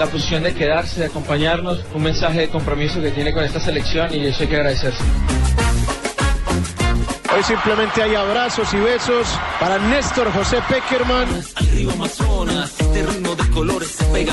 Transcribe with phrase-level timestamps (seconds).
[0.00, 4.08] La posición de quedarse, de acompañarnos, un mensaje de compromiso que tiene con esta selección
[4.14, 5.04] y eso hay que agradecerse.
[7.36, 9.28] Hoy simplemente hay abrazos y besos
[9.60, 11.28] para Néstor José Peckerman.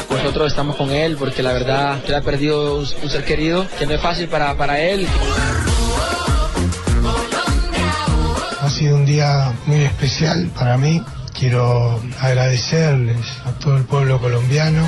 [0.10, 3.86] Nosotros estamos con él porque la verdad que ha perdido un, un ser querido que
[3.86, 5.06] no es fácil para, para él.
[8.62, 11.04] Ha sido un día muy especial para mí.
[11.38, 14.88] Quiero agradecerles a todo el pueblo colombiano.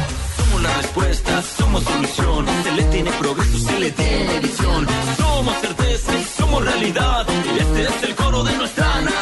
[0.59, 2.45] Somos la respuesta, somos solución.
[2.63, 4.87] Se le tiene progreso, se le tiene visión.
[5.15, 7.25] Somos certeza y somos realidad.
[7.55, 9.19] Y este es el coro de nuestra nación.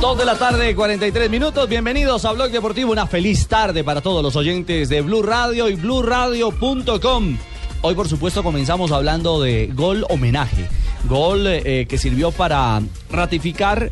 [0.00, 1.68] Dos de la tarde, 43 minutos.
[1.68, 2.90] Bienvenidos a Blog Deportivo.
[2.90, 7.38] Una feliz tarde para todos los oyentes de Blue Radio y BlueRadio.com.
[7.82, 10.79] Hoy, por supuesto, comenzamos hablando de gol homenaje.
[11.08, 13.90] Gol eh, que sirvió para ratificar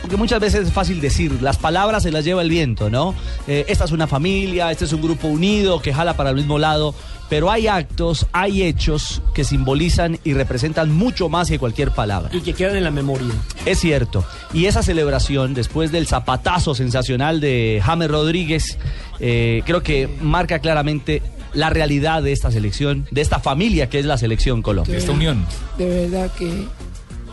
[0.00, 3.14] porque muchas veces es fácil decir, las palabras se las lleva el viento, ¿no?
[3.46, 6.58] Eh, esta es una familia, este es un grupo unido que jala para el mismo
[6.58, 6.94] lado,
[7.28, 12.30] pero hay actos, hay hechos que simbolizan y representan mucho más que cualquier palabra.
[12.32, 13.32] Y que quedan en la memoria.
[13.66, 14.24] Es cierto.
[14.52, 18.78] Y esa celebración, después del zapatazo sensacional de James Rodríguez,
[19.20, 21.22] eh, creo que marca claramente
[21.54, 24.96] la realidad de esta selección, de esta familia que es la selección Colombia.
[24.96, 25.44] Esta unión.
[25.78, 26.66] De verdad que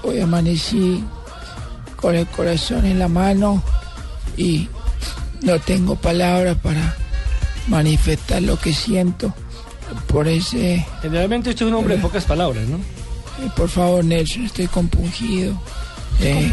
[0.03, 1.03] hoy amanecí
[1.95, 3.61] con el corazón en la mano
[4.38, 4.67] y
[5.41, 6.95] no tengo palabras para
[7.67, 9.33] manifestar lo que siento
[10.07, 10.85] por ese...
[11.01, 12.77] Generalmente usted es un hombre de pocas palabras, ¿no?
[12.77, 15.53] Eh, por favor, Nelson, estoy compungido.
[16.22, 16.51] Eh,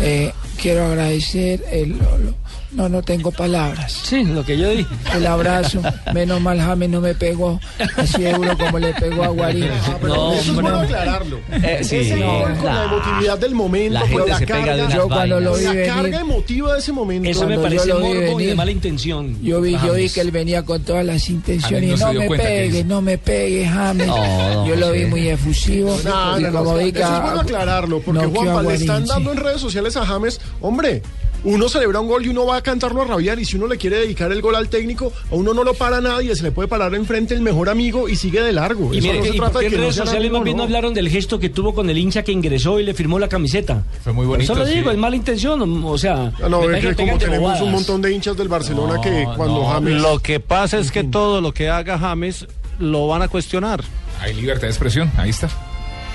[0.00, 1.98] eh, quiero agradecer el...
[1.98, 3.92] lo- lo- no, no tengo palabras.
[4.04, 4.86] Sí, lo que yo dije.
[5.14, 5.80] El abrazo.
[6.12, 7.60] Menos mal James no me pegó
[7.96, 9.68] así duro como le pegó a Guarín.
[10.00, 11.38] Pero eso es bueno aclararlo.
[11.52, 14.82] Eh, sí, Ese gol con la emotividad del momento, La gente la se pega de
[14.82, 17.28] carga, Yo cuando lo vi la venir- carga emotiva de ese momento.
[17.30, 19.40] Eso me parece morbo y de mala intención.
[19.42, 21.98] Yo vi, yo vi que él venía con todas las intenciones.
[22.00, 24.06] No No, se dio me pegue, no me pegue, James.
[24.06, 25.96] No, no, yo lo vi muy efusivo.
[26.04, 29.04] No, y no, no, como vi eso que es bueno aclararlo, porque Juanpa, le están
[29.06, 31.02] dando en redes sociales a James, hombre,
[31.44, 33.76] uno celebra un gol y uno va a cantarlo a rabiar, y si uno le
[33.76, 36.68] quiere dedicar el gol al técnico, a uno no lo para nadie, se le puede
[36.68, 38.92] parar enfrente el mejor amigo y sigue de largo.
[38.94, 40.44] Y, mire, no se y trata de que en no redes sean sociales amigos, más
[40.44, 40.64] bien no no.
[40.64, 43.84] hablaron del gesto que tuvo con el hincha que ingresó y le firmó la camiseta.
[44.02, 44.52] Fue muy bonito.
[44.52, 44.74] Eso lo sí.
[44.74, 46.32] digo, es mala intención, o sea...
[46.42, 47.72] Ah, No, es que como tenemos un bobadas.
[47.72, 50.00] montón de hinchas del Barcelona que No, cuando no, James...
[50.02, 52.46] Lo que pasa es que todo lo que haga James
[52.78, 53.82] lo van a cuestionar.
[54.20, 55.48] Hay libertad de expresión, ahí está.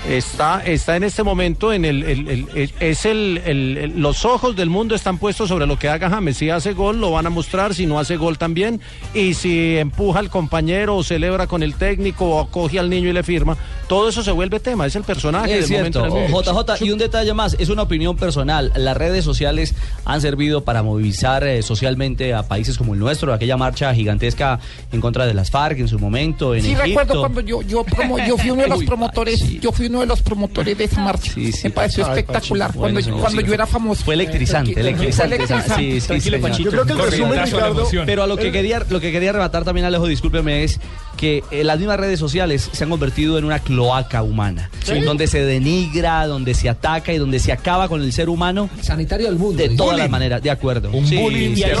[0.08, 4.24] Está, está en este momento en el, el- el- el- es el, el- el- los
[4.24, 6.38] ojos del mundo están puestos sobre lo que haga James.
[6.38, 8.80] Si hace gol lo van a mostrar, si no hace gol también.
[9.12, 13.12] Y si empuja al compañero o celebra con el técnico o acoge al niño y
[13.12, 14.86] le firma, todo eso se vuelve tema.
[14.86, 16.10] Es el personaje Es del momento.
[16.10, 16.64] cierto.
[16.74, 18.72] JJ, y un detalle más, es una opinión personal.
[18.76, 19.74] Las redes sociales
[20.06, 24.60] han servido para movilizar eh, socialmente a países como el nuestro, aquella marcha gigantesca
[24.92, 26.86] en contra de las FARC en su momento, en Sí, Egipto.
[26.86, 30.06] recuerdo cuando yo, yo, promo- yo fui uno de los promotores, yo fui uno de
[30.06, 31.32] los promotores de esa marcha.
[31.32, 31.60] Sí, sí.
[31.64, 32.68] Me pareció Ay, espectacular.
[32.68, 32.80] Pachito.
[32.80, 33.46] cuando Bueno, señor, cuando sí.
[33.46, 34.04] yo era famoso.
[34.04, 35.36] Fue electrizante, Tranquilo, electrizante.
[35.36, 35.82] fue electrizante.
[35.92, 36.40] Sí, sí, Tranquilo.
[36.40, 36.64] Pachito.
[36.64, 37.88] Yo creo que el resumen, Ricardo...
[38.06, 40.80] Pero a lo que quería, lo que quería rematar también, Alejo, discúlpeme, es
[41.16, 44.70] que eh, las mismas redes sociales se han convertido en una cloaca humana,
[45.04, 49.26] donde se denigra, donde se ataca y donde se acaba con el ser humano Sanitario
[49.26, 49.62] del mundo.
[49.62, 50.90] de todas las maneras, de acuerdo.
[50.90, 51.76] Un Sí, bullying sí, Y hay,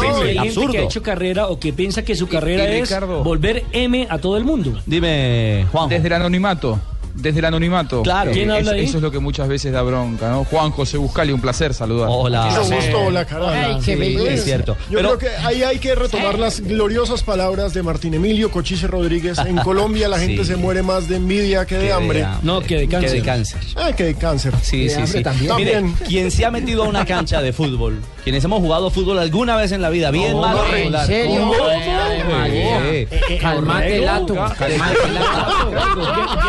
[0.50, 3.64] gente que ha hecho carrera o que piensa que su carrera y es Ricardo- volver
[3.72, 4.78] M a todo el mundo.
[4.84, 5.88] Dime, Juan.
[5.88, 6.78] Desde el anonimato,
[7.14, 8.02] desde el anonimato.
[8.02, 8.30] Claro.
[8.30, 8.84] Eh, ¿Quién habla eso, ahí?
[8.84, 10.44] eso es lo que muchas veces da bronca, ¿no?
[10.44, 12.08] Juan José Buscali, un placer saludar.
[12.10, 12.46] Hola.
[12.46, 13.52] Mucho gusto, hola, caramba.
[13.52, 14.32] Ay, qué Sí, belleza.
[14.32, 14.76] Es cierto.
[14.90, 18.86] Yo Pero- creo que ahí hay que retomar las gloriosas palabras de Martín Emilio Cochise
[18.86, 19.38] Rodríguez.
[19.38, 20.50] En Colombia la gente Sí.
[20.52, 22.26] se muere más de envidia que de hambre.
[22.42, 23.10] No, que de cáncer.
[23.10, 23.60] Que de cáncer.
[23.76, 24.54] Ah, que de cáncer.
[24.62, 25.22] Sí, sí, sí.
[25.22, 25.54] también.
[25.56, 25.96] Mire, También.
[26.06, 29.72] quien se ha metido a una cancha de fútbol, quienes hemos jugado fútbol alguna vez
[29.72, 31.06] en la vida, bien No, mal o ¿en regular.
[31.06, 31.40] serio?
[31.40, 31.54] ¿Cómo?
[31.54, 32.80] Ave María.
[33.28, 33.36] Sí.
[33.38, 34.34] Calmate, Lato.
[34.34, 35.70] Calmate, Lato.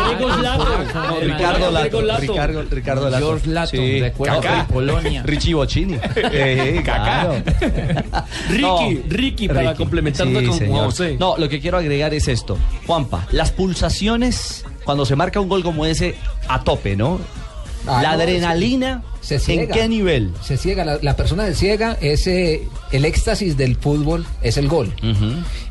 [0.08, 0.94] ¿Qué digo Lato?
[0.94, 1.84] No, Ricardo Lato.
[2.00, 2.20] Ricardo Lato.
[2.20, 3.24] Ricardo, Ricardo Lato.
[3.26, 4.00] George Lato, Sí.
[4.00, 4.40] recuerdo
[4.72, 5.22] Polonia.
[5.24, 5.98] Richie Bocini.
[6.16, 7.42] Eh, claro.
[8.50, 10.84] Ricky, Ricky, para complementarlo Sí, con señor.
[10.86, 11.16] José.
[11.18, 12.58] No, lo que quiero agregar es esto.
[12.86, 16.14] Juanpa, las pulsaciones, cuando se marca un gol como ese,
[16.48, 17.20] a tope, ¿no?
[17.86, 19.74] Ah, la no, adrenalina, se ¿en ciega.
[19.74, 20.30] qué nivel?
[20.40, 22.62] Se ciega, la, la persona se ciega, ese,
[22.92, 24.92] el éxtasis del fútbol es el gol.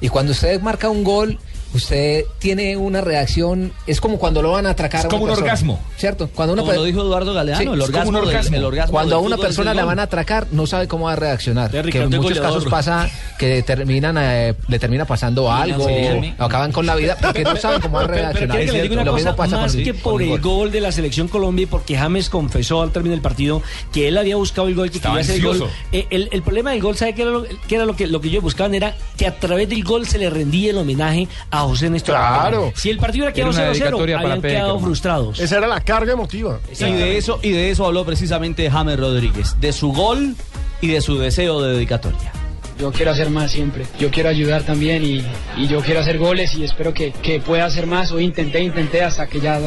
[0.02, 1.40] Y cuando usted marca un gol,
[1.74, 5.24] usted tiene una reacción, es como cuando lo van a atracar Es a una como
[5.24, 5.80] un persona, orgasmo.
[5.98, 6.30] ¿Cierto?
[6.34, 8.58] Cuando una Como lo dijo Eduardo Galeano, Sí, el, es como orgasmo un del- orgasmo.
[8.58, 11.16] el orgasmo Cuando a una persona la van a atracar, no sabe cómo va a
[11.16, 11.72] reaccionar.
[11.72, 12.50] Que en muchos goleador.
[12.54, 16.34] casos pasa que terminan, eh, le termina pasando algo, sí.
[16.40, 18.58] o acaban con la vida, porque no saben cómo va a Pero, pero reaccionar.
[18.74, 20.56] le diga una Lo mismo cosa, pasa más con- que por el el gol.
[20.58, 23.62] gol de la selección Colombia y porque James confesó al término del partido
[23.94, 25.70] que él había buscado el gol, que Estaba quería hacer el gol.
[25.92, 28.22] Eh, el, el problema del gol, ¿sabe qué era, lo, qué era lo que lo
[28.22, 28.74] que ellos buscaban?
[28.76, 32.16] Era que a través del gol se le rendía el homenaje a José Néstor.
[32.16, 32.74] Claro.
[32.76, 35.40] Si el partido hubiera Era quedado una 0-0, dedicatoria para habían quedado frustrados.
[35.40, 36.60] Esa era la carga emotiva.
[36.72, 40.36] Y de eso, y de eso habló precisamente James Rodríguez, de su gol
[40.82, 42.32] y de su deseo de dedicatoria.
[42.82, 43.86] Yo quiero hacer más siempre.
[44.00, 45.24] Yo quiero ayudar también y,
[45.56, 48.12] y yo quiero hacer goles y espero que, que pueda hacer más.
[48.12, 49.60] Hoy intenté, intenté hasta que ya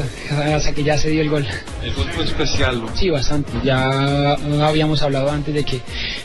[0.52, 1.46] hasta que ya se dio el gol.
[1.84, 2.96] El gol fue especial, ¿no?
[2.96, 3.52] Sí, bastante.
[3.62, 4.32] Ya
[4.66, 5.80] habíamos hablado antes de que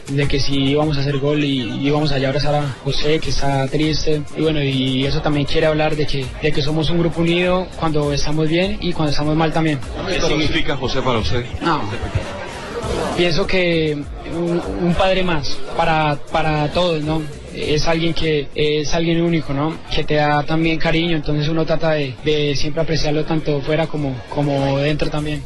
[0.07, 3.29] de que si íbamos a hacer gol y, íbamos allá a abrazar a José que
[3.29, 6.97] está triste y bueno y eso también quiere hablar de que de que somos un
[6.97, 9.79] grupo unido cuando estamos bien y cuando estamos mal también.
[10.07, 11.45] ¿Qué significa José para usted?
[11.61, 11.83] No.
[13.17, 13.97] Pienso que
[14.33, 17.21] un, padre más para, para todos, ¿no?
[17.53, 19.77] Es alguien que es alguien único, ¿no?
[19.93, 24.15] Que te da también cariño, entonces uno trata de, de siempre apreciarlo tanto fuera como,
[24.29, 25.43] como dentro también.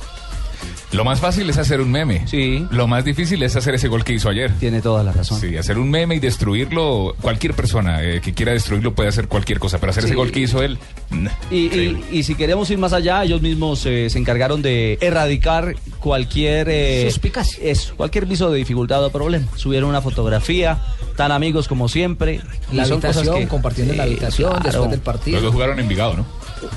[0.94, 2.28] Lo más fácil es hacer un meme.
[2.28, 2.66] Sí.
[2.72, 4.52] Lo más difícil es hacer ese gol que hizo ayer.
[4.60, 5.40] Tiene toda la razón.
[5.40, 7.16] Sí, hacer un meme y destruirlo.
[7.22, 10.40] Cualquier persona eh, que quiera destruirlo puede hacer cualquier cosa, pero hacer ese gol que
[10.42, 10.78] hizo él.
[11.50, 15.76] Y, y- y si queremos ir más allá, ellos mismos eh, se encargaron de erradicar
[16.00, 17.60] cualquier eh, Suspicacia.
[17.64, 19.48] eso, cualquier viso de dificultad o problema.
[19.56, 20.80] Subieron una fotografía,
[21.18, 22.42] tan amigos como siempre.
[22.72, 24.64] y La son cosas habitación, que- compartiendo en la habitación claro.
[24.66, 25.36] después del partido.
[25.38, 26.26] Los dos jugaron en Vigado, ¿no?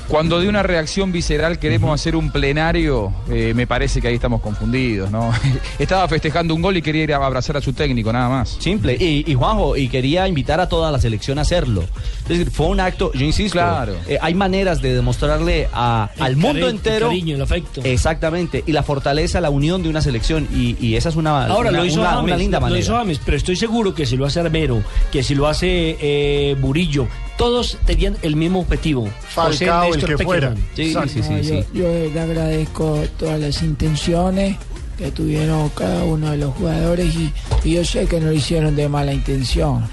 [0.07, 4.41] Cuando de una reacción visceral queremos hacer un plenario, eh, me parece que ahí estamos
[4.41, 5.31] confundidos, ¿no?
[5.79, 8.57] Estaba festejando un gol y quería ir a abrazar a su técnico, nada más.
[8.59, 8.95] Simple.
[8.99, 11.83] Y, y Juanjo, y quería invitar a toda la selección a hacerlo.
[12.23, 13.95] Es decir, fue un acto, yo insisto, Claro.
[14.07, 17.07] eh, hay maneras de demostrarle a- El al mundo cari- el entero.
[17.07, 17.81] cariño, el afecto.
[17.83, 18.63] Exactamente.
[18.65, 20.47] Y la fortaleza, la unión de una selección.
[20.53, 22.69] Y, y esa es una, Ahora una, lo hizo una- James, una linda lo- lo
[22.71, 22.79] manera.
[22.83, 24.81] hizo James, pero estoy seguro que si lo hace Armero,
[25.11, 27.07] que si lo hace eh, Murillo,
[27.37, 29.07] todos tenían el mismo objetivo.
[29.29, 30.53] Falcao, el que fuera.
[30.75, 31.09] Sí, Exacto.
[31.09, 31.65] sí, sí, No, sí.
[31.73, 34.57] yo, yo verdad agradezco todas las intenciones
[34.97, 37.31] que tuvieron cada uno de los jugadores y,
[37.63, 39.87] y yo sé que no lo hicieron de mala intención.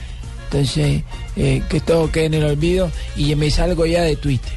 [0.44, 1.02] Entonces,
[1.36, 4.52] eh, que todo quede en el olvido y me salgo ya de Twitter.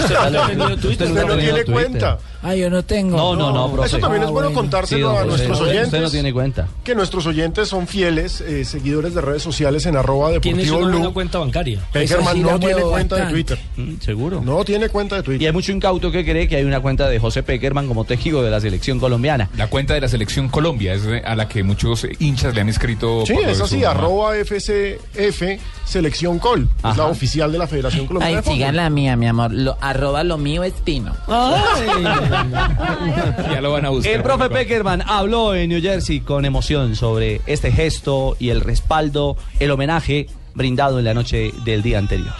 [0.00, 1.08] ¿Usted no ha tenido Twitter?
[1.08, 1.72] Usted no tenido tiene Twitter.
[1.74, 2.18] cuenta.
[2.42, 3.16] Ah, yo no tengo.
[3.16, 3.88] No, no, no, profe.
[3.88, 4.60] Eso también es Ah, bueno bueno.
[4.62, 5.84] contárselo Sí, a nuestros oyentes.
[5.86, 6.68] Usted no tiene cuenta.
[6.82, 11.12] Que nuestros oyentes son fieles eh, seguidores de redes sociales en arroba Tiene deportivo blue.
[11.12, 11.80] cuenta bancaria.
[11.92, 13.30] Peckerman sí no tiene cuenta de.
[13.30, 13.58] Twitter.
[13.76, 14.40] Mm, Seguro.
[14.42, 15.46] No tiene cuenta de Y Twitter.
[15.48, 18.50] hay mucho incauto que cree que hay una cuenta de José Peckerman como tejido de
[18.50, 19.50] la selección colombiana.
[19.56, 23.24] La cuenta de la selección Colombia es a la que muchos hinchas le han escrito.
[23.26, 25.42] Sí, es así, arroba FCF
[25.84, 26.68] Selección Col.
[26.88, 29.52] Es la oficial de la Federación Colombiana Ay, sigan la mía, mi amor.
[29.52, 31.12] Lo, arroba lo mío es pino.
[32.30, 34.12] Ya lo van a buscar.
[34.12, 39.36] El profe Peckerman habló en New Jersey con emoción sobre este gesto y el respaldo,
[39.58, 42.32] el homenaje brindado en la noche del día anterior.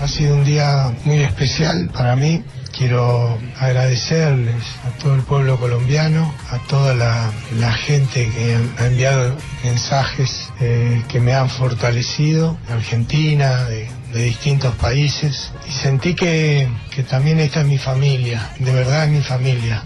[0.00, 2.42] Ha sido un día muy especial para mí.
[2.80, 10.50] Quiero agradecerles a todo el pueblo colombiano, a toda la, gente que ha enviado mensajes
[10.60, 15.52] eh, que me han fortalecido, de Argentina, de, de distintos países.
[15.68, 19.84] Y sentí que, que también esta es mi familia, de verdad es mi familia.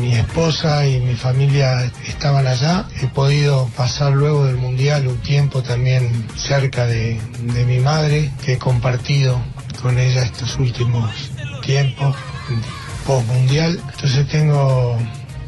[0.00, 2.86] Mi esposa y mi familia estaban allá.
[3.02, 8.52] He podido pasar luego del Mundial un tiempo también cerca de, de mi madre, que
[8.52, 9.40] he compartido
[9.82, 11.32] con ella estos últimos
[11.70, 12.16] tiempos
[13.06, 13.78] post mundial.
[13.94, 14.98] Entonces tengo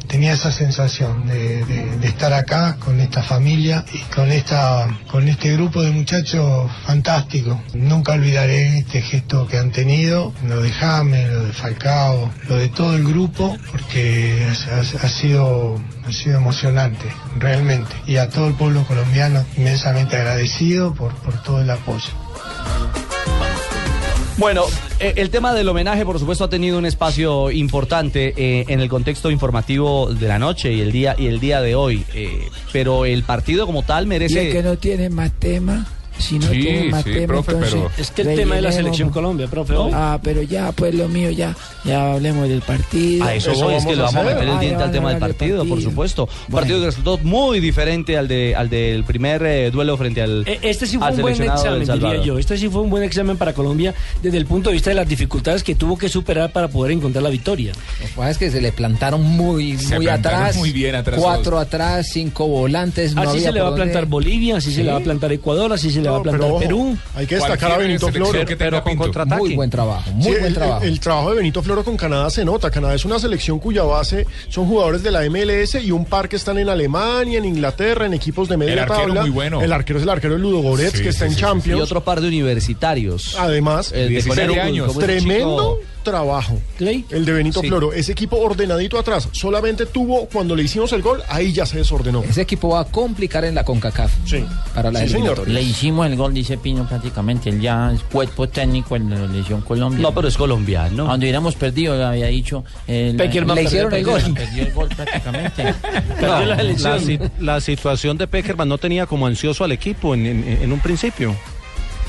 [0.07, 5.81] tenía esa sensación de, estar acá con esta familia y con esta con este grupo
[5.81, 7.59] de muchachos fantástico.
[7.73, 12.69] Nunca olvidaré este gesto que han tenido, lo de James, lo de Falcao, lo de
[12.69, 17.93] todo el grupo, porque ha- ha sido ha sido emocionante, realmente.
[18.05, 22.11] Y a todo el pueblo colombiano inmensamente agradecido por, por todo el apoyo.
[24.37, 24.63] Bueno,
[24.99, 28.89] eh, el tema del homenaje, por supuesto, ha tenido un espacio importante eh, en el
[28.89, 32.03] contexto informativo de la noche y el día y el día de hoy.
[32.15, 34.47] eh, pero el partido como tal Y merece.
[34.47, 35.85] el que no tiene más tema,
[36.23, 38.61] si no Sí, tiene más sí, tema, profe, entonces pero- Es que el tema de
[38.61, 39.73] la selección Colombia, profe.
[39.93, 43.23] Ah, pero ya, pues lo mío, ya, ya hablemos del partido.
[43.25, 45.09] A eso, voy, es que le vamos a meter el Ah, diente al a tema
[45.09, 46.27] del partido, por supuesto.
[46.47, 50.43] Un partido que resultó muy diferente al de al del primer eh, duelo frente al.
[50.47, 52.37] Eh, Este sí fue un buen examen, diría yo.
[52.39, 55.07] Este sí fue un buen examen para Colombia desde el punto de vista de las
[55.07, 57.71] dificultades que tuvo que superar para poder encontrar la victoria.
[58.01, 60.57] Lo que pasa es que se le plantaron muy, Se muy plantaron atrás.
[60.57, 63.13] muy bien atrás Cuatro atrás, cinco volantes.
[63.15, 65.01] No así había se le va a dónde- plantar Bolivia, así se le va a
[65.01, 66.97] plantar Ecuador, así se le va a plantar ojo, Perú.
[67.15, 68.39] hay que destacar a Benito Floro.
[68.57, 69.41] pero con contraataque.
[69.41, 70.83] Muy buen trabajo, muy Sí, buen el- trabajo.
[70.83, 72.69] El, trabajo de Benito Floro con Canadá se nota.
[72.71, 76.35] Canadá es una selección cuya base son jugadores de la MLS y un par que
[76.35, 79.21] están en Alemania, en Inglaterra, en equipos de media El arquero tabla.
[79.21, 79.61] muy bueno.
[79.61, 81.79] El arquero es el arquero de Ludo Goretz, Sí, que está sí, en sí, Champions.
[81.79, 83.35] Y otro par de universitarios.
[83.39, 84.97] Además, El de 17 Connecticut, años.
[84.99, 86.59] Tremendo chico- trabajo.
[86.79, 87.67] El de Benito Sí.
[87.67, 87.93] Floro.
[87.93, 89.29] Ese equipo ordenadito atrás.
[89.31, 92.23] Solamente tuvo, cuando le hicimos el gol, ahí ya se desordenó.
[92.23, 94.11] Ese equipo va a complicar en la CONCACAF.
[94.25, 94.45] Sí.
[94.75, 95.47] Para la Sí, señor.
[95.47, 97.49] Le hicimos el gol, dice Pino, prácticamente.
[97.49, 100.01] Él ya es cuerpo técnico en la selección Colombia.
[100.01, 101.05] No, pero es colombiano.
[101.05, 102.63] Donde hubiéramos perdido, le había dicho.
[102.87, 104.21] el- Peckerman Le hicieron el gol.
[104.33, 105.73] Perdió el gol prácticamente.
[106.21, 107.31] No, la elección.
[107.39, 110.79] la, la situación de Peckerman no tenía como ansioso al equipo en, en- en un
[110.79, 111.35] principio.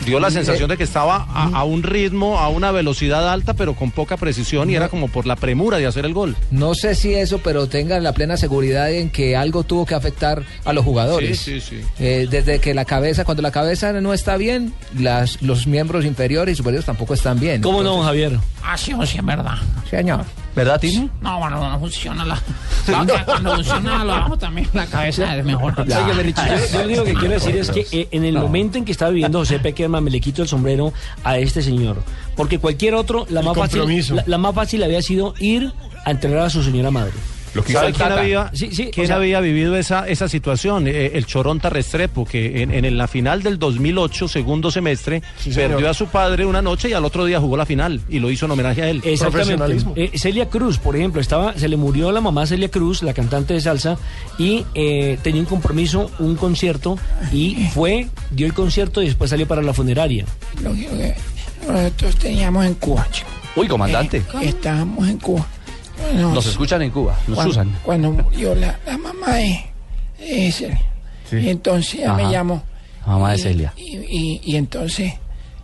[0.04, 3.54] Dio la sensación eh, de que estaba a, a un ritmo, a una velocidad alta,
[3.54, 6.36] pero con poca precisión y era como por la premura de hacer el gol.
[6.50, 10.42] No sé si eso, pero tengan la plena seguridad en que algo tuvo que afectar
[10.64, 11.38] a los jugadores.
[11.38, 11.80] Sí, sí, sí.
[11.98, 16.54] Eh, desde que la cabeza, cuando la cabeza no está bien, las, los miembros inferiores
[16.54, 17.62] y superiores tampoco están bien.
[17.62, 18.38] ¿Cómo no, Javier?
[18.62, 19.56] Ah, sí, sí, es verdad.
[19.90, 20.24] Señor.
[20.54, 21.08] ¿Verdad, Tino?
[21.20, 22.40] No, bueno, no funciona la.
[23.24, 25.74] Cuando funciona lo abajo también la cabeza es mejor.
[25.76, 28.84] Richie, yo, yo lo único que quiero decir es que eh, en el momento en
[28.84, 30.92] que está viviendo José Peckerman me le quito el sombrero
[31.24, 32.02] a este señor.
[32.36, 34.14] Porque cualquier otro, la, El más fácil, compromiso.
[34.14, 35.72] la, la más fácil había sido ir
[36.04, 37.12] a entrenar a su señora madre.
[37.54, 40.86] ¿Sabe quién, había, Sí, sí, quién o sea- había vivido esa, esa situación?
[40.88, 45.22] Eh, el Choronta Restrepo, que en, en la final del 2008, segundo semestre,
[45.54, 48.30] perdió a su padre una noche y al otro día jugó la final y lo
[48.30, 49.00] hizo en homenaje a él.
[49.04, 49.76] Exactamente.
[49.96, 53.54] Eh, Celia Cruz, por ejemplo, estaba, se le murió la mamá Celia Cruz, la cantante
[53.54, 53.96] de salsa,
[54.38, 56.98] y eh, tenía un compromiso, un concierto,
[57.32, 60.24] y fue, dio el concierto y después salió para la funeraria.
[60.62, 61.14] Lógico que
[61.66, 63.28] nosotros teníamos en Cuba, chico.
[63.56, 64.18] Uy, comandante.
[64.18, 65.46] Eh, estábamos en Cuba.
[66.12, 67.78] Bueno, Nos escuchan en Cuba, nos cuando, usan.
[67.82, 69.60] Cuando murió la, la mamá de,
[70.18, 70.80] de Celia.
[71.32, 72.62] Y entonces ella me llamó.
[73.06, 73.72] Mamá de Celia.
[73.76, 75.12] Y, y, y entonces,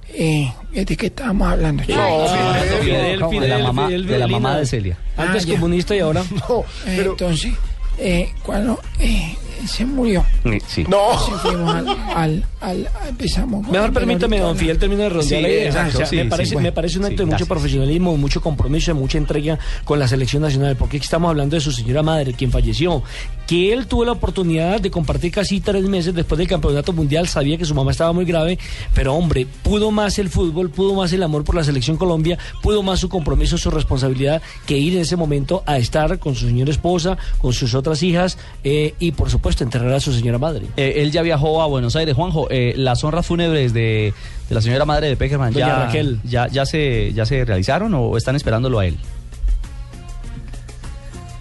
[0.09, 1.82] eh, ¿de qué estábamos hablando?
[1.94, 4.99] Ah, Fidel, de la mamá, Fidel de la mamá de Celia.
[5.16, 5.54] Antes Ah, ya.
[5.54, 6.23] comunista y ahora.
[6.87, 7.52] Eh, Entonces,
[8.00, 10.25] eh, cuando eh, se murió,
[10.66, 10.80] Sí.
[10.83, 15.49] entonces fuimos al, al, al- empezamos Mejor permítame, don Fidel, termine de redondear Sí, la
[15.50, 15.66] idea.
[15.66, 16.66] exacto, O sea, sí, me, sí, parece, bueno.
[16.69, 17.49] me parece un acto Sí, de mucho gracias.
[17.49, 21.57] profesionalismo, de mucho compromiso, de mucha entrega con la selección nacional, porque aquí estamos hablando
[21.57, 23.02] de su señora madre, quien falleció,
[23.47, 27.59] que él tuvo la oportunidad de compartir casi tres meses después del campeonato mundial, sabía
[27.59, 28.59] que su mamá estaba muy grave,
[28.95, 32.83] pero hombre, pudo más el fútbol, pudo más el amor por la selección Colombia, pudo
[32.83, 36.71] más su compromiso, su responsabilidad, que ir en ese momento a estar con su señora
[36.71, 40.66] esposa, con sus otras hijas eh, y por supuesto enterrar a su señora madre.
[40.76, 42.49] Eh, él ya viajó a Buenos Aires, Juanjo.
[42.50, 44.14] eh, las honras fúnebres de,
[44.49, 46.20] de la señora madre de Peckerman Doña ya, Raquel.
[46.25, 48.97] ya, ya se, ya se realizaron o están esperándolo a él.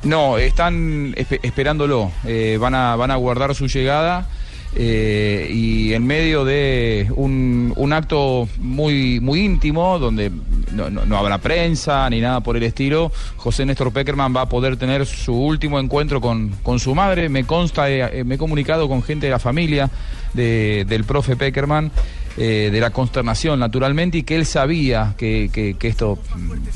[0.04, 2.12] No, están espe- esperándolo.
[2.26, 4.28] Eh, van, a, van a guardar su llegada.
[4.76, 10.32] eh, y en medio de un, un acto muy, muy íntimo, donde
[10.72, 14.78] no, no- habrá prensa ni nada por el estilo, José Néstor Peckerman va a poder
[14.78, 17.30] tener su último encuentro con, con su madre.
[17.30, 19.90] Me consta, eh, eh, me he comunicado con gente de la familia
[20.34, 21.92] de- del profe Peckerman.
[22.38, 26.18] eh, de la consternación, naturalmente, y que él sabía que, que- esto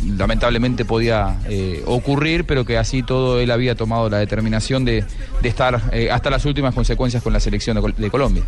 [0.01, 1.37] mm, lamentablemente podía
[1.85, 5.05] ocurrir, pero que así todo él había tomado la determinación de,
[5.41, 5.79] de estar
[6.11, 8.43] hasta las últimas consecuencias con la selección de Colombia.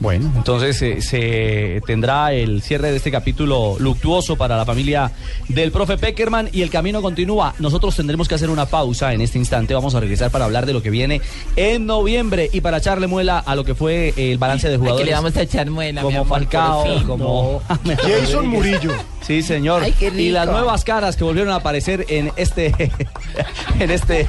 [0.00, 5.10] Bueno, entonces eh, se tendrá el cierre de este capítulo luctuoso para la familia
[5.48, 7.54] del profe Peckerman y el camino continúa.
[7.58, 9.74] Nosotros tendremos que hacer una pausa en este instante.
[9.74, 11.20] Vamos a regresar para hablar de lo que viene
[11.56, 14.80] en noviembre y para echarle muela a lo que fue el balance de Ay, que
[14.80, 15.06] jugadores.
[15.06, 17.02] le vamos a echar muela, como amor, Falcao, fin.
[17.04, 18.92] como Jason Murillo.
[19.20, 19.82] Sí, señor.
[19.82, 22.72] Ay, qué y las nuevas caras que volvieron a aparecer en este
[23.78, 24.26] en este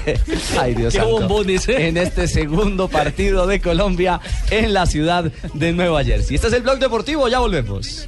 [0.60, 1.88] ay Dios Qué santo, bombones, ¿eh?
[1.88, 6.36] en este segundo partido de Colombia en la ciudad de Nueva Jersey.
[6.36, 8.08] Este es el blog deportivo, ya volvemos.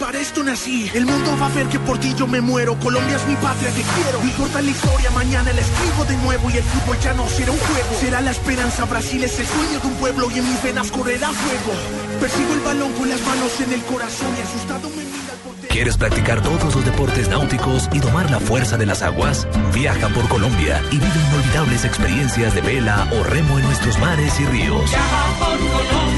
[0.00, 2.74] Para esto nací, el mundo va a ver que por ti yo me muero.
[2.80, 4.18] Colombia es mi patria que quiero.
[4.18, 7.52] No importa la historia, mañana la escribo de nuevo y el fútbol ya no será
[7.52, 8.00] un juego.
[8.00, 11.28] Será la esperanza, Brasil es el sueño de un pueblo y en mis venas correrá
[11.28, 11.78] fuego.
[12.18, 15.68] Persigo el balón con las manos en el corazón y asustado me mira el portero.
[15.68, 19.46] ¿Quieres practicar todos los deportes náuticos y domar la fuerza de las aguas?
[19.74, 24.46] Viaja por Colombia y vive inolvidables experiencias de vela o remo en nuestros mares y
[24.46, 24.90] ríos.
[25.38, 26.09] Para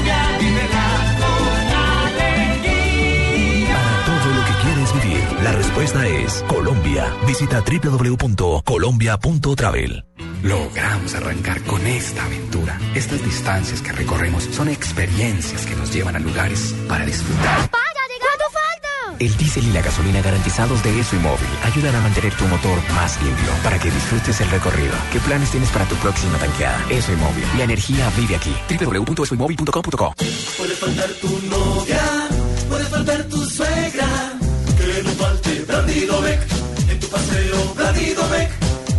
[5.73, 7.11] respuesta es Colombia.
[7.25, 10.05] Visita www.colombia.travel.
[10.43, 12.79] Logramos arrancar con esta aventura.
[12.93, 17.71] Estas distancias que recorremos son experiencias que nos llevan a lugares para disfrutar.
[17.71, 19.17] ¿Cuánto falta?
[19.19, 22.77] El diésel y la gasolina garantizados de ESO y Móvil ayudan a mantener tu motor
[22.93, 24.93] más limpio para que disfrutes el recorrido.
[25.11, 26.85] ¿Qué planes tienes para tu próxima tanqueada?
[26.91, 27.45] ESO y Móvil.
[27.57, 28.53] La energía vive aquí.
[28.69, 30.13] www.esoymóvil.com.co
[30.57, 32.29] Puede faltar tu novia,
[32.69, 33.92] puede faltar tu suegra.
[35.93, 36.39] Beck
[36.89, 38.49] en tu paseo Brandido Beck.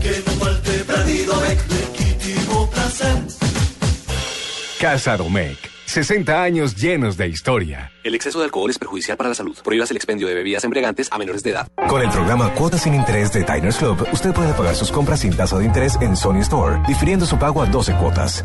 [0.01, 3.17] Que no falte Brandido Beck, legítimo placer.
[4.81, 5.59] Casa Domecq.
[5.87, 7.93] 60 años llenos de historia.
[8.05, 9.57] El exceso de alcohol es perjudicial para la salud.
[9.63, 11.69] Prohíbas el expendio de bebidas embriagantes a menores de edad.
[11.89, 15.37] Con el programa Cuotas sin Interés de Diners Club, usted puede pagar sus compras sin
[15.37, 18.45] tasa de interés en Sony Store, difiriendo su pago a 12 cuotas.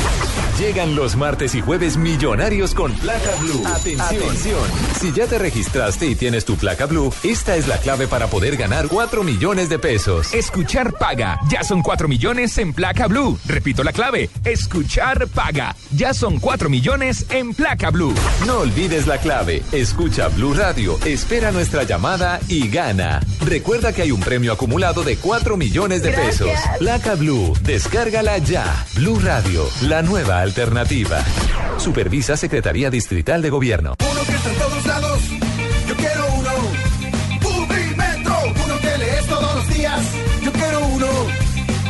[0.61, 3.63] Llegan los martes y jueves millonarios con placa blue.
[3.65, 4.59] Atención.
[4.99, 8.57] Si ya te registraste y tienes tu placa blue, esta es la clave para poder
[8.57, 10.31] ganar 4 millones de pesos.
[10.35, 11.39] Escuchar paga.
[11.49, 13.39] Ya son 4 millones en placa blue.
[13.47, 14.29] Repito la clave.
[14.45, 15.75] Escuchar paga.
[15.95, 18.13] Ya son 4 millones en placa blue.
[18.45, 19.63] No olvides la clave.
[19.71, 23.19] Escucha Blue Radio, espera nuestra llamada y gana.
[23.43, 26.51] Recuerda que hay un premio acumulado de 4 millones de pesos.
[26.77, 28.85] Placa Blue, descárgala ya.
[28.93, 31.23] Blue Radio, la nueva alternativa.
[31.77, 33.95] Supervisa Secretaría Distrital de Gobierno.
[33.99, 35.21] Uno que está en todos lados,
[35.87, 36.51] yo quiero uno.
[37.41, 38.35] Publimetro,
[38.65, 40.01] uno que lees todos los días,
[40.43, 41.07] yo quiero uno.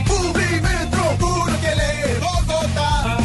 [0.06, 3.18] Publimetro, uno que lee Bogotá.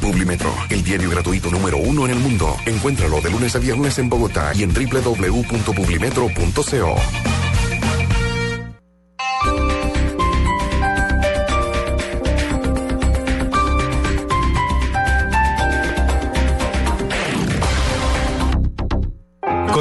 [0.00, 2.56] Publimetro, el diario gratuito número uno en el mundo.
[2.64, 6.96] Encuéntralo de lunes a viernes en Bogotá y en www.publimetro.co.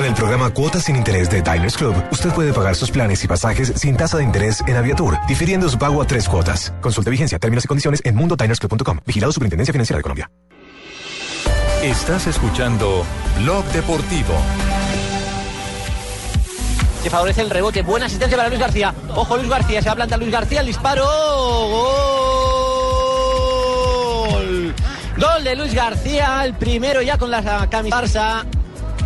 [0.10, 3.74] el programa Cuotas sin Interés de Diners Club, usted puede pagar sus planes y pasajes
[3.76, 6.74] sin tasa de interés en Aviatur, difiriendo su pago a tres cuotas.
[6.82, 9.00] Consulte vigencia, términos y condiciones en mundotinersclub.com.
[9.06, 10.32] Vigilado Superintendencia Financiera de Colombia.
[11.84, 13.06] Estás escuchando
[13.38, 14.34] Blog Deportivo.
[17.04, 17.84] que favorece el rebote.
[17.84, 18.93] Buena asistencia para Luis García.
[19.15, 19.82] Ojo, Luis García.
[19.82, 20.62] Se va a plantar Luis García.
[20.62, 21.06] El disparo.
[24.28, 24.76] Gol.
[25.17, 26.43] Gol de Luis García.
[26.43, 28.59] El primero ya con la camisa Barça.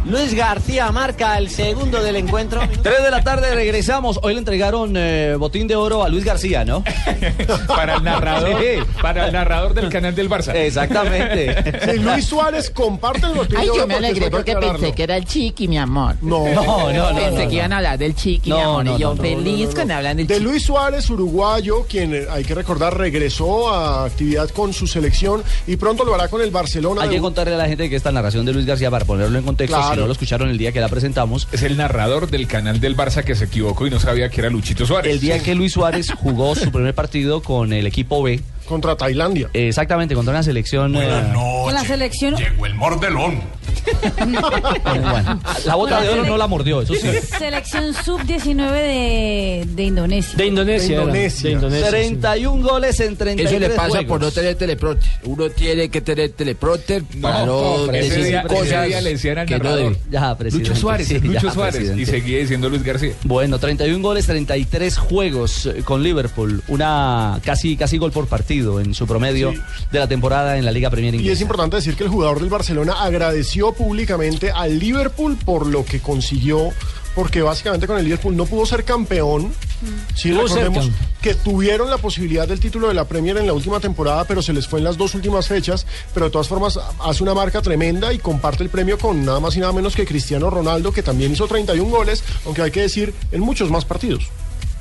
[0.06, 2.60] Luis García marca el segundo del encuentro.
[2.82, 4.20] 3 de la tarde regresamos.
[4.22, 6.84] Hoy le entregaron eh, botín de oro a Luis García, ¿no?
[7.68, 8.80] Para el narrador, Sí.
[9.02, 10.54] para el narrador del canal del Barça.
[10.56, 11.98] Exactamente.
[12.00, 15.16] Luis Suárez comparte el botín Ay, de oro yo me alegré porque pensé que era
[15.18, 16.16] el chiqui, mi amor.
[16.22, 18.86] No, No, no, no, Pensé no, que iban a hablar del chiqui, mi No, amor.
[18.86, 19.74] no, y yo feliz no, no.
[19.76, 20.46] cuando hablan del De chiqui.
[20.46, 25.78] Luis Suárez, uruguayo, quien eh, hay que recordar regresó a actividad con su selección y
[25.78, 27.04] pronto lo hará con el Barcelona.
[27.04, 29.46] Hay que contarle a la gente que esta narración de Luis García, para ponerlo en
[29.46, 29.93] contexto, Claro.
[29.94, 32.96] Si no lo escucharon el día que la presentamos, Es el narrador del canal del
[32.98, 35.12] Barça que se equivocó y no sabía que era Luchito Suárez.
[35.12, 39.50] el día que Luis Suárez jugó su primer partido con el equipo B, contra Tailandia.
[39.54, 40.96] exactamente, contra una selección...
[40.96, 42.36] eh, Con la selección.
[42.36, 43.42] Llegó el mordelón.
[45.12, 47.08] bueno, la bota de oro no la mordió, eso sí.
[47.38, 50.34] Selección sub-19 de, de Indonesia.
[50.38, 50.88] De Indonesia.
[50.98, 51.50] De Indonesia.
[51.50, 51.92] de Indonesia, sí.
[51.92, 54.06] 31 goles en 33 Eso le pasa juegos.
[54.08, 55.10] por no tener teleprompter.
[55.24, 59.46] Uno tiene que tener teleprompter para no, decir día, ese cosas día le decían al
[59.48, 59.94] que no narrador.
[59.94, 60.00] debe.
[60.12, 60.70] Ya, presidente.
[60.70, 61.76] Lucho Suárez, Sí, Lucho ya, Suárez.
[61.76, 62.02] presidente.
[62.02, 63.14] Y seguía diciendo Luis García.
[63.24, 68.94] Bueno, 31 goles, 33 juegos eh, con Liverpool, una casi casi gol por partido en
[68.94, 69.54] su promedio
[69.92, 71.42] de la temporada en la Liga Premier Y es Inglesa.
[71.44, 76.70] importante decir que el jugador del Barcelona agradeció públicamente al Liverpool por lo que consiguió,
[77.16, 79.54] porque básicamente con el Liverpool no pudo ser campeón.
[80.16, 81.00] Sí, Estuvo recordemos cerca.
[81.22, 84.54] que tuvieron la posibilidad del título de la Premier en la última temporada, pero se
[84.54, 85.86] les fue en las dos últimas fechas.
[86.14, 89.56] Pero de todas formas hace una marca tremenda y comparte el premio con nada más
[89.56, 93.14] y nada menos que Cristiano Ronaldo, que también hizo 31 goles, aunque hay que decir
[93.32, 94.30] en muchos más partidos.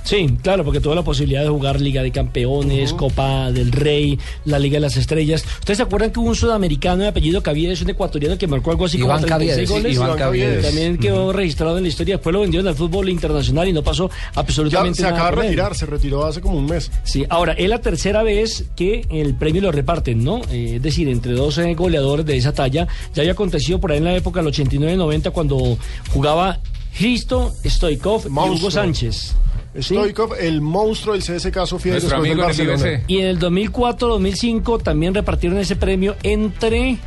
[0.05, 4.59] Sí, claro, porque tuvo la posibilidad de jugar Liga de Campeones, Copa del Rey, la
[4.59, 5.45] Liga de las Estrellas.
[5.61, 8.87] ¿Ustedes se acuerdan que hubo un sudamericano de apellido Caviedes, un ecuatoriano que marcó algo
[8.87, 9.95] así Iván como 36 Caviedes, goles?
[9.97, 10.67] Iván Caviedes.
[10.67, 12.17] También quedó registrado en la historia.
[12.17, 15.15] Después lo vendieron al fútbol internacional y no pasó Ya absolutamente se nada.
[15.15, 16.91] acaba de retirar, se retiró hace como un mes.
[17.05, 20.41] Sí, ahora, es la tercera vez que el premio lo reparten, ¿no?
[20.51, 22.89] Eh, es decir, entre dos eh, goleadores de esa talla.
[23.15, 25.79] Ya había acontecido por ahí en la época del 89-90 cuando
[26.13, 26.59] jugaba
[26.99, 28.71] Hristo Stoikov y Hugo.
[28.71, 29.35] Sánchez.
[29.75, 29.95] ¿Sí?
[29.95, 32.93] Stoikov, el monstruo del CSK Sofía Nuestro después del amigo en el Barcelona.
[32.93, 33.05] IBC.
[33.09, 36.99] Y en el 2004-2005 también repartieron ese premio entre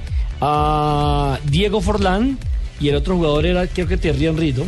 [0.41, 2.37] ah, Diego Forlán
[2.79, 4.63] y el otro jugador era, creo que Thierry Henry, ¿no?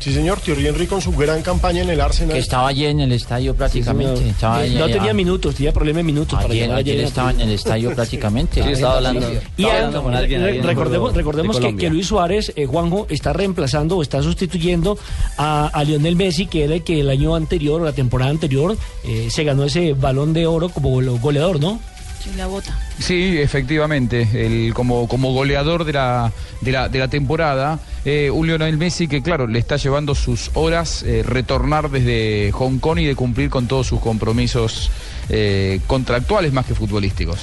[0.00, 2.32] Sí, señor, Thierry Henry con su gran campaña en el Arsenal.
[2.32, 4.30] Que estaba allí en el estadio prácticamente.
[4.30, 4.94] estaba allí, no allá.
[4.96, 7.06] tenía minutos, tenía problema de minutos para Ayer, llegar ayer allá.
[7.08, 8.62] estaba en el estadio prácticamente.
[8.62, 11.76] Sí, estaba hablando, Y estaba a- hablando con alguien ahí en el recordemos, recordemos de
[11.76, 14.98] que, Luis Suárez, eh, Juanjo, está reemplazando o está sustituyendo
[15.36, 18.76] a, a Lionel Messi, que era el que el año anterior o la temporada anterior
[19.04, 21.78] eh, se ganó ese balón de oro como gole- goleador, ¿no?
[22.22, 22.78] Sí, la bota.
[22.98, 28.46] Sí, efectivamente, el, como, como goleador de la, de la, de la temporada, eh, un
[28.46, 33.06] Lionel Messi que, claro, le está llevando sus horas eh, retornar desde Hong Kong y
[33.06, 34.90] de cumplir con todos sus compromisos
[35.30, 37.38] eh, contractuales más que futbolísticos.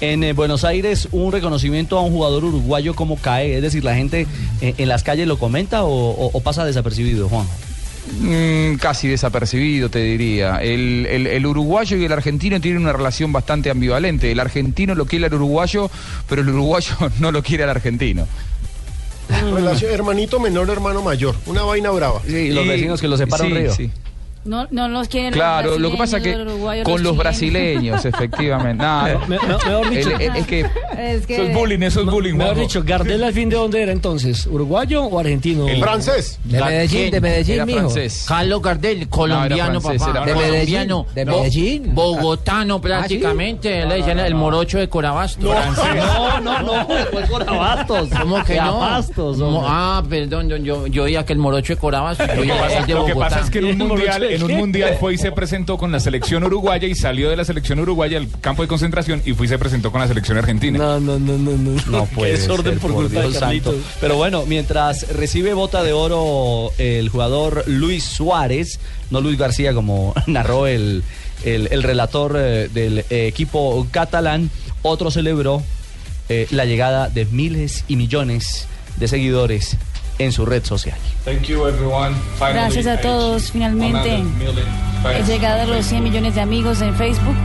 [0.00, 3.94] En eh, Buenos Aires, un reconocimiento a un jugador uruguayo como cae, es decir, la
[3.96, 4.26] gente
[4.60, 7.46] eh, en las calles lo comenta o, o- o pasa desapercibido, Juan.
[8.20, 10.56] Mm, casi desapercibido, te diría.
[10.62, 14.30] El, el- el uruguayo y el argentino tienen una relación bastante ambivalente.
[14.32, 15.90] El argentino lo quiere al uruguayo,
[16.28, 18.26] pero el uruguayo no lo quiere al argentino.
[19.52, 21.34] Relación hermanito menor, hermano mayor.
[21.46, 22.22] Una vaina brava.
[22.26, 23.74] Sí, los Y- vecinos que los separa un sí, río.
[23.74, 23.90] sí.
[24.44, 28.82] No, no los quieren los Claro, lo que pasa que los con los brasileños, efectivamente.
[28.82, 29.18] No, no.
[29.26, 31.34] Me- me- mejor dicho- El- el- es que Es que...
[31.34, 32.60] Eso es bullying, eso es bullying, Mejor Juanjo.
[32.60, 35.68] dicho, Gardel al fin de dónde era entonces, ¿uruguayo o argentino?
[35.68, 36.38] El francés.
[36.44, 37.78] De Medellín, de Medellín, Era mijo.
[37.80, 38.24] francés.
[38.26, 40.24] Carlos Gardel, colombiano, francés, papá.
[40.24, 40.50] era de.
[40.50, 40.88] Medellín.
[41.14, 41.94] De No, Medellín.
[41.94, 43.84] Bogotano, prácticamente.
[43.86, 45.44] Le decían el morocho de Corabastos.
[45.44, 48.08] No, no, no, fue por Abastos.
[48.20, 48.82] ¿Cómo que no?
[48.82, 52.26] Abastos, ah, perdón, yo, yo, yo oía que el morocho de Corabastos.
[52.86, 54.52] Yo Lo que pasa es que en un ¿Y el mundial, morocho de en un
[54.56, 58.18] mundial fue y se presentó con la selección uruguaya y salió de la selección uruguaya
[58.18, 60.78] al campo de concentración y fue y se presentó con la selección argentina.
[60.78, 61.80] No, no, no, no, no.
[61.86, 63.74] No puede Qué desorden ser, por por culpa de santo.
[64.00, 70.14] Pero bueno, mientras recibe bota de oro el jugador Luis Suárez, no Luis García como
[70.26, 71.02] narró el,
[71.44, 74.50] el- el relator eh, del equipo catalán,
[74.82, 75.62] otro celebró
[76.28, 79.76] eh, la llegada de miles y millones de seguidores
[80.18, 80.98] en su red social.
[81.24, 82.14] Thank you everyone.
[82.38, 84.56] Finally, Gracias a todos, finalmente 100 million
[85.04, 87.36] He llegado a los 100 millones de amigos en Facebook.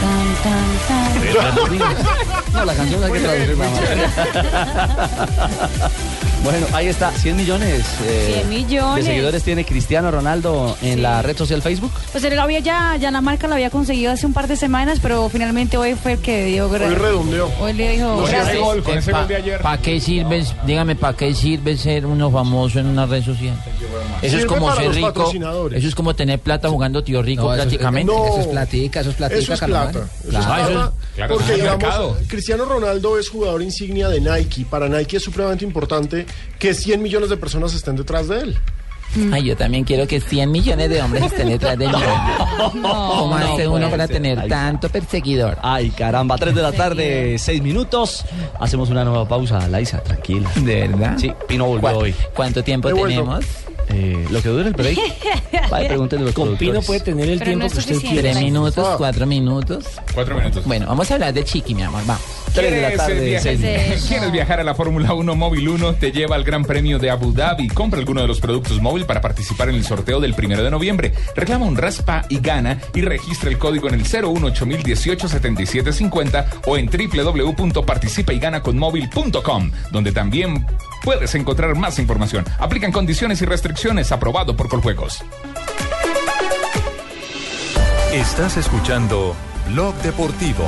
[0.00, 2.52] Tan, tan, tan.
[2.52, 3.66] No, la canción hay que traducirla.
[6.44, 9.04] bueno, ahí está, 100 millones, eh, 100 millones.
[9.04, 11.90] de seguidores tiene Cristiano Ronaldo en la red social Facebook.
[12.12, 14.56] Pues él lo había ya, ya la marca lo había conseguido hace un par de
[14.56, 17.50] semanas, pero finalmente hoy fue el que dio Hoy redondeó.
[17.60, 18.24] Hoy le dijo.
[18.24, 19.60] gracias.
[19.62, 23.54] ¿Para qué sirve, dígame, para qué sirve ser uno famoso en una red social?
[24.22, 25.30] Eso Sirve es como ser rico.
[25.74, 28.12] Eso es como tener plata jugando tío rico No, eso es- prácticamente.
[28.12, 29.60] no, Eso es platica, eso es platica, Eso es.
[29.92, 30.92] Claro.
[31.14, 32.16] Claro, porque digamos.
[32.28, 34.64] Cristiano Ronaldo es jugador insignia de Nike.
[34.68, 36.26] Para Nike es supremamente importante
[36.58, 38.58] que 100 millones de personas estén detrás de él.
[39.32, 41.94] Ay, yo también quiero que 100 millones de hombres estén detrás de mí.
[42.82, 44.16] ¿Cómo hace no uno para ser.
[44.16, 45.56] tener Ay, tanto perseguidor?
[45.62, 48.24] Ay, caramba, 3 de la tarde, 6 minutos.
[48.60, 50.50] Hacemos una nueva pausa, Laisa, tranquila.
[50.56, 51.16] ¿De verdad?
[51.18, 52.14] Sí, Pino volvió hoy.
[52.34, 53.22] ¿Cuánto tiempo He vuelto.
[53.22, 53.44] tenemos?
[53.90, 54.98] Eh, lo que dura el break.
[55.70, 57.94] Vaya, pregúntenle a los Con Pino puede tener el Pero no tiempo es que usted
[57.94, 58.20] suficiente.
[58.22, 58.32] quiera.
[58.32, 58.86] ¿Tres minutos?
[58.86, 58.94] Ah.
[58.98, 59.84] ¿Cuatro minutos?
[60.14, 60.64] Cuatro minutos.
[60.66, 62.22] Bueno, vamos a hablar de Chiqui, mi amor, vamos.
[62.58, 64.04] 3 de la ¿Quieres, tarde, viajar- 6 minutos.
[64.08, 65.94] ¿Quieres viajar a la Fórmula 1 Móvil 1?
[65.94, 67.68] Te lleva al Gran Premio de Abu Dhabi.
[67.68, 71.12] Compra alguno de los productos móvil para participar en el sorteo del primero de noviembre.
[71.36, 79.70] Reclama un raspa y gana y registra el código en el 018-018-7750 o en www.participayganaconmóvil.com,
[79.92, 80.66] donde también
[81.04, 82.44] puedes encontrar más información.
[82.58, 84.10] Aplican condiciones y restricciones.
[84.12, 85.22] Aprobado por Coljuegos.
[88.12, 89.34] Estás escuchando
[89.68, 90.64] Blog Deportivo.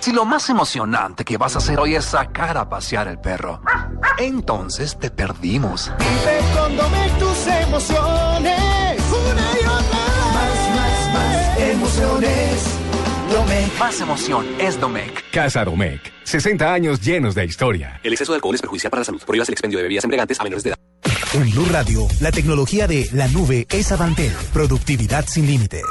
[0.00, 3.60] Si lo más emocionante que vas a hacer hoy es sacar a pasear el perro,
[4.18, 5.90] entonces te perdimos.
[5.98, 9.02] Vive con Domec tus emociones.
[9.10, 9.98] Una y otra.
[10.34, 12.78] Más, más, más emociones.
[13.32, 13.78] Domec.
[13.78, 15.30] Más emoción es Domec.
[15.30, 16.12] Casa Domecq.
[16.24, 18.00] 60 años llenos de historia.
[18.02, 19.22] El exceso de alcohol es perjudicial para la salud.
[19.26, 20.78] Prohíbas el expendio de bebidas embriagantes a menores de edad.
[21.34, 24.32] En Blue Radio, la tecnología de la nube es Avantel.
[24.52, 25.82] Productividad sin límites.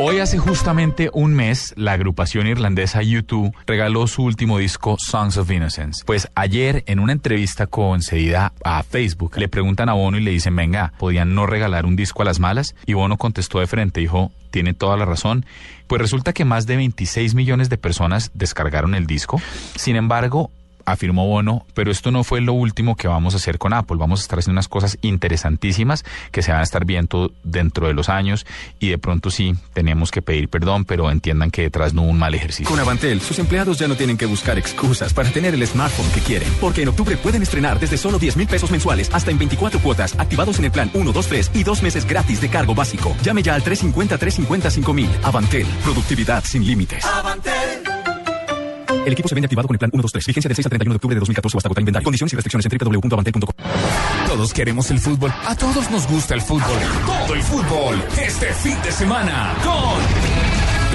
[0.00, 5.48] Hoy hace justamente un mes, la agrupación irlandesa U2 regaló su último disco Songs of
[5.52, 6.02] Innocence.
[6.04, 10.56] Pues ayer, en una entrevista concedida a Facebook, le preguntan a Bono y le dicen,
[10.56, 12.74] venga, ¿podían no regalar un disco a las malas?
[12.86, 15.46] Y Bono contestó de frente, dijo, tiene toda la razón.
[15.86, 19.40] Pues resulta que más de 26 millones de personas descargaron el disco.
[19.76, 20.50] Sin embargo,
[20.84, 23.96] afirmó Bono, pero esto no fue lo último que vamos a hacer con Apple.
[23.98, 27.94] Vamos a estar haciendo unas cosas interesantísimas que se van a estar viendo dentro de
[27.94, 28.46] los años
[28.78, 32.18] y de pronto sí tenemos que pedir perdón, pero entiendan que detrás no hubo un
[32.18, 32.68] mal ejercicio.
[32.68, 36.20] Con Avantel, sus empleados ya no tienen que buscar excusas para tener el smartphone que
[36.20, 36.48] quieren.
[36.60, 40.18] Porque en octubre pueden estrenar desde solo 10 mil pesos mensuales hasta en 24 cuotas,
[40.18, 43.16] activados en el plan 1, 2, 3 y dos meses gratis de cargo básico.
[43.22, 45.08] Llame ya al 350-350-5000.
[45.22, 47.04] Avantel, productividad sin límites.
[49.06, 50.26] El equipo se vende activado con el plan 1, 2, 3.
[50.26, 52.04] Vigencia del 6 al 31 de octubre de 2014 o hasta agotar inventario.
[52.04, 53.54] Condiciones y restricciones en www.avantel.com.
[54.26, 55.32] Todos queremos el fútbol.
[55.46, 56.78] A todos nos gusta el fútbol.
[57.06, 58.04] Todo el fútbol.
[58.20, 60.23] Este fin de semana con...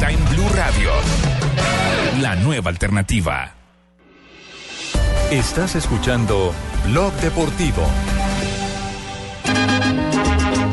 [0.00, 0.90] está en Blue Radio.
[2.22, 3.52] La nueva alternativa.
[5.30, 6.54] Estás escuchando
[6.86, 7.86] Blog Deportivo.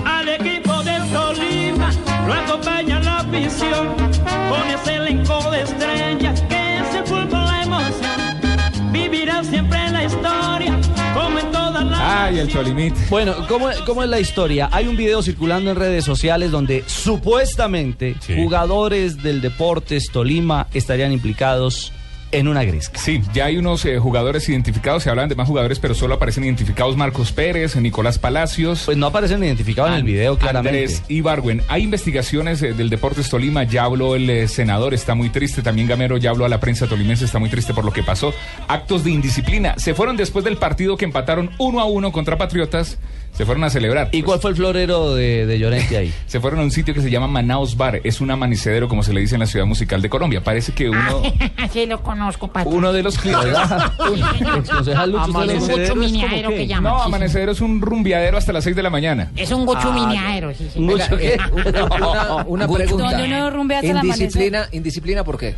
[0.05, 1.91] Al equipo del Tolima
[2.25, 5.65] lo acompaña la afición con ese elenco de
[12.27, 12.93] Ay, el Cholimit.
[13.09, 14.67] Bueno, ¿cómo, ¿cómo es la historia?
[14.73, 21.93] Hay un video circulando en redes sociales donde supuestamente jugadores del Deportes Tolima estarían implicados
[22.31, 22.99] en una gresca.
[22.99, 26.43] Sí, ya hay unos eh, jugadores identificados, se hablan de más jugadores, pero solo aparecen
[26.43, 28.83] identificados Marcos Pérez, Nicolás Palacios.
[28.85, 30.79] Pues no aparecen identificados en el video, claramente.
[30.79, 31.61] Andrés Ibargüen.
[31.67, 35.87] Hay investigaciones eh, del Deportes Tolima, ya habló el eh, senador, está muy triste, también
[35.87, 38.33] Gamero ya habló a la prensa tolimense, está muy triste por lo que pasó.
[38.67, 39.75] Actos de indisciplina.
[39.77, 42.97] Se fueron después del partido que empataron uno a uno contra Patriotas,
[43.38, 44.10] se fueron a celebrar.
[44.12, 46.12] ¿Y cuál fue el florero de, de Llorente ahí?
[46.26, 49.13] Se fueron a un sitio que se llama Manaus Bar, es un amanecedero como se
[49.13, 50.43] le dice en la ciudad musical de Colombia.
[50.43, 51.21] Parece que uno...
[51.71, 52.50] sí, lo conozco.
[52.65, 53.54] Uno de los clientes.
[54.58, 56.91] Exconcejal Lucho, ¿usted lo- Es que llaman.
[56.93, 57.08] No, sí, sí.
[57.08, 59.32] amanecedero es un rumbiadero hasta las 6 de la mañana.
[59.36, 60.80] Es un guchumineadero, sí, sí.
[60.80, 63.21] Oiga, eh, una, una Donde pregunta.
[63.23, 64.21] uno rumbea hasta el amanecer.
[64.23, 65.56] Indisciplina, indisciplina, ¿por qué?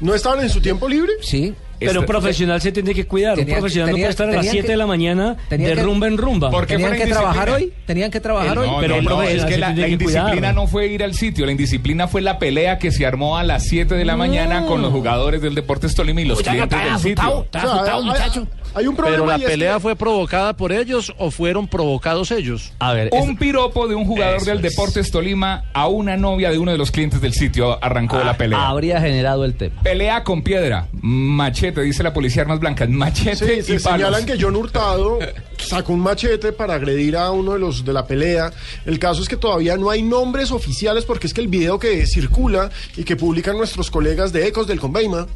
[0.00, 1.12] ¿No estaban en su tiempo libre?
[1.22, 1.54] Sí.
[1.78, 3.34] Pero un profesional se tiene que cuidar.
[3.36, 5.36] Tenía un profesional que- no puede estar a las tenían 7 que- de la mañana
[5.50, 6.50] de que- rumba en rumba.
[6.50, 7.72] ¿Por qué ¿Tenían que trabajar hoy?
[7.84, 8.66] ¿Tenían que trabajar Eh, hoy?
[8.66, 10.54] No, Pero no, es que la, la indisciplina cuidar.
[10.54, 13.64] no fue ir al sitio, la indisciplina fue la pelea que se armó a las
[13.64, 17.40] 7 de la mañana con los jugadores del Deportes Tolima y los clientes del sitio.
[17.40, 17.84] O sea,
[18.32, 21.30] hay- Hay un problema Pero la y es que- pelea fue provocada por ellos o
[21.30, 22.72] fueron provocados ellos.
[22.78, 26.72] A ver, Un piropo de un jugador del Deportes Tolima a una novia de uno
[26.72, 28.68] de los clientes del sitio arrancó la pelea.
[28.68, 29.80] Habría generado el tema.
[29.82, 34.06] Pelea con piedra, machete, dice la policía armas blancas, machete Sí, y se palos.
[34.08, 35.18] señalan que John Hurtado
[35.56, 38.52] sacó un machete para agredir a uno de los de la pelea.
[38.84, 42.06] El caso es que todavía no hay nombres oficiales porque es que el video que
[42.06, 45.26] circula y que publican nuestros colegas de Ecos del Conveima.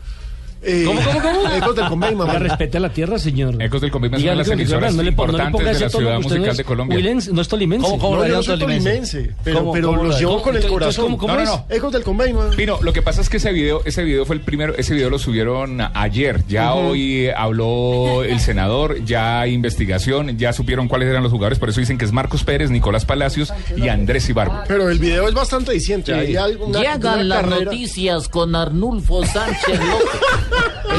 [0.62, 1.54] Eh, ¿Cómo, cómo, cómo?
[1.56, 2.26] Ecos del Conveima.
[2.26, 2.40] Man.
[2.40, 3.62] respete a la tierra, señor.
[3.62, 5.88] Ecos del Conveima es una de las emisoras no le no importantes ponga de la
[5.90, 7.14] ciudad musical no es- de Colombia.
[7.32, 7.86] No es tolimense.
[7.88, 9.30] ¿Cómo, cómo No, yo no soy tolimense?
[9.42, 11.04] pero, ¿Cómo- pero los llevo con el corazón.
[11.06, 11.66] ¿cómo- cómo No, no, no.
[11.68, 12.50] Ecos del Conveima.
[12.56, 15.10] Pino, lo que pasa es que ese video, ese video fue el primero, ese video
[15.10, 16.42] lo subieron ayer.
[16.48, 21.68] Ya hoy habló el senador, ya hay investigación, ya supieron cuáles eran los jugadores, por
[21.70, 24.60] eso dicen que es Marcos Pérez, Nicolás Palacios y Andrés Ibarbo.
[24.68, 26.12] Pero el video es bastante diciente.
[26.14, 30.20] Hay una- una Llegan las carrera- noticias con Arnulfo Sánchez López.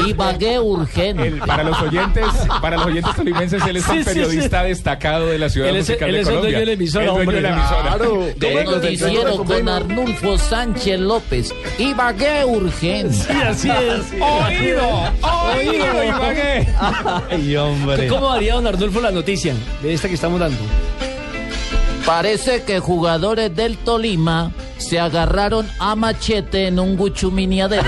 [0.06, 1.26] Ibagué urgente.
[1.28, 2.24] El- para los oyentes,
[2.60, 5.76] para los oyentes tolimenses, él es Sí, un sí, periodista destacado de la ciudad Él
[5.76, 7.82] es- musical él de es el dueño de la emisora, El dueño de la emisora.
[7.82, 8.26] Claro.
[8.36, 11.54] De noticiero con Arnulfo Sánchez López.
[11.78, 13.14] Ibagué urgente.
[13.14, 14.12] Sí, así es.
[14.20, 14.82] Oído,
[15.22, 16.68] oído, Ibagué.
[17.30, 18.08] Ay, hombre.
[18.08, 20.58] ¿Cómo haría don Arnulfo la noticia de esta que estamos dando?
[22.06, 27.84] Parece que jugadores del Tolima se agarraron a machete en un guchuminiadero.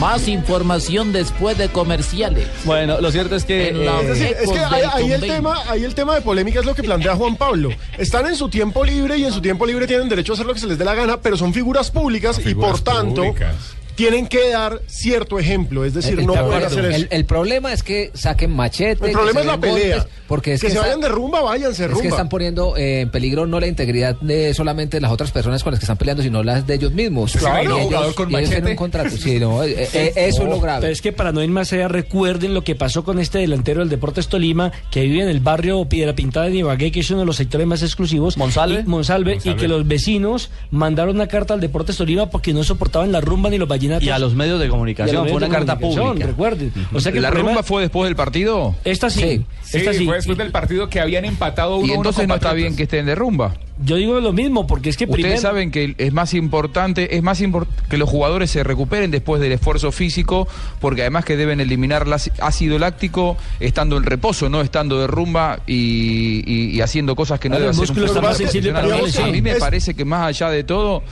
[0.00, 2.46] Más información después de comerciales.
[2.64, 3.68] Bueno, lo cierto es que...
[3.68, 6.64] En la- Es decir, es que ahí, el tema, ahí el tema de polémica es
[6.66, 7.68] lo que plantea Juan Pablo.
[7.98, 10.54] Están en su tiempo libre y en su tiempo libre tienen derecho a hacer lo
[10.54, 13.54] que se les dé la gana, pero son figuras públicas y por tanto públicas.
[13.94, 15.84] tienen que dar cierto ejemplo.
[15.84, 16.96] Es decir, El- no el- pueden hacer eso.
[16.96, 19.04] el, el problema es que saquen machete.
[19.06, 20.06] El problema es la golpes, pelea.
[20.30, 22.02] Porque es que, que, se está- vayan de rumba, váyanse de Es rumba.
[22.02, 25.72] que están poniendo eh, en peligro no la integridad de solamente las otras personas con
[25.72, 27.34] las que están peleando, sino las de ellos mismos.
[27.34, 29.16] ¿Usted se imagina Y ellos- jugador con y ellos un contrato.
[29.16, 30.90] Sí, no, eh, eh, eso es lo Pero grave.
[30.92, 33.88] es que para no ir más allá, recuerden lo que pasó con este delantero del
[33.88, 37.26] Deportes Tolima, que vive en el barrio Piedra Pintada de Ibagué, que es uno de
[37.26, 38.36] los sectores más exclusivos.
[38.36, 38.80] ¿Monsalve?
[38.80, 39.56] Y, Monsalve, Monsalve.
[39.56, 43.50] y que los vecinos mandaron una carta al Deportes Tolima porque no soportaban la rumba
[43.50, 44.04] ni los vallenatos.
[44.06, 46.26] Y a los medios de comunicación fue una de carta pública.
[46.26, 46.72] Recuerden.
[46.94, 48.76] O sea que ¿La problema- rumba fue después del partido?
[48.84, 49.20] Esta sí.
[49.20, 49.44] Sí.
[49.62, 50.04] Sí, Esta sí.
[50.06, 52.76] fue después del partido que habían empatado uno Y uno entonces con no está bien
[52.76, 53.54] que estén de rumba.
[53.82, 55.40] Yo digo lo mismo, porque es que Ustedes primero...
[55.40, 59.52] saben que es más importante, es más impor- que los jugadores se recuperen después del
[59.52, 60.46] esfuerzo físico,
[60.80, 65.06] porque además que deben eliminar el áci- ácido láctico estando en reposo, no estando de
[65.06, 69.28] rumba y, y- y haciendo cosas que no Claro, debe el hacer un.
[69.28, 71.02] A mí me parece que más allá de todo,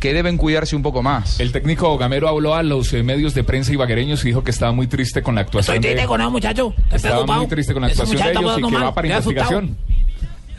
[0.00, 1.40] que deben cuidarse un poco más.
[1.40, 4.72] El técnico Gamero habló a los eh, medios de prensa ibaguereños y dijo que estaba
[4.72, 6.74] muy triste con la actuación Estoy de triste con eso, muchacho.
[6.76, 7.40] Estoy Estaba preocupado.
[7.40, 9.60] muy triste con la actuación de ellos y que va para Estoy asustado.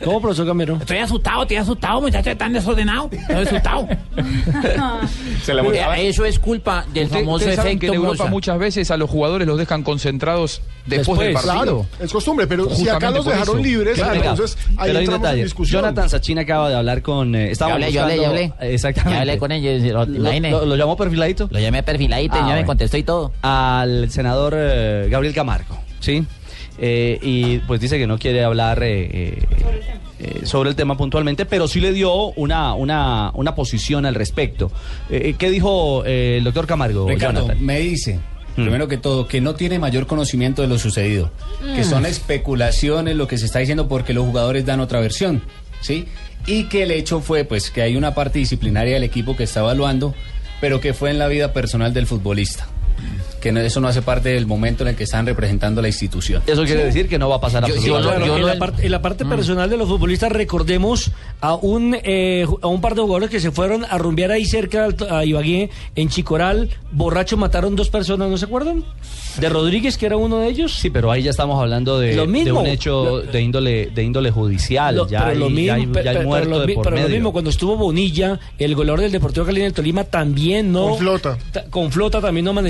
[0.04, 0.76] ¿Cómo, profesor Gamero?
[0.76, 2.32] Estoy asustado, estoy asustado, muchachos.
[2.32, 3.12] Están desordenados.
[3.12, 3.88] Estoy asustado.
[5.44, 5.62] Se la.
[5.96, 8.90] Eh, Eso es culpa del Usted- famoso ustedes saben que efecto en Europa muchas veces
[8.90, 11.64] a los jugadores los dejan concentrados después, del Después, partido.
[11.82, 13.64] Claro, es costumbre, pero si acá los dejaron eso.
[13.68, 15.44] libres, Claro, entonces ahí pero hay un entramos en detalle.
[15.44, 15.82] discusión.
[15.82, 17.34] Jonathan Sachin acaba de hablar con.
[17.34, 18.74] Eh, Ya estábamos hablé, ya hablé, ya buscando- hablé.
[18.74, 19.14] Exactamente.
[19.14, 19.82] Ya hablé con ellos.
[19.92, 23.02] Lo, Lo, lo- lo llamó perfiladito Lo llamé perfiladito y Ah, ya me contestó y
[23.02, 23.32] todo.
[23.42, 26.24] al senador eh, Gabriel Camargo, ¿sí?
[26.82, 29.44] Eh, y pues dice que no quiere hablar eh, eh,
[30.18, 34.72] eh, sobre el tema puntualmente, pero sí le dio una, una, una posición al respecto.
[35.10, 37.64] Eh, ¿Qué dijo eh, el doctor Camargo, Ricardo, Jonathan?
[37.64, 38.18] me dice,
[38.54, 41.30] primero que todo, que no tiene mayor conocimiento de lo sucedido,
[41.74, 41.84] que Mm.
[41.84, 45.42] son especulaciones lo que se está diciendo porque los jugadores dan otra versión,
[45.82, 46.06] ¿sí?
[46.46, 49.60] Y que el hecho fue, pues, que hay una parte disciplinaria del equipo que está
[49.60, 50.14] evaluando,
[50.62, 52.66] pero que fue en la vida personal del futbolista.
[53.40, 56.42] Que no- eso no hace parte del momento en el que están representando la institución.
[56.46, 58.90] Eso quiere decir que no va a pasar Yo- absolutamente claro, en, la parte, en
[58.92, 63.30] la parte personal de los futbolistas recordemos a un eh, a un par de jugadores
[63.30, 68.28] que se fueron a rumbear ahí cerca a Ibagué en Chicoral, borracho mataron dos personas,
[68.28, 68.84] ¿no se acuerdan?
[69.38, 70.74] De Rodríguez que era uno de ellos.
[70.74, 72.44] Sí, pero ahí ya estamos hablando de, Lo mismo.
[72.46, 74.96] de un hecho de índole de índole judicial.
[74.96, 76.60] Lo- ya, pero lo hay, mismo, ya hay- pe- ya hay pe- muerto pero lo,
[76.60, 79.66] de mi- por pero lo mismo cuando estuvo Bonilla, el goleador del Deportivo Cali en
[79.66, 81.38] el Tolima también no Con flota.
[81.52, 82.64] ta- con flota también no por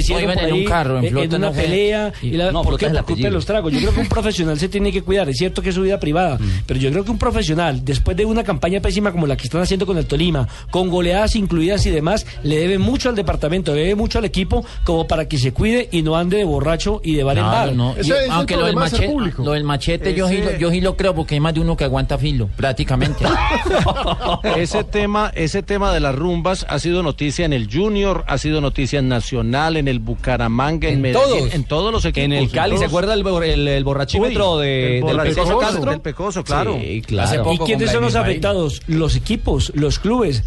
[0.44, 2.12] ahí carro, en eh, flota una no pelea.
[2.23, 2.87] Y la, No, ¿Por qué?
[2.90, 3.73] Por culpa de los tragos.
[3.73, 5.29] Yo creo que un profesional se tiene que cuidar.
[5.29, 6.62] Es cierto que es su vida privada, Mm.
[6.66, 9.61] pero yo creo que un profesional, después de una campaña pésima como la que están
[9.62, 13.83] haciendo con el Tolima, con goleadas incluidas y demás, le debe mucho al departamento, le
[13.83, 17.14] debe mucho al equipo como para que se cuide y no ande de borracho y
[17.14, 17.73] de bar en bar.
[18.03, 21.14] Y- aunque lo del, machete, lo del machete yo, sí lo, yo sí lo creo
[21.14, 23.25] porque hay más de uno que aguanta filo, prácticamente.
[24.57, 28.61] Ese tema, ese tema de las rumbas ha sido noticia en el Junior, ha sido
[28.61, 31.54] noticia en Nacional, en el Bucaramanga, en, En Medellín, todos.
[31.54, 32.24] en todos los equipos.
[32.24, 35.90] En el Cali, ¿se acuerda el, el, el borrachímetro Uy, de, el del Pecoso Castro?
[35.90, 36.78] del Pecoso, claro.
[36.80, 37.52] Sí, claro.
[37.52, 38.82] ¿Y quiénes son los afectados?
[38.86, 40.44] Los equipos, los clubes,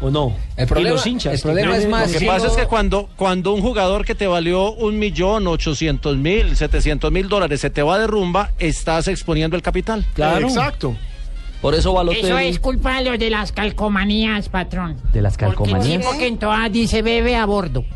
[0.00, 0.34] ¿o no?
[0.56, 1.44] y los hinchas.
[1.44, 6.16] Lo que pasa es que cuando, cuando un jugador que te valió un millón, ochocientos
[6.16, 10.06] mil, setecientos mil dólares se te va de rumba, estás exponiendo el capital.
[10.16, 10.96] Exacto.
[11.60, 14.96] Por eso Eso es culpa de los de las calcomanías, patrón.
[15.12, 16.00] ¿De las Porque el calcomanías?
[16.00, 17.84] tipo que en todas dice bebe a bordo.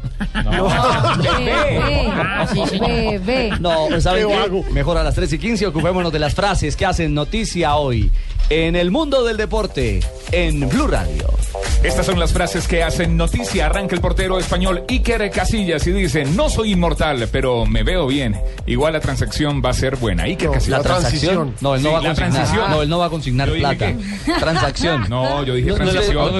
[2.15, 2.89] Ah, sí, señor.
[2.89, 3.51] Bebé.
[3.61, 4.65] No, ¿saben Qué.
[4.73, 8.11] Mejor a las 3 y 15 ocupémonos de las frases que hacen noticia hoy
[8.53, 10.01] en el mundo del deporte
[10.31, 11.27] en Blue Radio.
[11.83, 13.67] Estas son las frases que hacen noticia.
[13.67, 18.37] Arranca el portero español Iker Casillas y dice, no soy inmortal, pero me veo bien.
[18.67, 20.25] Igual la transacción va a ser buena.
[20.25, 20.79] Iker Casillas.
[20.79, 21.55] La transacción.
[21.61, 22.71] No, él no Sí, va a la consignar.
[22.71, 23.87] No, él no va a consignar Yo dije plata.
[24.27, 25.07] que- Transacción.
[25.09, 25.79] No, yo dije No,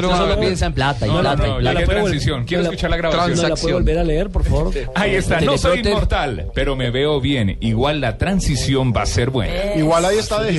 [0.01, 2.45] no, solo piensa en plata y No, no, plata no, vol- transición.
[2.45, 3.57] Quiero no la- escuchar la ¿No la grabación.
[3.61, 4.73] puede volver a leer, por favor?
[4.95, 7.57] Ahí está, no soy inmortal, pero me veo bien.
[7.61, 9.75] Igual la transición va a ser buena.
[9.77, 10.53] Igual ahí está De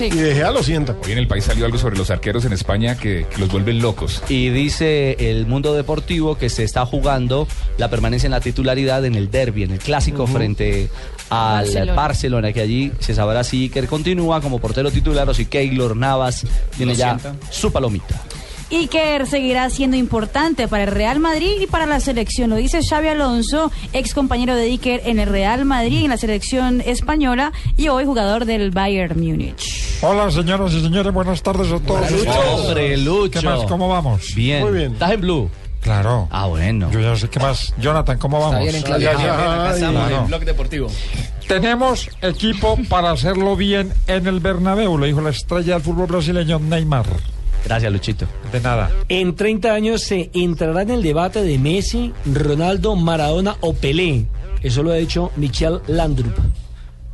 [0.00, 0.96] Y De Gea lo sienta.
[1.04, 3.80] Hoy en el país salió algo sobre los arqueros en España que, que los vuelven
[3.80, 4.22] locos.
[4.28, 7.46] Y dice el mundo deportivo que se está jugando
[7.78, 10.88] la permanencia en la titularidad en el derby, en el clásico frente
[11.30, 11.92] al Barcelona.
[11.94, 12.52] Barcelona.
[12.52, 16.44] que allí se sabrá si Iker continúa como portero titular o si Keylor Navas
[16.76, 17.18] tiene ya
[17.50, 18.20] su palomita.
[18.74, 22.50] Iker seguirá siendo importante para el Real Madrid y para la selección.
[22.50, 26.16] Lo dice Xavi Alonso, ex compañero de Iker en el Real Madrid y en la
[26.16, 29.98] selección española y hoy jugador del Bayern Múnich.
[30.02, 32.10] Hola, señoras y señores, buenas tardes a todos.
[32.66, 33.40] Hombre, Lucho.
[33.40, 33.64] ¿Qué más?
[33.64, 34.34] ¿Cómo vamos?
[34.34, 34.62] Bien.
[34.62, 34.92] Muy bien.
[34.92, 35.50] ¿Estás en blue?
[35.80, 36.28] Claro.
[36.30, 36.90] Ah, bueno.
[36.90, 37.74] Yo ya sé qué más.
[37.78, 38.60] Jonathan, ¿cómo vamos?
[38.60, 38.96] bien ya.
[38.96, 40.16] Bien, acá estamos Claro.
[40.22, 40.88] en Blog Deportivo.
[41.46, 46.58] Tenemos equipo para hacerlo bien en el Bernabéu, lo dijo la estrella del fútbol brasileño
[46.58, 47.04] Neymar.
[47.64, 48.26] Gracias, Luchito.
[48.52, 48.90] De nada.
[49.08, 54.26] En 30 años se entrará en el debate de Messi, Ronaldo, Maradona o Pelé.
[54.62, 56.34] Eso lo ha dicho Michel Landrup.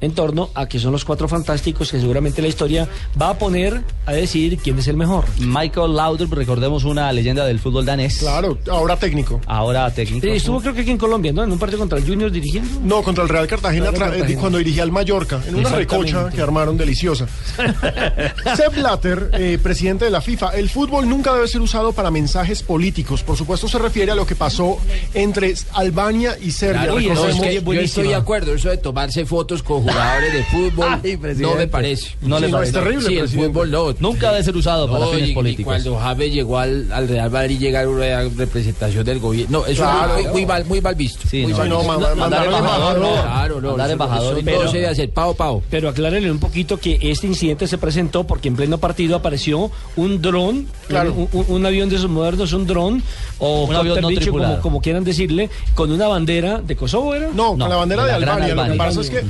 [0.00, 2.88] En torno a que son los cuatro fantásticos que seguramente la historia
[3.20, 5.24] va a poner a decidir quién es el mejor.
[5.38, 8.18] Michael Laudrup, recordemos una leyenda del fútbol danés.
[8.18, 9.40] Claro, ahora técnico.
[9.46, 10.26] Ahora técnico.
[10.26, 11.44] Eh, Estuvo creo que aquí en Colombia, ¿no?
[11.44, 12.80] En un partido contra el Junior dirigiendo.
[12.82, 14.30] No, contra el Real Cartagena, Real tra- Cartagena.
[14.30, 17.26] eh, cuando dirigía al Mallorca, en una recocha que armaron deliciosa.
[18.56, 22.62] Sepp Blatter, eh, presidente de la FIFA, el fútbol nunca debe ser usado para mensajes
[22.62, 23.22] políticos.
[23.22, 24.78] Por supuesto, se refiere a lo que pasó
[25.14, 26.82] entre Albania y Serbia.
[26.84, 30.32] Claro, no, es Recordemos- que yo estoy de acuerdo, eso de tomarse fotos con jugadores
[30.32, 32.10] de fútbol Ay, no me parece.
[32.22, 32.78] No le Sí, no, parece.
[32.78, 33.94] es terrible, Sí, el fútbol no.
[33.98, 35.64] Nunca debe ser usado para fines y- y políticos.
[35.72, 39.60] cuando James llegó al, al Real Madrid llegaron una representación del gobierno.
[39.60, 40.16] No, eso Claro.
[40.16, 41.26] es muy, muy mal, muy mal visto.
[41.28, 41.92] Sí, muy no, mal no, visto.
[41.92, 42.98] ma- ma- Mandar embajador.
[43.00, 43.68] Claro, no.
[43.70, 44.68] Mandar embajador eso todo.
[44.70, 45.62] se debe hacer pao pao.
[45.70, 50.20] Pero aclárenle un poquito que este incidente se presentó porque en pleno partido apareció un
[50.22, 51.12] dron, Claro.
[51.14, 53.02] un, un- un avión de esos modernos, un dron,
[53.38, 57.28] o Un avión no bicho, como, como quieran decirle, con una bandera de Kosovo, ¿era?
[57.28, 58.54] No, No, con la bandera de Albania.
[58.54, 59.22] Lo que pasa es que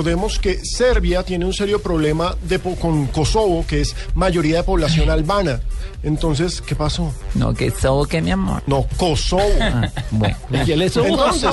[0.00, 4.62] recordemos que Serbia tiene un serio problema de po- con Kosovo, que es mayoría de
[4.62, 5.60] población albana.
[6.02, 7.12] Entonces, ¿qué pasó?
[7.34, 8.62] No, que eso que mi amor.
[8.66, 9.42] No, Kosovo.
[10.10, 10.36] Bueno.
[10.66, 11.50] ¿Y él es un- Entonces,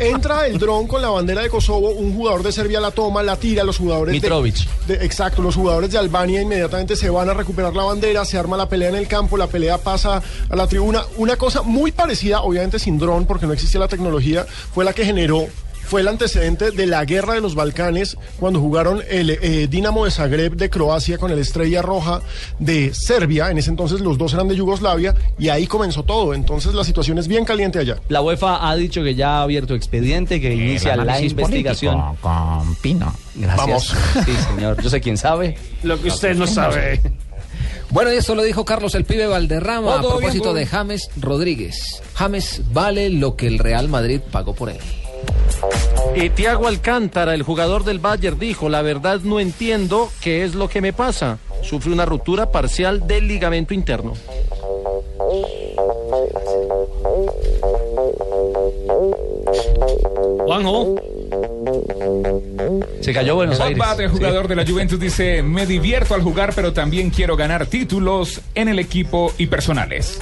[0.00, 3.36] entra el dron con la bandera de Kosovo, un jugador de Serbia la toma, la
[3.36, 4.68] tira, los jugadores de- Mitrovic.
[4.86, 8.58] de, exacto, los jugadores de Albania inmediatamente se van a recuperar la bandera, se arma
[8.58, 11.04] la pelea en el campo, la pelea pasa a la tribuna.
[11.16, 15.06] Una cosa muy parecida, obviamente sin dron, porque no existía la tecnología, fue la que
[15.06, 15.46] generó
[15.88, 20.10] fue el antecedente de la guerra de los Balcanes cuando jugaron el eh, Dinamo de
[20.10, 22.20] Zagreb de Croacia con el Estrella Roja
[22.58, 23.50] de Serbia.
[23.50, 26.34] En ese entonces los dos eran de Yugoslavia y ahí comenzó todo.
[26.34, 27.96] Entonces la situación es bien caliente allá.
[28.10, 32.16] La UEFA ha dicho que ya ha abierto expediente, que inicia la investigación.
[32.20, 33.14] Con Pino.
[33.34, 33.66] Gracias.
[33.66, 33.96] Vamos.
[34.26, 34.82] Sí, señor.
[34.82, 35.56] Yo sé quién sabe.
[35.82, 37.00] Lo que usted no sabe.
[37.90, 40.66] Bueno, y esto lo dijo Carlos el pibe Valderrama a propósito de.
[40.66, 42.02] James Rodríguez.
[42.14, 44.80] James vale lo que el Real Madrid pagó por él.
[46.14, 50.68] Y Tiago Alcántara, el jugador del Bayern, dijo, la verdad no entiendo qué es lo
[50.68, 51.38] que me pasa.
[51.62, 54.14] Sufre una ruptura parcial del ligamento interno.
[60.44, 60.96] Juanjo.
[63.00, 63.82] Se cayó Buenos Aires.
[63.98, 68.40] El jugador de la Juventus, dice, me divierto al jugar, pero también quiero ganar títulos
[68.54, 70.18] en el equipo y personales.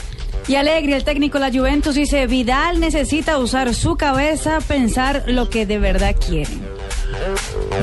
[0.48, 5.50] Y Alegre, el técnico de la Juventus, dice, Vidal necesita usar su cabeza, pensar lo
[5.50, 6.75] que de verdad quiere.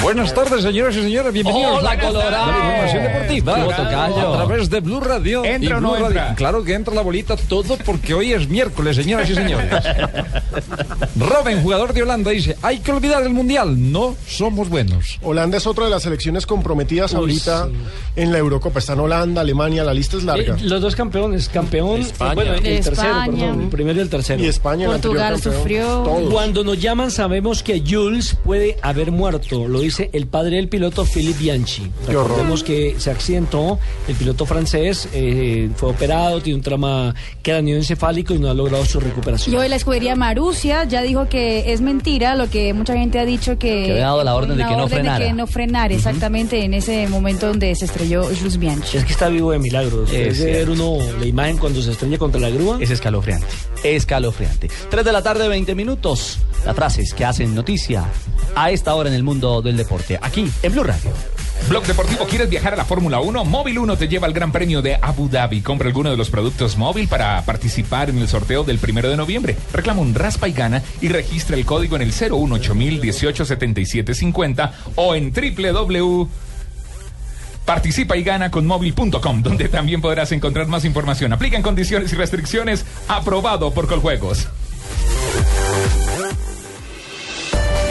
[0.02, 1.32] Buenas tardes, señoras y señores.
[1.34, 2.52] Bienvenidos Hola, a Colorado.
[2.52, 3.54] la información deportiva.
[3.54, 4.34] ¿Cómo tocayo?
[4.34, 5.46] A través de Blue Radio.
[5.46, 6.08] ¿Entra y o no Radio.
[6.08, 6.36] entra?
[6.36, 9.70] Claro que entra la bolita todo porque hoy es miércoles, señoras y señores.
[11.16, 13.92] Robin, jugador de Holanda, dice: Hay que olvidar el mundial.
[13.92, 15.20] No somos buenos.
[15.22, 17.70] Holanda es otra de las selecciones comprometidas Uy, ahorita
[18.16, 18.80] en la Eurocopa.
[18.80, 20.56] Están Holanda, Alemania, la lista es larga.
[20.56, 22.34] Eh, los dos campeones, campeón, España.
[22.34, 22.82] bueno, el España.
[22.84, 24.44] tercero, perdón, el primero y el tercero.
[24.44, 25.56] Y España, el Portugal campeón.
[25.56, 25.86] sufrió.
[26.04, 26.34] Todos.
[26.34, 31.06] Cuando nos llaman sabemos que Jules puede haber muerto, lo dice el padre del piloto
[31.06, 31.84] Philippe Bianchi.
[32.06, 32.30] Qué horror.
[32.30, 38.40] Recordemos que se accidentó, el piloto francés eh, fue operado, tiene un trauma cráneoencefálico y
[38.40, 39.56] no ha logrado su recuperación.
[39.56, 43.26] Y hoy la escudería Marusia ya dijo que es mentira lo que mucha gente ha
[43.26, 43.84] dicho que...
[43.86, 47.76] Que había dado la orden de que no que frenar, exactamente en ese momento donde
[47.76, 48.98] se estrelló Jules Bianchi.
[48.98, 50.02] Es que está vivo de milagro.
[50.02, 52.78] Después Es de ver uno la imagen cuando se estrella contra la grúa.
[52.80, 53.48] Es escalofriante.
[53.84, 54.70] Escalofriante.
[54.90, 56.40] 3 de la tarde, 20 minutos.
[56.66, 58.06] Las frases que hacen noticia
[58.56, 60.20] a esta hora en el mundo del deporte.
[60.22, 61.12] Aquí en Blue Radio.
[61.70, 63.46] Blog Deportivo, ¿quieres viajar a la Fórmula 1?
[63.46, 65.62] Móvil 1 te lleva al Gran Premio de Abu Dhabi.
[65.62, 69.56] Compra alguno de los productos móvil para participar en el sorteo del primero de noviembre.
[69.72, 76.28] Reclama un raspa y gana y registra el código en el 018187750 o en www.
[77.66, 81.32] Participa y gana con móvil.com, donde también podrás encontrar más información.
[81.32, 82.86] Aplican condiciones y restricciones.
[83.08, 84.50] Aprobado por Coljuegos.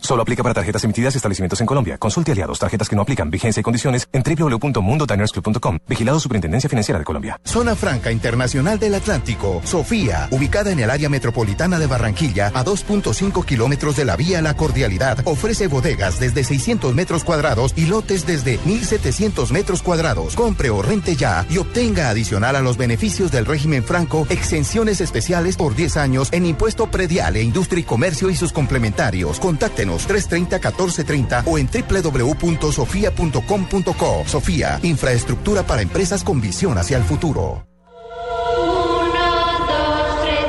[0.00, 1.98] Solo aplica para tarjetas emitidas y establecimientos en Colombia.
[1.98, 5.78] Consulte aliados, tarjetas que no aplican, vigencia y condiciones en www.mundodinersclub.com.
[5.88, 7.40] Vigilado Superintendencia Financiera de Colombia.
[7.44, 13.44] Zona Franca Internacional del Atlántico, Sofía, ubicada en el área metropolitana de Barranquilla, a 2.5
[13.44, 18.58] kilómetros de la vía La Cordialidad, ofrece bodegas desde 600 metros cuadrados y lotes desde
[18.60, 20.34] 1.700 metros cuadrados.
[20.34, 25.56] Compre o rente ya y obtenga adicional a los beneficios del régimen franco exenciones especiales
[25.56, 29.40] por 10 años en impuesto predial e industria y comercio y sus complementarios.
[29.40, 34.24] Contáctenos 330-1430 o en www.sofia.com.co.
[34.26, 37.64] Sofía, infraestructura para empresas con visión hacia el futuro.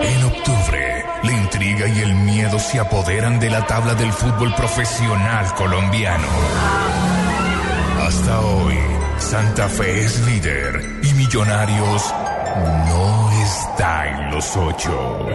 [0.02, 5.54] En octubre, la intriga y el miedo se apoderan de la tabla del fútbol profesional
[5.56, 6.28] colombiano.
[8.02, 8.78] Hasta hoy,
[9.18, 12.14] Santa Fe es líder y Millonarios
[12.88, 15.28] no está en los ocho.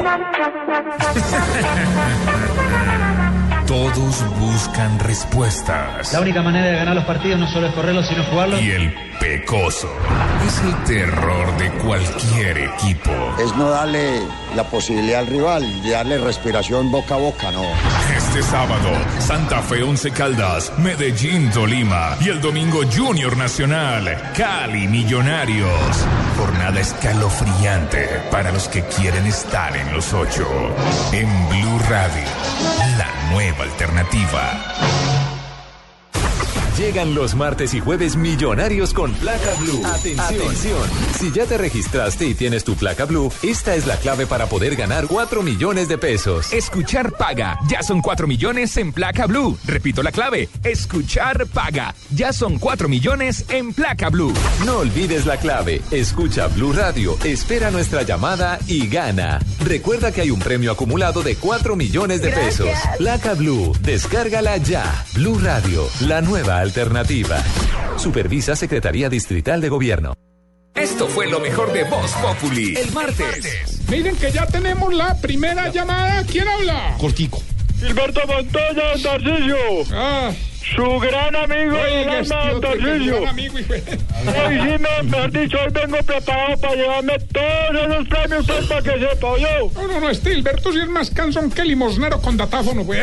[3.67, 6.13] Todos buscan respuestas.
[6.13, 8.61] La única manera de ganar los partidos no solo es correrlos, sino jugarlos.
[8.61, 9.89] Y el pecoso
[10.47, 13.11] es el terror de cualquier equipo.
[13.39, 14.21] Es no darle
[14.55, 17.63] la posibilidad al rival, darle respiración boca a boca, no.
[18.35, 26.05] Este sábado, Santa Fe Once Caldas, Medellín Tolima y el domingo Junior Nacional, Cali Millonarios.
[26.37, 30.49] Jornada escalofriante para los que quieren estar en los ocho.
[31.13, 32.25] En Blue Radio,
[32.99, 35.14] la nueva alternativa.
[36.79, 39.81] Llegan los martes y jueves millonarios con placa blue.
[39.87, 40.81] Atención.
[41.17, 44.75] Si ya te registraste y tienes tu placa blue, esta es la clave para poder
[44.75, 46.53] ganar 4 millones de pesos.
[46.53, 47.61] Escuchar paga.
[47.69, 49.57] Ya son 4 millones en placa blue.
[49.67, 50.49] Repito la clave.
[50.65, 51.95] Escuchar paga.
[52.11, 54.35] Ya son 4 millones en placa blue.
[54.67, 55.81] No olvides la clave.
[55.93, 59.39] Escucha Blue Radio, espera nuestra llamada y gana.
[59.65, 62.69] Recuerda que hay un premio acumulado de 4 millones de pesos.
[62.99, 65.05] Placa Blue, descárgala ya.
[65.15, 67.43] Blue Radio, la nueva alternativa.
[67.97, 70.15] Supervisa Secretaría Distrital de Gobierno.
[70.75, 72.75] Esto fue lo mejor de Voz Populi.
[72.77, 73.81] El martes.
[73.89, 76.25] Miren que ya tenemos la primera llamada.
[76.25, 76.97] ¿Quién habla?
[76.99, 77.41] Cortico.
[77.79, 79.57] Gilberto Montoya, Tarcillo.
[79.93, 80.33] Ah.
[80.75, 82.33] Su gran amigo Oye, gran
[83.29, 88.09] amigo, hijo de- Hoy sí, me, mejor dicho, hoy vengo preparado para llevarme todos esos
[88.09, 89.71] premios pues, para que sepa yo.
[89.75, 93.01] No, no, no, este Hilberto sí es más cansón que limosnero con datáfono, güey.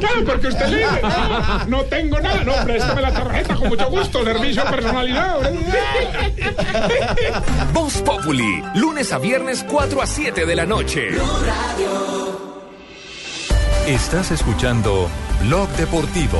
[0.00, 3.90] Claro, porque usted le dice, no, no tengo nada, no, préstame la tarjeta con mucho
[3.90, 5.38] gusto, servicio personalidad.
[7.72, 11.10] Voz Populi, lunes a viernes 4 a 7 de la noche.
[13.86, 15.08] Estás escuchando
[15.42, 16.38] Blog Deportivo.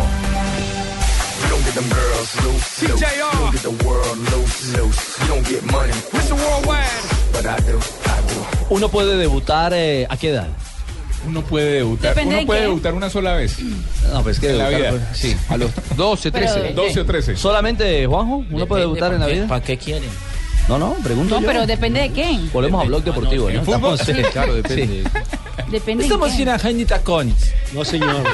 [8.71, 10.49] Uno puede debutar eh, a qué edad?
[11.27, 12.15] Uno puede debutar.
[12.15, 12.67] Depende Uno de puede qué.
[12.67, 13.57] debutar una sola vez.
[14.13, 15.07] No, pues que En la debutar, vida.
[15.09, 16.61] pues, sí, a los 12, Pero 13.
[16.63, 17.37] ¿de 12 o 13.
[17.37, 18.45] ¿Solamente, Juanjo?
[18.51, 19.47] ¿Uno puede debutar en la vida?
[19.47, 20.09] ¿Para qué quieren?
[20.79, 21.47] No, no, pregunto No, yo.
[21.47, 22.39] pero depende de qué.
[22.53, 23.59] Volvemos a Blog Deportivo, ¿no?
[23.59, 23.95] ¿En fútbol?
[23.99, 25.05] Estamos- Sí, claro, depende.
[25.71, 27.53] Depende Estamos sin Jaime Tacones.
[27.73, 28.25] No, señor.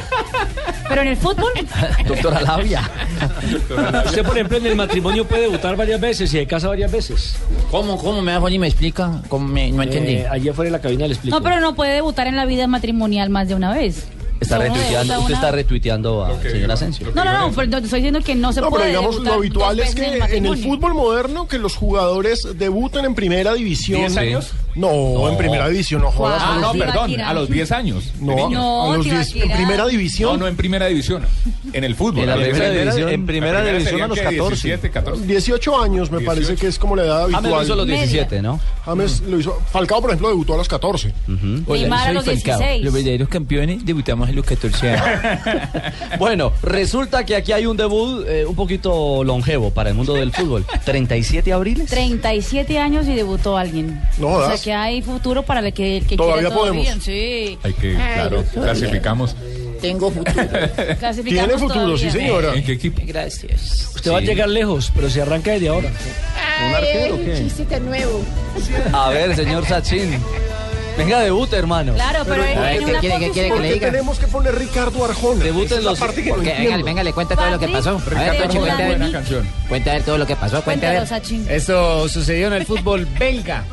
[0.89, 1.53] Pero en el fútbol,
[2.07, 2.89] Doctora Labia.
[4.07, 7.36] Usted, por ejemplo, en el matrimonio puede debutar varias veces y de casa varias veces.
[7.70, 9.20] ¿Cómo, cómo me da y me explica?
[9.28, 10.12] ¿Cómo me- no entendí.
[10.14, 11.36] Eh, allí afuera de la cabina le explico.
[11.36, 14.07] no, pero no puede debutar en la vida matrimonial más de una vez.
[14.41, 17.12] Está retuiteando, usted está retuiteando a señor Asensio.
[17.14, 19.32] No, no, no, pero te estoy diciendo que no se No, puede pero digamos, lo
[19.34, 24.01] habitual es que el en el fútbol moderno que los jugadores debuten en primera división.
[24.01, 24.53] ¿Diez años?
[24.79, 26.41] No, en primera división, no jodas.
[26.45, 28.12] Ah, no, perdón, a los 10 años.
[28.20, 28.49] No.
[28.49, 30.33] No, a los 10 en primera división.
[30.33, 31.22] No, no en primera división.
[31.72, 32.20] En el fútbol.
[32.20, 33.09] En la primera división.
[33.09, 34.68] En primera división a los que 14.
[34.68, 35.26] 17, 14.
[35.26, 37.79] 18 años me parece que es como la edad James lo hizo a habitual.
[37.79, 38.61] los 17, ¿no?
[38.85, 39.61] James lo hizo.
[39.70, 41.12] Falcao, por ejemplo, debutó a los 14.
[41.66, 42.85] Neymar a los 16.
[42.85, 45.39] Los verdaderos campeones debutamos en los 14 años.
[46.18, 50.33] Bueno, resulta que aquí hay un debut eh, un poquito longevo para el mundo del
[50.33, 50.64] fútbol.
[50.85, 51.89] 37 abriles.
[51.91, 54.01] 37 años y debutó alguien.
[54.18, 54.61] No o sea jodas.
[54.69, 56.83] Que hay futuro para el que, el que Todavía quiera todavía.
[56.83, 57.05] podemos.
[57.05, 57.59] Sí.
[57.62, 59.35] Hay que, claro, clasificamos.
[59.81, 60.35] Tengo futuro.
[60.99, 62.53] Clasificamos Tiene futuro, sí, señora.
[62.55, 63.01] ¿En qué equipo?
[63.07, 63.93] Gracias.
[63.95, 65.89] Usted va a llegar lejos, pero se arranca desde ahora.
[66.69, 67.35] ¿Un arquero o qué?
[67.49, 68.21] chiste nuevo.
[68.93, 70.19] A ver, señor Sachin.
[70.99, 71.95] Venga, debute, hermano.
[71.95, 73.35] Claro, pero, A ver, en ¿qué una quiere, foto qué quiere sí.
[73.35, 73.91] que le Porque diga?
[73.93, 75.45] tenemos que poner Ricardo Arjona.
[75.47, 78.03] Es la los- parte que no Que, venga, venga, le cuenta todo lo que pasó.
[78.05, 79.12] Ricardo Arjona.
[79.12, 79.49] canción.
[79.69, 80.61] cuente a ver todo lo que pasó.
[80.62, 80.99] Cuente a ver.
[80.99, 81.47] Cuéntanos, Sachin.
[81.49, 83.64] Esto sucedió en el fútbol belga.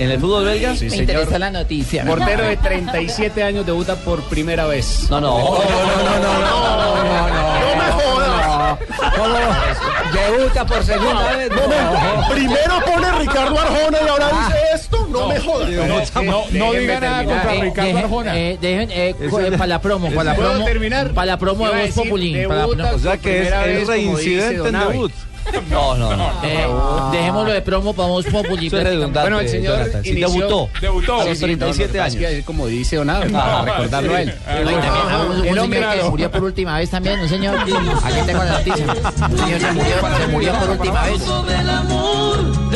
[0.00, 0.74] ¿En el fútbol belga?
[0.76, 1.02] Sí, Me señor.
[1.10, 2.04] interesa la noticia.
[2.06, 5.08] Portero de 37 años debuta por primera vez.
[5.10, 5.38] No, no.
[5.38, 6.94] No, no, no, no, no,
[7.60, 8.78] No me jodas.
[10.12, 11.50] Debuta por segunda vez.
[12.30, 15.06] Primero pone Ricardo Arjona y ahora dice esto.
[15.10, 15.68] No, me jodas.
[16.14, 18.38] No, no, diga nada contra Eh, Ricardo Arjona.
[18.38, 19.14] eh, dejen, eh,
[19.52, 20.64] para la promo, para la ¿Puedo promo.
[20.64, 21.10] terminar?
[21.12, 22.08] Para la promo de Voz
[22.46, 22.94] promo.
[22.94, 25.12] O sea que es, reincidente en debut.
[25.70, 26.30] No, no, no.
[26.42, 26.66] Eh,
[27.12, 28.66] dejémoslo de promo para Voz Populi.
[28.66, 30.02] Eso es redundante, Bueno, el señor Jonathan.
[30.02, 30.68] Sí, inició- debutó.
[30.80, 31.14] Debutó.
[31.14, 32.30] A los Sí, sí, 37 No, no, es años.
[32.30, 34.34] que, como dice Donave, para No, recordarlo a él.
[34.46, 36.10] Ah, No, y también ah, un, un El hombre que claro.
[36.10, 37.56] murió por última vez también, un señor.
[37.58, 37.72] Aquí
[38.26, 38.86] tengo la noticia.
[39.30, 41.22] Un señor se murió, se murió por última vez.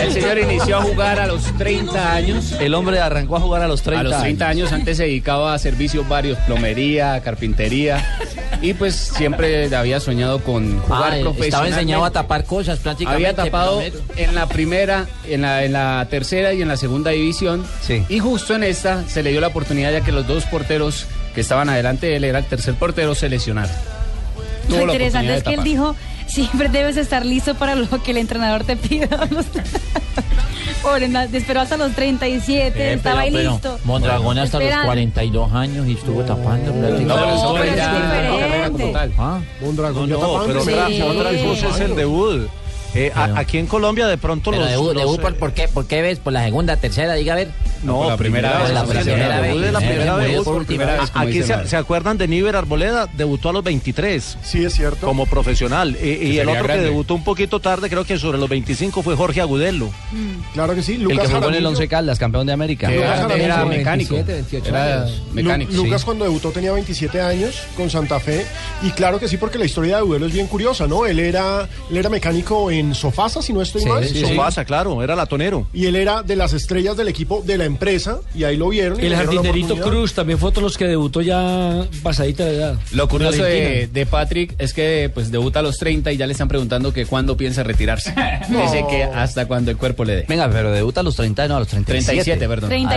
[0.01, 2.53] El señor inició a jugar a los 30 años.
[2.61, 5.55] El hombre arrancó a jugar a los 30 A los 30 años antes se dedicaba
[5.55, 8.05] a servicios varios, plomería, carpintería
[8.63, 11.47] y pues siempre había soñado con jugar Ah, profesionalmente.
[11.47, 13.27] estaba enseñado a tapar cosas prácticamente.
[13.29, 13.83] Había tapado
[14.17, 17.65] en la primera, en la, en la tercera y en la segunda división.
[17.83, 18.05] Sí.
[18.09, 21.41] Y justo en esta se le dio la oportunidad ya que los dos porteros que
[21.41, 23.71] estaban adelante de él era el tercer portero se lesionaron.
[24.69, 25.95] Lo interesante es que él dijo,
[26.27, 29.09] siempre debes estar listo para lo que el entrenador te pida.
[30.83, 33.87] Pobre, esperó hasta los 37, Eh, estaba ahí pero- pero listo.
[33.87, 34.87] Mondragón hasta los Esperando.
[34.87, 37.05] 42 años y estuvo tapando prácticamente.
[37.05, 38.39] No, pero eso No, ya es diferente.
[38.41, 39.13] carrera como tal.
[39.19, 40.47] Ah, Mondragón ya No, tapando.
[40.47, 41.03] pero Sí.
[41.03, 42.49] otra, cosa es el debut.
[42.95, 44.71] Eh, a- aquí en Colombia de pronto pero los...
[44.71, 45.69] debut, los, debut eh, por, ¿por qué?
[45.69, 46.19] ¿Por qué ves?
[46.21, 47.15] ¿Por la segunda, tercera?
[47.15, 47.49] Diga a ver.
[47.83, 49.73] No, por la primera vez, la la primera, primera vez.
[49.73, 50.41] la Eh, primera vez.
[50.43, 53.63] por última vez, como Aquí dice se, se acuerdan de Níver Arboleda, debutó a los
[53.65, 55.07] 23 Sí, es cierto.
[55.07, 55.97] como profesional.
[56.03, 56.85] Y, y el otro que grande.
[56.85, 59.91] debutó un poquito tarde, creo que sobre los 25, fue Jorge Agudelo.
[60.53, 60.95] Claro que sí.
[60.95, 61.69] El Lucas que jugó en el Jaramillo.
[61.71, 62.87] Once Caldas, campeón de América.
[62.89, 64.15] Que Lucas era, Jaramillo, era 27, mecánico.
[64.25, 65.23] 28 Era años.
[65.29, 65.73] Lu- mecánico.
[65.73, 66.05] Lucas sí.
[66.05, 68.47] cuando debutó tenía 27 años con Santa Fe
[68.83, 71.07] y claro que sí porque la historia de Agudelo es bien curiosa, ¿no?
[71.07, 74.05] Él era, él era mecánico en Sofasa, si no estoy Sí, mal.
[74.07, 75.67] sí, pasa, claro, era latonero.
[75.73, 79.01] Y él era de las estrellas del equipo de la empresa y ahí lo vieron.
[79.01, 79.77] y El jardinerito.
[79.77, 82.79] Cruz también fue otro de los que debutó ya pasadita de edad.
[82.93, 86.33] Lo curioso En de, Patrick es que pues debuta a los 30 y ya le
[86.33, 88.15] están preguntando que cuándo piensa retirarse.
[88.49, 90.25] Dice que hasta cuando el cuerpo le dé.
[90.29, 92.25] Venga, pero debuta a los 30, no, a los 37.
[92.25, 92.69] 37, perdón.
[92.71, 92.93] 37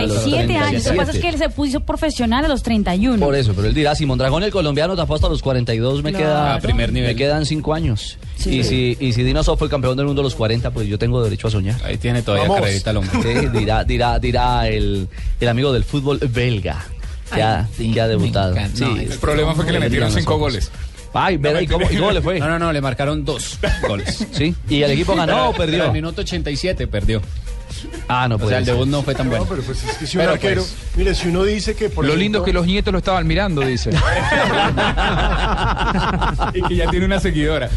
[0.56, 0.84] A los años.
[0.84, 3.24] Lo que pasa es que él se puso profesional a los 31.
[3.24, 6.24] Por eso, pero él dirá, si Mondragón el colombiano tapó hasta los 42, me, Claro.
[6.26, 7.10] queda, A primer nivel.
[7.10, 8.18] me quedan 5 años.
[8.38, 8.60] Sí.
[8.60, 10.98] Y si, y si Dino Sof fue campeón del mundo a los 40, pues yo
[10.98, 11.80] tengo derecho a soñar.
[11.84, 13.22] Ahí tiene todavía carrerita el hombre.
[13.22, 15.08] Sí, dirá, dirá, dirá el,
[15.40, 16.86] el amigo del fútbol belga
[17.34, 18.54] que, ha, sí, que ha debutado.
[18.74, 18.84] Sí.
[18.84, 20.70] No, El problema fue que le metieron cinco goles.
[21.12, 22.38] Ay, verá, ¿y cómo, ¿y cómo le fue?
[22.38, 24.26] No, no, no, le marcaron dos goles.
[24.32, 24.54] ¿Sí?
[24.68, 25.84] ¿Y el equipo ganó o perdió?
[25.84, 27.20] al minuto 87 perdió.
[28.08, 28.74] Ah, no O puede sea, el ser.
[28.74, 29.44] debut no fue tan bueno.
[29.44, 31.88] No, pero pues es que si un Pero, arquero, pues, mire, si uno dice que
[31.90, 33.90] por Lo ejemplo- lindo es que los nietos lo estaban mirando, dice.
[36.54, 37.68] y que ya tiene una seguidora.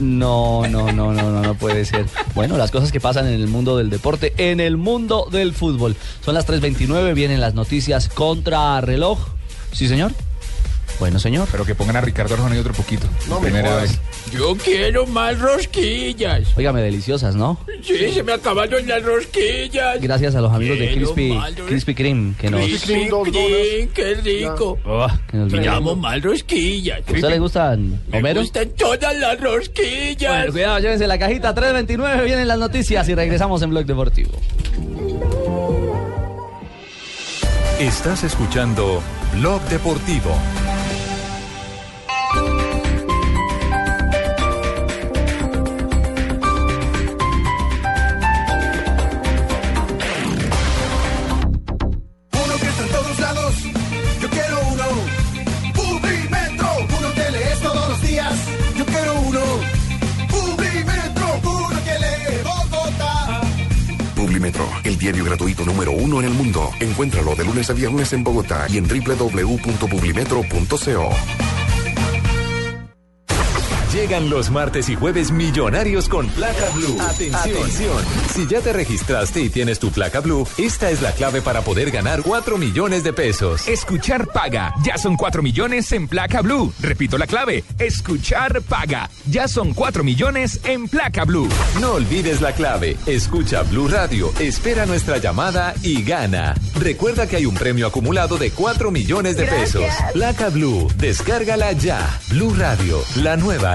[0.00, 2.06] No, no, no, no, no, no puede ser.
[2.34, 5.96] Bueno, las cosas que pasan en el mundo del deporte, en el mundo del fútbol.
[6.24, 9.18] Son las 3.29, vienen las noticias contra reloj.
[9.72, 10.12] ¿Sí, señor?
[11.00, 11.48] Bueno, señor.
[11.50, 13.06] Pero que pongan a Ricardo Arjona y otro poquito.
[13.28, 13.98] No me Primera vez.
[14.32, 16.56] Yo quiero más rosquillas.
[16.56, 17.58] Óigame, deliciosas, ¿no?
[17.82, 20.00] Sí, se me acabaron las rosquillas.
[20.00, 22.60] Gracias a los amigos de Quiero Crispy, ros- Crispy Kreme que nos...
[22.62, 24.78] Crispy Kreme, qué rico.
[24.86, 25.74] Oh, que nos vinieron.
[25.74, 27.00] Llamo más rosquillas.
[27.06, 28.40] ¿A usted le gustan, Me Homero?
[28.40, 30.32] gustan todas las rosquillas.
[30.36, 34.30] Bueno, cuidado, llévense la cajita 329, vienen las noticias y regresamos en Blog Deportivo.
[37.78, 39.02] Estás escuchando
[39.34, 40.30] Blog Deportivo.
[64.84, 66.70] El diario gratuito número uno en el mundo.
[66.80, 71.53] Encuéntralo de lunes a viernes en Bogotá y en www.publimetro.co.
[73.94, 76.96] Llegan los martes y jueves millonarios con placa blue.
[77.00, 77.96] Atención.
[78.34, 81.92] Si ya te registraste y tienes tu placa blue, esta es la clave para poder
[81.92, 83.68] ganar 4 millones de pesos.
[83.68, 84.74] Escuchar paga.
[84.82, 86.72] Ya son 4 millones en placa blue.
[86.80, 87.62] Repito la clave.
[87.78, 89.08] Escuchar paga.
[89.30, 91.48] Ya son 4 millones en placa blue.
[91.80, 92.96] No olvides la clave.
[93.06, 96.54] Escucha Blue Radio, espera nuestra llamada y gana.
[96.80, 99.72] Recuerda que hay un premio acumulado de 4 millones de Gracias.
[99.72, 100.12] pesos.
[100.14, 102.18] Placa Blue, descárgala ya.
[102.30, 103.74] Blue Radio, la nueva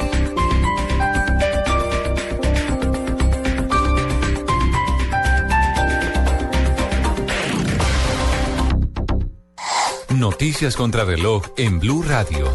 [10.21, 12.45] Noticias contra reloj en Blue Radio.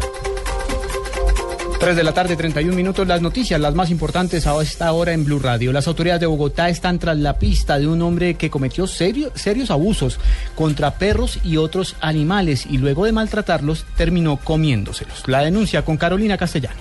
[1.81, 3.05] 3 de la tarde, 31 minutos.
[3.05, 5.73] Las noticias, las más importantes a esta hora en Blue Radio.
[5.73, 9.69] Las autoridades de Bogotá están tras la pista de un hombre que cometió serio- serios
[9.69, 10.17] abusos
[10.55, 15.23] contra perros y otros animales y luego de maltratarlos terminó comiéndoselos.
[15.27, 16.77] La denuncia con Carolina Castellanos.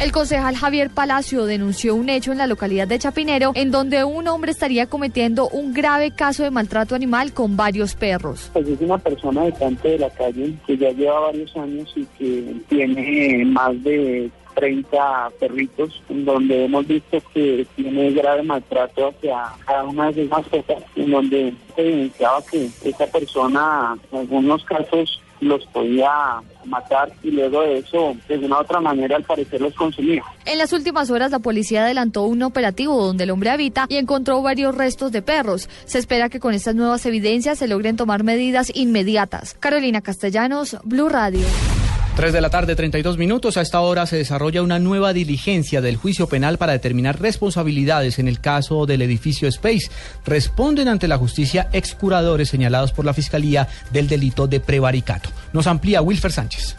[0.00, 4.28] El concejal Javier Palacio denunció un hecho en la localidad de Chapinero en donde un
[4.28, 8.48] hombre estaría cometiendo un grave caso de maltrato animal con varios perros.
[8.54, 12.56] Pues es una persona habitante de la calle que ya lleva varios años y que
[12.70, 19.84] tiene más de 30 perritos, en donde hemos visto que tiene grave maltrato hacia cada
[19.84, 25.64] una de sus mascotas, en donde se evidenciaba que esa persona en algunos casos los
[25.66, 26.10] podía
[26.64, 30.22] matar y luego de eso, de una u otra manera, al parecer los consumía.
[30.44, 34.42] En las últimas horas la policía adelantó un operativo donde el hombre habita y encontró
[34.42, 35.68] varios restos de perros.
[35.84, 39.54] Se espera que con estas nuevas evidencias se logren tomar medidas inmediatas.
[39.58, 41.46] Carolina Castellanos, Blue Radio.
[42.20, 43.56] 3 de la tarde, 32 minutos.
[43.56, 48.28] A esta hora se desarrolla una nueva diligencia del juicio penal para determinar responsabilidades en
[48.28, 49.90] el caso del edificio Space.
[50.26, 55.30] Responden ante la justicia ex curadores señalados por la Fiscalía del delito de prevaricato.
[55.54, 56.76] Nos amplía Wilfer Sánchez.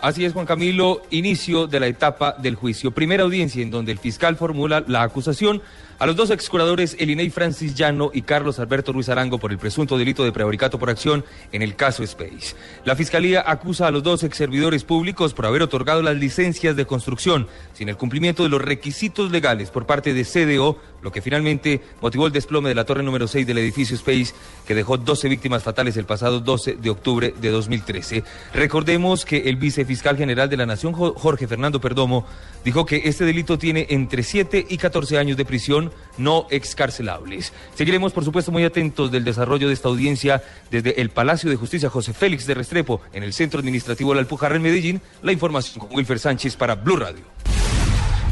[0.00, 2.92] Así es, Juan Camilo, inicio de la etapa del juicio.
[2.92, 5.62] Primera audiencia en donde el fiscal formula la acusación
[6.02, 9.96] a los dos excuradores, Elinei Francis Llano y Carlos Alberto Ruiz Arango, por el presunto
[9.96, 12.56] delito de prevaricato por acción en el caso Space.
[12.84, 16.86] La fiscalía acusa a los dos ex servidores públicos por haber otorgado las licencias de
[16.86, 21.80] construcción sin el cumplimiento de los requisitos legales por parte de CDO, lo que finalmente
[22.00, 24.34] motivó el desplome de la torre número 6 del edificio Space,
[24.66, 28.24] que dejó 12 víctimas fatales el pasado 12 de octubre de 2013.
[28.54, 32.26] Recordemos que el vicefiscal general de la Nación, Jo- Jorge Fernando Perdomo,
[32.64, 37.52] dijo que este delito tiene entre 7 y 14 años de prisión no excarcelables.
[37.74, 41.88] Seguiremos, por supuesto, muy atentos del desarrollo de esta audiencia desde el Palacio de Justicia
[41.90, 45.00] José Félix de Restrepo, en el Centro Administrativo La Alpujarra en Medellín.
[45.22, 47.22] La información con Wilfer Sánchez para Blue Radio.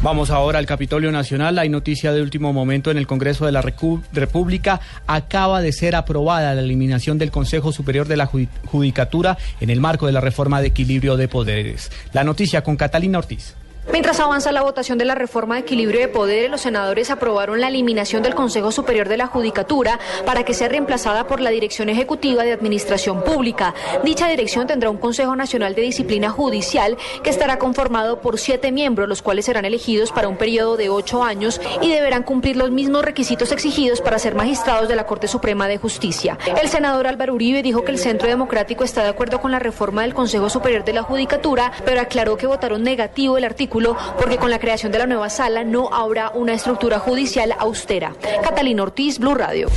[0.02, 1.58] Vamos ahora al Capitolio Nacional.
[1.58, 4.80] Hay noticia de último momento en el Congreso de la República.
[5.06, 9.80] Acaba de ser aprobada la eliminación del Consejo Superior de la Judi- Judicatura en el
[9.80, 11.92] marco de la reforma de equilibrio de poderes.
[12.14, 13.56] La noticia con Catalina Ortiz.
[13.88, 17.68] Mientras avanza la votación de la reforma de equilibrio de poderes, los senadores aprobaron la
[17.68, 22.44] eliminación del Consejo Superior de la Judicatura para que sea reemplazada por la Dirección Ejecutiva
[22.44, 23.74] de Administración Pública.
[24.04, 29.08] Dicha dirección tendrá un Consejo Nacional de Disciplina Judicial que estará conformado por siete miembros,
[29.08, 33.02] los cuales serán elegidos para un periodo de ocho años y deberán cumplir los mismos
[33.04, 36.38] requisitos exigidos para ser magistrados de la Corte Suprema de Justicia.
[36.62, 40.02] El senador Álvaro Uribe dijo que el Centro Democrático está de acuerdo con la reforma
[40.02, 43.79] del Consejo Superior de la Judicatura, pero aclaró que votaron negativo el artículo
[44.18, 48.14] porque con la creación de la nueva sala no habrá una estructura judicial austera.
[48.42, 49.68] Catalina Ortiz, Blue Radio.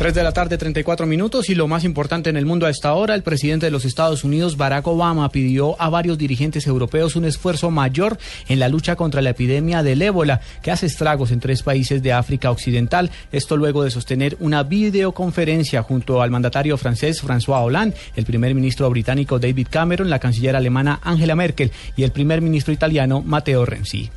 [0.00, 2.94] 3 de la tarde, 34 minutos y lo más importante en el mundo a esta
[2.94, 7.26] hora, el presidente de los Estados Unidos, Barack Obama, pidió a varios dirigentes europeos un
[7.26, 8.16] esfuerzo mayor
[8.48, 12.14] en la lucha contra la epidemia del ébola que hace estragos en tres países de
[12.14, 13.10] África Occidental.
[13.30, 18.88] Esto luego de sostener una videoconferencia junto al mandatario francés François Hollande, el primer ministro
[18.88, 24.08] británico David Cameron, la canciller alemana Angela Merkel y el primer ministro italiano Matteo Renzi.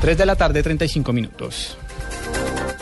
[0.00, 1.78] 3 de la tarde, 35 minutos.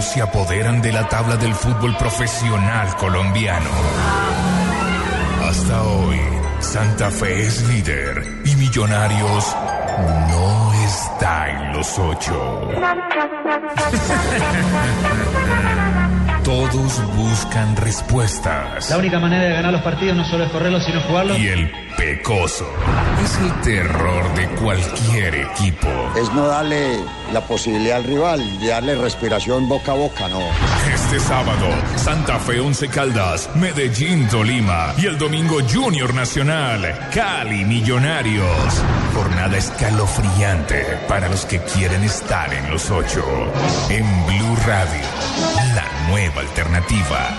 [0.00, 3.70] Se apoderan de la tabla del fútbol profesional colombiano.
[5.48, 6.20] Hasta hoy,
[6.60, 9.56] Santa Fe es líder y Millonarios
[10.28, 12.68] no está en los ocho.
[16.54, 18.88] Todos buscan respuestas.
[18.88, 21.36] La única manera de ganar los partidos no solo es correrlos, sino jugarlos.
[21.36, 22.64] Y el pecoso
[23.24, 25.88] es el terror de cualquier equipo.
[26.14, 27.00] Es no darle
[27.32, 30.42] la posibilidad al rival, de darle respiración boca a boca, no.
[30.94, 38.46] Este sábado, Santa Fe Once Caldas, Medellín Tolima y el domingo Junior Nacional, Cali Millonarios.
[39.12, 43.24] Jornada escalofriante para los que quieren estar en los ocho.
[43.90, 45.02] En Blue Radio,
[45.74, 47.30] la nueva alternativa.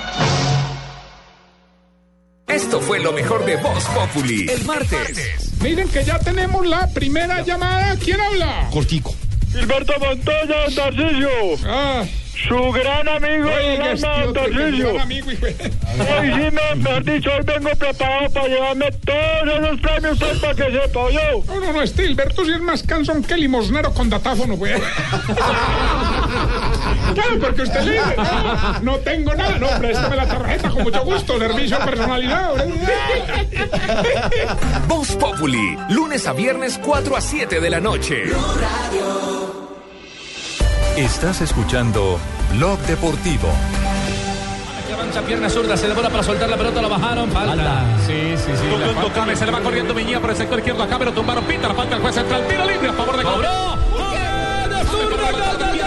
[2.47, 4.47] Esto fue lo mejor de Voz Populi.
[4.49, 5.51] El martes.
[5.61, 7.95] Miren que ya tenemos la primera llamada.
[7.97, 8.69] ¿Quién habla?
[8.71, 9.13] Cortico.
[9.51, 11.29] Gilberto Montoya, Tarcillo.
[11.65, 12.03] Ah.
[12.49, 17.43] Su gran amigo Oiga, alma, gran amigo, hijo de- Hoy sí me, mejor dicho, hoy
[17.45, 21.43] vengo preparado para llevarme todos esos premios para que sepa, yo.
[21.47, 24.73] No, no, no, este Gilberto sí es más cansón que limosnero con datáfono, güey.
[27.15, 31.03] Claro, porque usted le dice, no, no tengo nada, no, préstame la tarjeta con mucho
[31.03, 32.55] gusto, servicio personalizado.
[34.87, 38.23] Voz Populi, lunes a viernes 4 a 7 de la noche.
[40.97, 42.19] Estás escuchando
[42.53, 43.49] Blog Deportivo.
[44.87, 47.85] Que avanza pierna zurda, se demora para soltar la pelota, la bajaron, falta.
[48.05, 48.67] Sí, sí, sí.
[48.67, 49.01] la Tocó falta.
[49.01, 51.73] Tocame, se le va corriendo Miñía por el sector izquierdo acá, pero tumbaron Pinta, la
[51.73, 53.75] falta del juez central, tiro libre a favor de ¡Cobró!
[54.69, 55.84] ¡De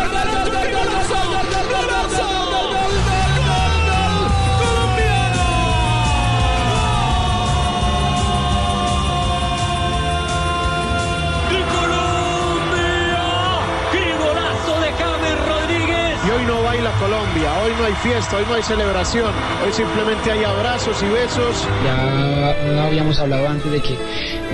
[16.49, 19.31] no baila Colombia, hoy no hay fiesta, hoy no hay celebración,
[19.65, 21.69] hoy simplemente hay abrazos y besos.
[21.85, 23.99] Ya no habíamos hablado antes de que,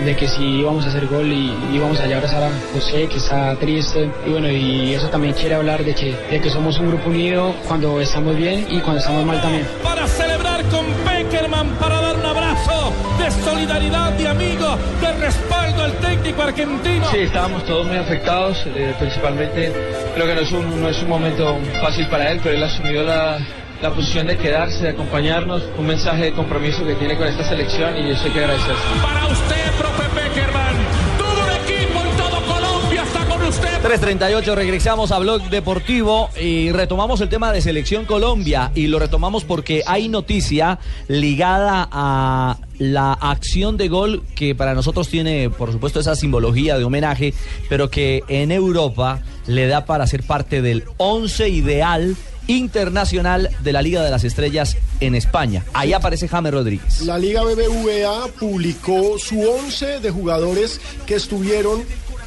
[0.05, 3.19] de que si íbamos a hacer gol y íbamos allá a abrazar a José, que
[3.19, 4.11] está triste.
[4.27, 7.55] Y bueno, y eso también quiere hablar de que, de que somos un grupo unido
[7.69, 9.65] cuando estamos bien y cuando estamos mal también.
[9.83, 12.93] Para celebrar con Peckerman, para dar un abrazo
[13.25, 17.11] de solidaridad, de amigo, de respaldo al técnico argentino.
[17.11, 19.73] Sí, estábamos todos muy afectados, eh, principalmente
[20.15, 22.67] creo que no es, un, no es un momento fácil para él, pero él ha
[22.67, 23.39] asumido la,
[23.81, 27.97] la posición de quedarse, de acompañarnos, un mensaje de compromiso que tiene con esta selección
[27.97, 28.75] y eso hay que agradecer.
[29.03, 30.24] Para usted, profe
[33.85, 39.45] 3.38, regresamos a Blog Deportivo y retomamos el tema de Selección Colombia y lo retomamos
[39.45, 46.01] porque hay noticia ligada a la acción de gol que para nosotros tiene, por supuesto,
[46.01, 47.35] esa simbología de homenaje,
[47.69, 52.17] pero que en Europa le da para ser parte del once ideal
[52.47, 55.65] internacional de la Liga de las Estrellas en España.
[55.75, 57.03] Ahí aparece James Rodríguez.
[57.03, 61.83] La Liga BBVA publicó su 11 de jugadores que estuvieron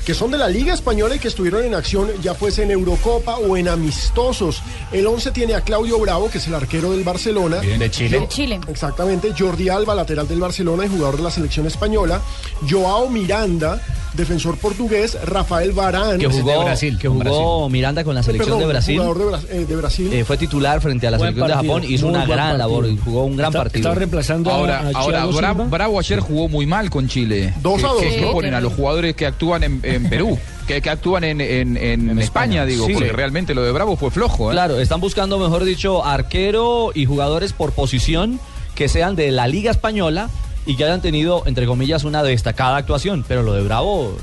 [0.07, 3.35] que son de la Liga Española y que estuvieron en acción ya fuese en Eurocopa
[3.39, 4.61] o en amistosos.
[4.93, 7.57] El 11 tiene a Claudio Bravo, que es el arquero del Barcelona.
[7.57, 8.19] de Chile.
[8.21, 8.61] Jo- Chile.
[8.69, 9.33] Exactamente.
[9.37, 12.21] Jordi Alba, lateral del Barcelona y jugador de la selección española.
[12.69, 13.81] Joao Miranda,
[14.17, 15.17] defensor portugués.
[15.23, 16.17] Rafael Varane.
[16.17, 16.65] Que jugó,
[16.99, 18.97] que jugó Miranda con la selección Perdón, de Brasil.
[18.99, 20.13] Jugador de, Bra- eh, de Brasil.
[20.13, 22.37] Eh, fue titular frente a la Buen selección de partido, Japón y hizo una gran
[22.37, 22.57] partido.
[22.57, 23.79] labor y jugó un gran Está- partido.
[23.79, 25.53] estaba reemplazando Ahora, a ahora Bra-.
[25.53, 27.53] Bravo ayer jugó muy mal con Chile.
[27.61, 28.31] Dos a Que- dos, que, ¿no?
[28.33, 30.37] ponen a los jugadores que actúan en, en Perú,
[30.67, 32.93] que, que actúan en, en- en España, digo, Sí.
[32.93, 34.49] porque realmente lo de Bravo fue flojo.
[34.51, 34.53] ¿eh?
[34.53, 38.39] Claro, están buscando, mejor dicho, arquero y jugadores por posición
[38.75, 40.29] que sean de la Liga Española
[40.67, 43.25] y que hayan tenido, entre comillas, una destacada actuación.
[43.27, 44.15] Pero lo de Bravo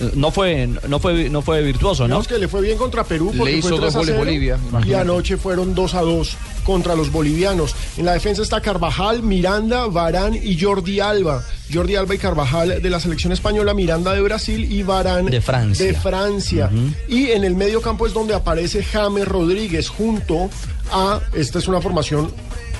[0.00, 2.16] eh, no fue, no fue, no fue virtuoso, ¿no?
[2.16, 4.14] Digamos que le fue bien contra Perú Le porque hizo fue 3 dos a goles
[4.16, 7.74] 0, Bolivia, y anoche fueron 2 a 2 contra los bolivianos.
[7.96, 11.44] En la defensa está Carvajal, Miranda, Varán y Jordi Alba.
[11.72, 15.86] Jordi Alba y Carvajal de la selección española, Miranda de Brasil y Varán De Francia.
[15.86, 16.70] de Francia.
[17.08, 20.50] Y en el medio campo es donde aparece James Rodríguez junto
[20.90, 22.32] a, esta es una formación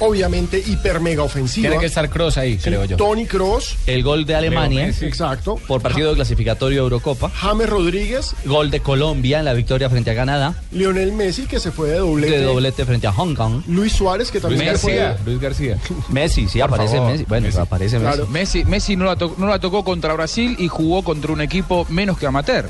[0.07, 1.69] obviamente hiper mega ofensiva.
[1.69, 2.97] Tiene que estar Cross ahí, creo yo.
[2.97, 5.57] Tony Cross, El gol de Alemania exacto.
[5.67, 7.31] por partido de clasificatorio de Eurocopa.
[7.31, 10.55] James Rodríguez, Gol de Colombia en la victoria frente a Canadá.
[10.73, 12.39] Lionel Messi que se fue de doblete.
[12.39, 13.63] De doblete frente a Hong Kong.
[13.69, 15.79] Luis Suárez que también se fue de- Luis García.
[16.09, 17.13] Messi, sí, aparece favor.
[17.13, 17.25] Messi.
[17.29, 18.13] Bueno, aparece Messi.
[18.17, 18.27] Claro.
[18.31, 21.87] Messi, Messi no, la to- no la tocó contra Brasil y jugó contra un equipo
[21.89, 22.69] menos que amateur.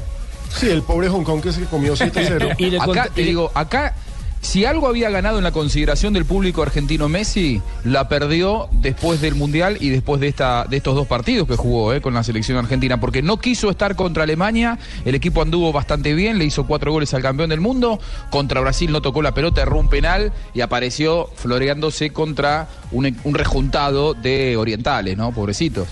[0.55, 2.55] Sí, el pobre Hong Kong que se comió 7-0.
[2.59, 3.95] Y le Acá, te digo, acá,
[4.43, 9.37] si algo había ganado en la consideración del público argentino Messi, la perdió después del
[9.37, 12.59] Mundial y después de, esta, de estos dos partidos que jugó eh, con la selección
[12.59, 16.91] argentina, porque no quiso estar contra Alemania, el equipo anduvo bastante bien, le hizo cuatro
[16.91, 20.61] goles al campeón del mundo, contra Brasil no tocó la pelota, erró un penal y
[20.61, 25.33] apareció floreándose contra un, un rejuntado de orientales, ¿no?
[25.33, 25.87] Pobrecitos.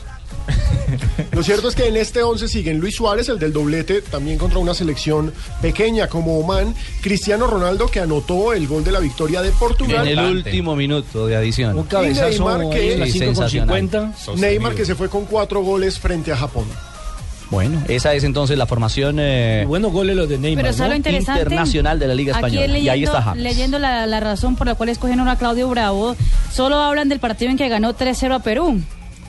[1.33, 4.59] Lo cierto es que en este 11 siguen Luis Suárez, el del doblete, también contra
[4.59, 5.33] una selección
[5.63, 10.19] pequeña como Oman, Cristiano Ronaldo que anotó el gol de la victoria de Portugal, En
[10.19, 11.77] el último minuto de adición.
[11.79, 12.29] un cabezazo
[12.59, 13.77] Neymar que- Sí, 5 con sensacional.
[13.81, 14.13] 50.
[14.37, 16.65] Neymar que se fue con cuatro goles frente a Japón.
[17.51, 20.65] Bueno, esa es entonces la formación eh, Buenos goles los de Neymar.
[20.67, 20.93] Pero ¿sabe ¿no?
[20.93, 21.41] lo interesante?
[21.41, 22.67] internacional de la Liga Aquí Española.
[22.69, 23.43] leyendo, y ahí está James.
[23.43, 26.15] leyendo la, la razón por la cual escogieron a Claudio Bravo,
[26.53, 28.81] solo hablan del partido en que ganó 3-0 a Perú.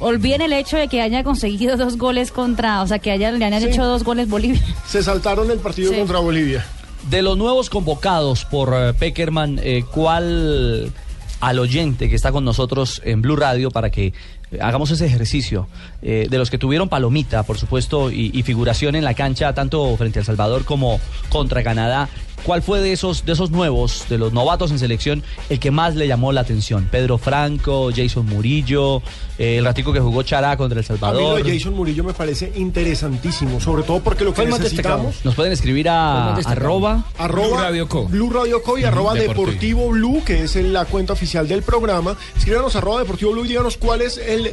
[0.02, 3.46] Olviden el hecho de que haya conseguido dos goles contra, o sea, que haya, le
[3.46, 3.68] hayan Sí.
[3.68, 4.62] hecho dos goles Bolivia.
[4.88, 5.98] Se saltaron el partido Sí.
[6.00, 6.66] contra Bolivia.
[7.10, 10.92] De los nuevos convocados por eh, Peckerman, eh, ¿cuál
[11.40, 14.14] al oyente que está con nosotros en Blue Radio para que
[14.60, 15.68] hagamos ese ejercicio?
[16.04, 19.96] eh, de los que tuvieron palomita, por supuesto, y, y figuración en la cancha, tanto
[19.98, 21.00] frente a El Salvador como
[21.30, 22.10] contra Canadá.
[22.44, 25.96] ¿Cuál fue de esos, de esos nuevos, de los novatos en selección, el que más
[25.96, 26.88] le llamó la atención?
[26.90, 29.02] Pedro Franco, Jason Murillo,
[29.38, 31.44] eh, el ratico que jugó Chará contra El A mí lo Salvador.
[31.44, 35.24] de Jason Murillo me parece interesantísimo, sobre todo porque lo que necesitamos...
[35.24, 38.06] Nos pueden escribir a arroba Arroba Blue Radio Co.
[38.08, 39.46] Blue Radio Co y arroba Deportivo.
[39.46, 42.18] Deportivo Blue, que es la cuenta oficial del programa.
[42.38, 44.52] Escríbanos arroba Deportivo Blue y díganos cuál es el,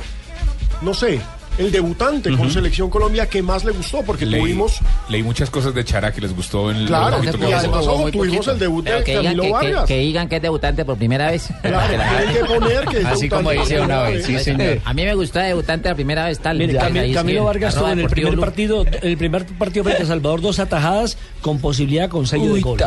[0.83, 1.21] no sé,
[1.59, 4.79] el debutante con Selección Colombia que más le gustó, porque Leí, tuvimos,
[5.09, 7.57] leí muchas cosas de Chara que les gustó en el claro, poquito que y pasó.
[7.59, 9.85] además ojo, tuvimos el debut de que digan Camilo que, que- Vargas.
[9.87, 11.49] que digan que es debutante por primera vez.
[11.63, 14.81] Claro, tienen que poner que es Así como dice una vez, sí, señor.
[14.85, 16.59] A mí me gustó debutante la primera vez tal.
[16.59, 20.41] Mire, ahí Camilo Vargas tuvo en el primer partido, el primer partido frente a Salvador
[20.41, 22.79] dos atajadas con posibilidad con sello de gol.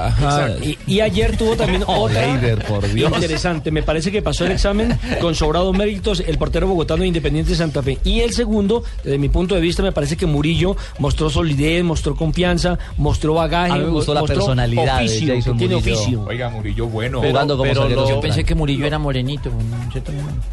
[0.62, 3.12] Y, y ayer tuvo también Oh, otra Leider, por Dios.
[3.14, 3.72] interesante.
[3.72, 7.82] Me parece que pasó el examen con sobrados méritos el portero bogotano de Independiente Santa
[7.84, 7.98] Fe.
[8.04, 12.16] Y el segundo, desde mi punto de vista, me parece que Murillo mostró solidez, mostró
[12.16, 13.72] confianza, mostró bagaje.
[13.74, 15.98] A mí me gustó la mostró personalidad de oficio, Jason que tiene Murillo.
[16.00, 16.24] oficio.
[16.28, 17.22] Oiga, Murillo, bueno.
[17.22, 19.50] Jugando como pero zaguero lo- Yo pensé que Murillo era morenito.
[19.50, 19.92] no.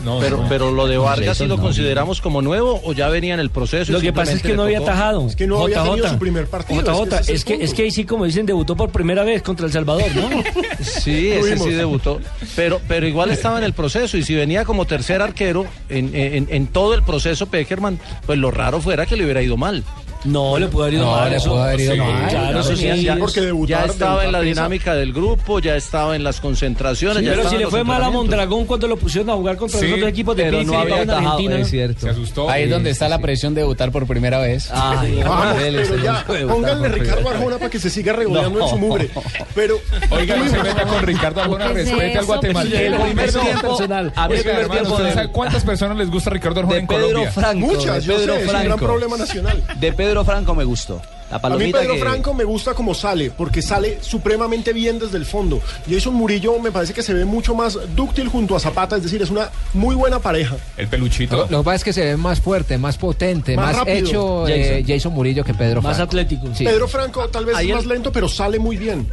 [0.04, 0.48] No, Pero, no.
[0.48, 3.50] pero lo de Vargas, ¿sí Jason lo consideramos como nuevo o ya venía en el
[3.50, 3.92] proceso?
[3.92, 5.26] Lo que pasa es que no había tajado.
[5.26, 7.82] Es que no había tenido su primer partido, JJ, es que es que, es que
[7.82, 10.28] ahí sí, como dicen, debutó por primera vez contra El Salvador, ¿no?
[10.80, 12.20] Sí, ese sí debutó.
[12.56, 16.46] Pero, pero igual estaba en el proceso y si venía como tercer arquero en, en-
[16.50, 19.84] en todo el proceso Peckerman, pues lo raro fuera que le hubiera ido mal.
[20.24, 21.30] No, le pudo haber ido No, mal.
[21.30, 22.28] le eso- pudo haber ido sí, mal.
[22.28, 22.86] Claro, eso sí.
[22.86, 26.40] venía ya, porque debutar- ya estaba en la dinámica del grupo, ya estaba en las
[26.40, 27.22] concentraciones.
[27.24, 28.10] ya Pero si le fue mal a.
[28.10, 30.80] Mondragón cuando lo pusieron a jugar contra Sí, los otros equipos de Pero no había
[30.96, 31.58] Filipao en tajado, Argentina.
[31.60, 32.00] es cierto.
[32.00, 32.50] Se asustó.
[32.50, 33.22] Ahí es Sí, donde sí, está la sí.
[33.22, 34.70] presión de debutar por primera vez.
[34.72, 37.28] Ay, Vamos, Vélez, pero el ya, pónganle Ricardo.
[37.28, 38.64] Arjona para que se siga regodeando No.
[38.64, 39.10] en su mugre.
[39.54, 39.78] Pero
[40.10, 42.82] Oiga, no se meta con Ricardo Arjona, ¿Qué es respete al guatemalteco.
[42.82, 44.12] El primer tiempo, personal.
[44.16, 46.60] a mí el Oiga, primer hermano, tiempo ¿usted de, sabe cuántas personas les gusta Ricardo
[46.60, 47.30] Arjona de en Pedro Colombia?
[47.32, 47.58] Franco.
[47.66, 49.62] Muchas, yo sé, es un gran problema nacional.
[49.78, 51.02] De Pedro Franco me gustó.
[51.30, 55.18] La A mí Pedro que- Franco me gusta como sale, porque sale supremamente bien desde
[55.18, 55.60] el fondo.
[55.86, 59.20] Jason Murillo me parece que se ve mucho más dúctil junto a Zapata, es decir,
[59.20, 60.56] es una muy buena pareja.
[60.78, 61.46] El peluchito.
[61.50, 63.96] lo que pasa es que se ve más fuerte, más potente, Más más, rápido.
[63.98, 65.12] hecho eh, Jason.
[65.12, 66.08] Murillo que Pedro Más Franco.
[66.10, 66.46] atlético.
[66.54, 66.64] Sí.
[66.64, 69.06] Pedro Franco tal vez Ahí es el- más lento, pero sale muy bien,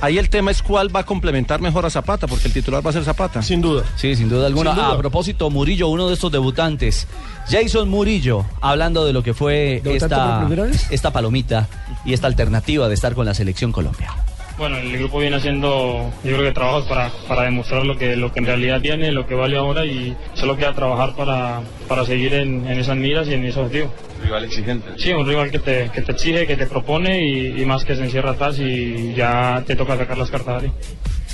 [0.00, 2.90] Ahí el tema es cuál va a complementar mejor a Zapata, porque el titular va
[2.90, 3.42] a ser Zapata.
[3.42, 3.82] sin duda.
[3.96, 4.74] Sí, sin duda alguna.
[4.74, 4.94] Sin duda.
[4.94, 7.06] A propósito, Murillo, uno de estos debutantes.
[7.48, 11.68] Jason Murillo, hablando de lo que fue ¿Debutante esta, esta palomita
[12.04, 14.12] y esta alternativa de estar con la selección Colombia.
[14.58, 18.32] Bueno, el grupo viene haciendo, yo creo que trabajos para, para demostrar lo que, lo
[18.32, 22.32] que en realidad tiene, lo que vale ahora y solo queda trabajar para, para seguir
[22.32, 23.92] en, en esas miras y en ese objetivo.
[24.22, 24.88] Rival exigente.
[24.96, 27.96] Sí, un rival que te, que te exige, que te propone y, y más que
[27.96, 30.72] se encierra atrás y ya te toca sacar las cartas ahí.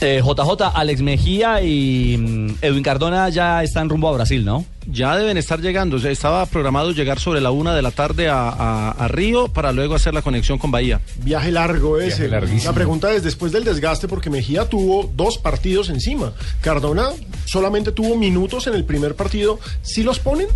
[0.00, 4.64] Eh, JJ, Alex Mejía y mm, Edwin Cardona ya están rumbo a Brasil, ¿no?
[4.86, 5.96] Ya deben estar llegando.
[5.96, 9.48] O sea, estaba programado llegar sobre la una de la tarde a, a- a Río
[9.48, 11.00] para luego hacer la conexión con Bahía.
[11.18, 12.28] Viaje largo ese.
[12.28, 12.70] larguísimo.
[12.70, 16.32] La pregunta es después del desgaste porque Mejía tuvo dos partidos encima.
[16.60, 17.10] Cardona
[17.44, 19.58] solamente tuvo minutos en el primer partido.
[19.82, 20.46] ¿Sí los ponen?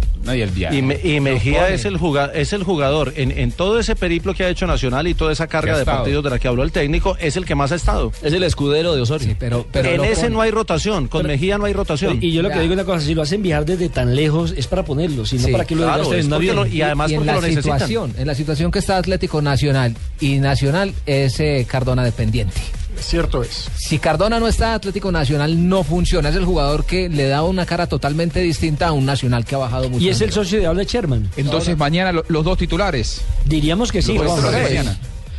[0.74, 4.35] Y, Me- y Mejía es el, juga- es el jugador en, en todo ese periplo
[4.35, 5.99] que ha hecho Nacional y toda esa carga de estado.
[5.99, 8.12] partidos de la que habló el técnico, es el que más ha estado.
[8.22, 9.37] Es el escudero de Osorio.
[9.39, 12.18] pero, en ese no hay rotación, con Mejía no hay rotación.
[12.20, 14.53] Y yo lo que digo es una cosa, si lo hacen viajar desde tan lejos
[14.57, 17.25] es para ponerlo, si no Sí, para que lo claro, en lo- y además en
[17.27, 22.61] la situación, en la situación que está Atlético Nacional y Nacional es eh, Cardona dependiente.
[22.99, 23.69] Cierto es.
[23.77, 26.31] Si Cardona no está, Atlético Nacional no funciona.
[26.31, 29.59] Es el jugador que le da una cara totalmente distinta a un Nacional que ha
[29.59, 30.03] bajado mucho.
[30.03, 31.31] Y es el socio de de Sherman.
[31.37, 33.21] Entonces mañana lo- los dos titulares.
[33.45, 34.17] Diríamos que sí.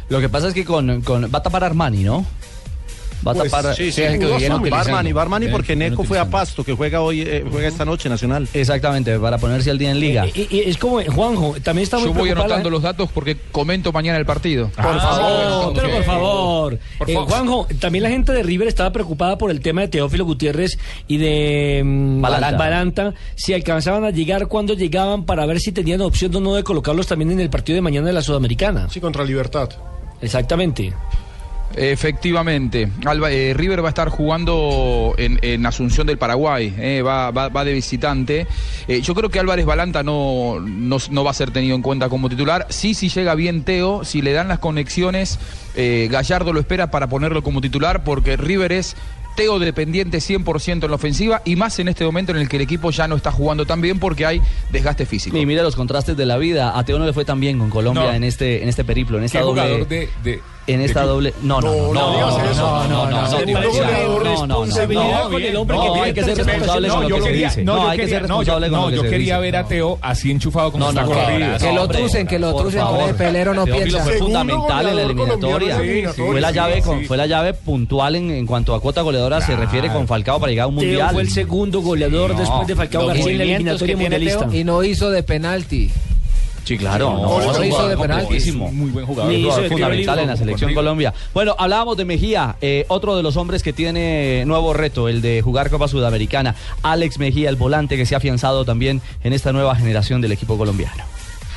[0.09, 2.25] Lo que pasa es que con, con- va a tapar Armani, ¿no?
[3.25, 4.01] Va a Pues, tapar sí, sí,
[4.69, 8.47] Barmani, Barmani porque Neco fue a Pasto, que juega hoy, eh, juega esta noche Nacional.
[8.53, 10.25] Exactamente, para ponerse al día en liga.
[10.27, 13.91] Y, y es como, Juanjo, también está muy Yo voy anotando los datos porque comento
[13.91, 14.69] mañana el partido.
[14.75, 16.79] Por favor, pero por favor.
[16.97, 17.29] Por Eh, favor.
[17.29, 21.17] Juanjo, también la gente de River estaba preocupada por el tema de Teófilo Gutiérrez y
[21.17, 22.57] de mm, Balanta.
[22.57, 26.63] Balanta, si alcanzaban a llegar, cuando llegaban, para ver si tenían opción o no de
[26.63, 28.87] colocarlos también en el partido de mañana de la Sudamericana.
[28.89, 29.69] Sí, contra Libertad.
[30.21, 30.93] Exactamente.
[31.75, 37.31] Efectivamente, Alba- eh, River va a estar jugando en, en Asunción del Paraguay, eh, va,
[37.31, 38.47] va- va de visitante.
[38.87, 42.09] Eh, yo creo que Álvarez Balanta no, no, no va a ser tenido en cuenta
[42.09, 42.65] como titular.
[42.69, 45.39] Sí, si llega bien Teo, si le dan las conexiones,
[45.75, 48.95] Gallardo lo espera para ponerlo como titular porque River es
[49.35, 52.63] Teo dependiente 100% en la ofensiva y más en este momento en el que el
[52.63, 54.41] equipo ya no está jugando tan bien porque hay
[54.71, 55.37] desgaste físico.
[55.37, 56.75] Y mira los contrastes de la vida.
[56.77, 58.13] A Teo no le fue tan bien con Colombia No.
[58.13, 59.61] en este en este periplo, en esta ¿Qué doble.
[59.61, 61.33] jugador de- de- en esta doble.
[61.41, 61.93] No, no, no.
[61.93, 63.27] No, no, no.
[64.47, 67.63] No, no, hay que ser responsable con lo que dice.
[67.63, 70.31] No, hay que ser responsable con lo que No, yo quería ver a Teo así
[70.31, 71.57] enchufado como está corrido.
[71.57, 74.03] Que lo trucen, que lo trucen con el pelero no piensa.
[74.03, 75.79] Fue fundamental en la eliminatoria.
[76.15, 80.07] Fue la llave fue la llave puntual en cuanto a cuota goleadora se refiere con
[80.07, 81.11] Falcao para llegar a un mundial.
[81.11, 84.47] Fue el segundo goleador después de Falcao García en la eliminatoria mundialista.
[84.51, 85.91] Y no hizo de penalti.
[86.67, 87.11] Sí, claro.
[87.11, 88.25] No, No, no hizo de penalti.
[88.25, 88.69] buenísimo.
[88.73, 89.31] Muy buen jugador.
[89.31, 90.73] Hizo Jugador fundamental en la selección.
[90.73, 91.13] Colombia.
[91.33, 95.41] Bueno, hablábamos de Mejía, eh, otro de los hombres que tiene nuevo reto, el de
[95.41, 96.55] jugar Copa Sudamericana.
[96.83, 100.57] Alex Mejía, el volante que se ha afianzado también en esta nueva generación del equipo
[100.57, 101.03] colombiano.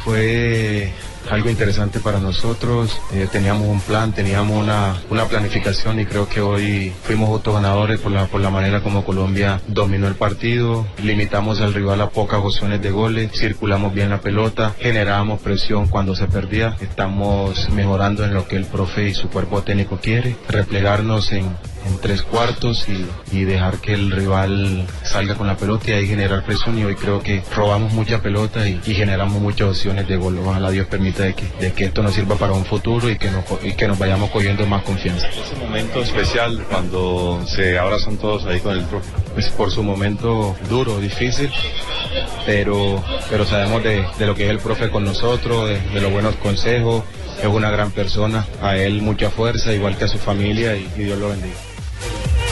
[0.05, 0.93] Fue
[1.29, 3.01] algo interesante para nosotros.
[3.13, 8.13] Eh, teníamos un plan, teníamos una, una planificación y creo que hoy fuimos autoganadores por
[8.13, 10.87] la, por la manera como Colombia dominó el partido.
[11.03, 16.15] Limitamos al rival a pocas opciones de goles, circulamos bien la pelota, generábamos presión cuando
[16.15, 16.77] se perdía.
[16.81, 21.57] Estamos mejorando en lo que el profe y su cuerpo técnico quiere, replegarnos en,
[21.87, 23.07] en tres cuartos y,
[23.37, 26.95] y dejar que el rival salga con la pelota y ahí generar presión y hoy
[26.95, 30.39] creo que robamos mucha pelota y, y generamos muchas opciones de gol.
[30.45, 33.31] Ojalá Dios permita de que, de que esto nos sirva para un futuro y que
[33.31, 35.27] nos, y que nos vayamos cogiendo más confianza.
[35.29, 39.11] Ese momento especial cuando se abrazan todos ahí con el profe.
[39.35, 41.51] Pues por su momento duro, difícil,
[42.47, 46.11] pero, pero sabemos de, de lo que es el profe con nosotros, de, de los
[46.13, 47.05] buenos consejos,
[47.41, 51.05] es una gran persona, a él mucha fuerza, igual que a su familia y- y
[51.05, 51.55] Dios lo bendiga.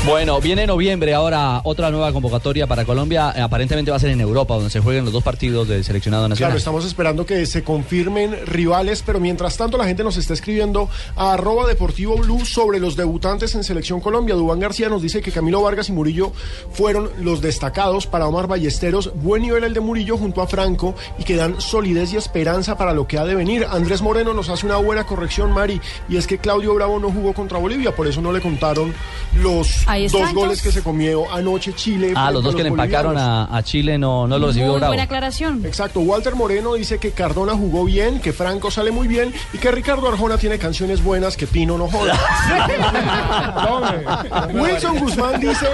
[0.07, 3.35] Bueno, viene noviembre ahora otra nueva convocatoria para Colombia.
[3.37, 6.27] Eh, Aparentemente va a ser en Europa, donde se jueguen los dos partidos del seleccionado
[6.29, 6.53] nacional.
[6.53, 10.89] Claro, estamos esperando que se confirmen rivales, pero mientras tanto la gente nos está escribiendo
[11.15, 14.35] a arroba deportivo blue sobre los debutantes en Selección Colombia.
[14.35, 16.33] Dubán García nos dice que Camilo Vargas y Murillo
[16.73, 19.13] fueron los destacados para Omar Ballesteros.
[19.15, 22.95] Buen nivel el de Murillo junto a Franco y que dan solidez y esperanza para
[22.95, 23.67] lo que ha de venir.
[23.69, 27.35] Andrés Moreno nos hace una buena corrección, Mari, y es que Claudio Bravo no jugó
[27.35, 28.95] contra Bolivia, por eso no le contaron
[29.43, 32.13] los Ahí está, dos goles que se comió anoche Chile.
[32.15, 34.91] Ah, los dos que le empacaron a, a Chile no, no lo recibió Muy Bravo.
[34.91, 35.65] buena aclaración.
[35.65, 39.71] Exacto, Walter Moreno dice que Cardona jugó bien, que Franco sale muy bien y que
[39.71, 42.19] Ricardo Arjona tiene canciones buenas, que Pino no joda.
[44.55, 45.67] Wilson Guzmán dice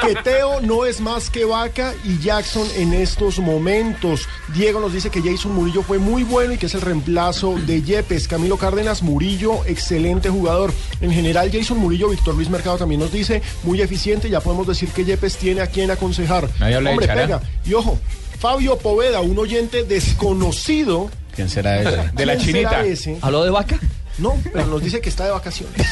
[0.00, 4.26] que Teo no es más que Vaca y Jackson en estos momentos.
[4.54, 7.82] Diego nos dice que Jason Murillo fue muy bueno y que es el reemplazo de
[7.82, 8.28] Yepes.
[8.28, 10.72] Camilo Cárdenas Murillo, excelente jugador.
[11.00, 14.28] En general, Jason Murillo, Víctor Luis Mercado también nos dice muy eficiente.
[14.30, 16.48] Ya podemos decir que Yepes tiene a quien aconsejar.
[16.58, 17.40] Nadie habla de Hombre, pega.
[17.64, 17.98] Y ojo,
[18.38, 21.10] Fabio Poveda, un oyente desconocido.
[21.34, 22.10] ¿Quién será ese?
[22.14, 22.70] De la ¿Quién chinita.
[22.70, 23.18] será ese?
[23.20, 23.78] ¿Habló de vaca?
[24.18, 25.76] No, pero nos dice que está de vacaciones.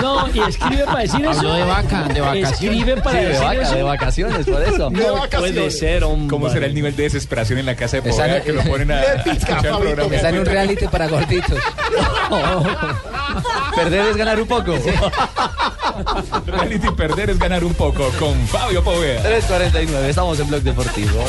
[0.00, 1.30] No, y escribe para decir eso.
[1.38, 2.52] Habló de vaca, de vacaciones.
[2.52, 3.74] Escribe para Sí, de decir vaca, eso.
[3.74, 4.90] de vacaciones, por eso.
[4.90, 5.52] De No vacaciones.
[5.52, 6.28] puede ser, hombre.
[6.28, 8.92] ¿Cómo será el nivel de desesperación en la casa de Esa Poveda que lo ponen
[8.92, 9.78] a, a escuchar el Fabito.
[9.80, 10.14] programa?
[10.14, 11.58] Está en un reality para gorditos.
[13.74, 14.74] Perder es ganar un poco.
[16.46, 19.22] Reality perder es ganar un poco con Fabio Poveda.
[19.22, 21.24] 3.49, estamos en Blog Deportivo.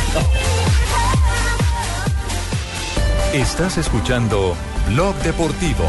[3.34, 4.56] Estás escuchando
[4.90, 5.86] Blog Deportivo.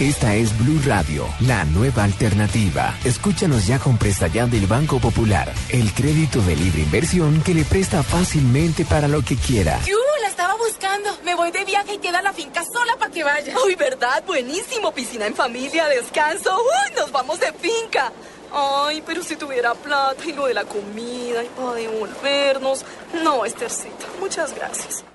[0.00, 2.98] Esta es Blue Radio, la nueva alternativa.
[3.04, 7.64] Escúchanos ya con presta ya del Banco Popular, el crédito de libre inversión que le
[7.64, 9.78] presta fácilmente para lo que quiera.
[9.86, 9.94] ¡Yu!
[10.20, 11.10] La estaba buscando.
[11.24, 13.54] Me voy de viaje y queda la finca sola para que vaya.
[13.64, 14.24] Uy, ¿verdad?
[14.26, 14.92] Buenísimo.
[14.92, 16.56] Piscina en familia, descanso.
[16.56, 18.10] Uy, nos vamos de finca.
[18.52, 22.84] Ay, pero si tuviera plata y lo de la comida y para devolvernos.
[23.22, 24.06] No, Estercita.
[24.18, 25.04] Muchas gracias.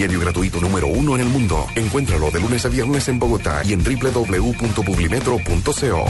[0.00, 1.66] Diario gratuito número uno en el mundo.
[1.74, 6.04] Encuéntralo de lunes a viernes en Bogotá y en www.publimetro.co.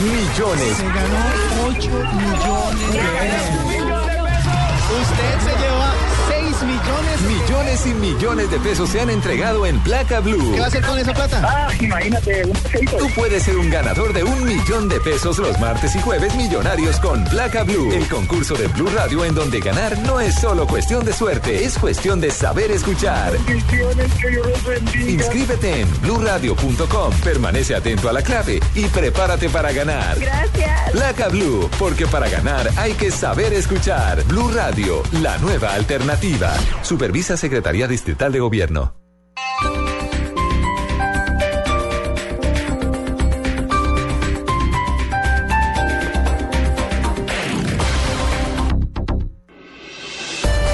[0.00, 0.76] Millones.
[0.76, 1.18] Se ganó
[1.66, 3.79] 8 millones de pesos.
[7.86, 10.52] Y millones de pesos se han entregado en Placa Blue.
[10.52, 11.40] ¿Qué va a hacer con esa plata?
[11.42, 12.52] Ah, imagínate, un.
[12.52, 17.00] Tú puedes ser un ganador de un millón de pesos los martes y jueves millonarios
[17.00, 21.06] con Placa Blue, el concurso de Blue Radio en donde ganar no es solo cuestión
[21.06, 23.32] de suerte, es cuestión de saber escuchar.
[23.46, 24.94] Que los.
[25.08, 30.18] Inscríbete en bluradio.com, permanece atento a la clave y prepárate para ganar.
[30.18, 30.90] Gracias.
[30.92, 34.22] Placa Blue, porque para ganar hay que saber escuchar.
[34.24, 36.52] Blue Radio, la nueva alternativa.
[36.82, 38.94] Supervisa Secretaría Distrital de Gobierno.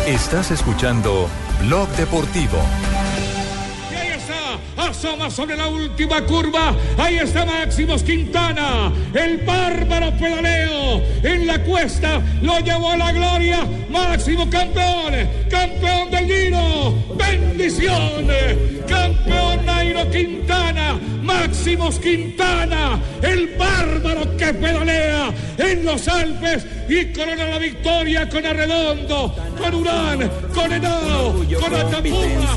[0.06, 1.28] Estás escuchando
[1.60, 2.58] Blog Deportivo.
[5.30, 6.74] Sobre la última curva.
[6.96, 12.22] Ahí está Máximos Quintana, el bárbaro pedaleo en la cuesta.
[12.42, 13.66] Lo llevó a la gloria.
[13.90, 15.14] Máximo campeón,
[15.50, 16.94] campeón del Giro.
[17.16, 20.98] Bendiciones, campeón Nairo Quintana.
[21.22, 29.34] Máximos Quintana, el bárbaro que pedalea en los Alpes y corona la victoria con Arredondo,
[29.58, 32.56] con Urán, con Henao, con Atapuma.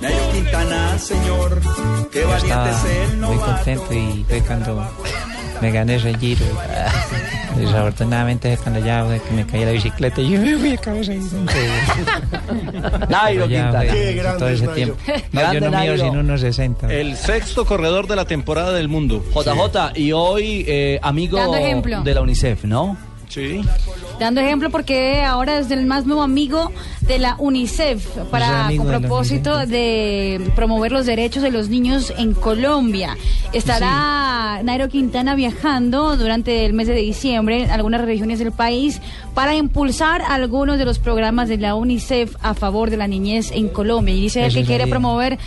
[0.00, 1.60] Nairo Quintana, señor,
[2.10, 4.90] qué valiente es él, no muy contento y fue cuando
[5.60, 6.44] me gané ese giro.
[7.56, 11.12] Desafortunadamente es cuando ya que me caí la bicicleta y yo me fui a cabeza.
[13.08, 13.86] Nairo Quintana.
[13.86, 14.94] Qué grande Todo es ese Nairo.
[14.94, 14.96] tiempo.
[15.32, 16.92] No, yo no unos 60.
[16.92, 19.24] El sexto corredor de la temporada del mundo.
[19.34, 21.38] JJ, y hoy eh, amigo
[22.04, 22.96] de la UNICEF, ¿no?
[23.28, 23.62] Sí.
[24.18, 26.72] Dando ejemplo porque ahora es el más nuevo amigo
[27.02, 33.16] de la UNICEF para con propósito de promover los derechos de los niños en Colombia.
[33.52, 39.00] Estará Nairo Quintana viajando durante el mes de diciembre en algunas regiones del país
[39.34, 43.68] para impulsar algunos de los programas de la UNICEF a favor de la niñez en
[43.68, 44.14] Colombia.
[44.14, 45.38] Y dice Eso que quiere promover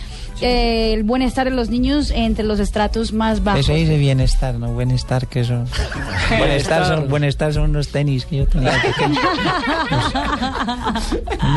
[0.42, 3.62] eh, el bienestar de los niños entre los estratos más bajos.
[3.62, 4.76] Eso dice bienestar, ¿no?
[4.76, 5.64] Bienestar, que eso.
[6.30, 8.72] Bienestar son, bienestar son unos tenis que yo tenía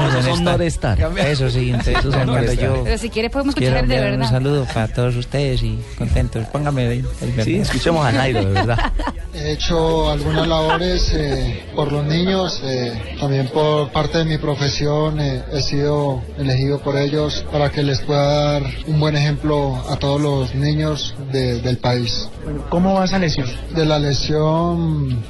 [0.08, 0.44] Esos son.
[0.44, 0.98] Norestar.
[1.18, 4.10] Eso sí, entonces Esos son cuando yo Pero si quiere podemos escuchar de enviar un
[4.18, 4.30] verdad.
[4.30, 6.46] saludo para todos ustedes y contentos.
[6.46, 8.92] Póngame el, el Sí, escuchemos a Nairo, de verdad.
[9.34, 15.18] He hecho algunas labores eh, por los niños, eh, también por parte de mi profesión
[15.20, 19.96] eh, he sido elegido por ellos para que les pueda dar un buen ejemplo a
[19.96, 22.28] todos los niños de- del país.
[22.68, 23.48] ¿Cómo va esa lesión?
[23.74, 25.22] De la lesión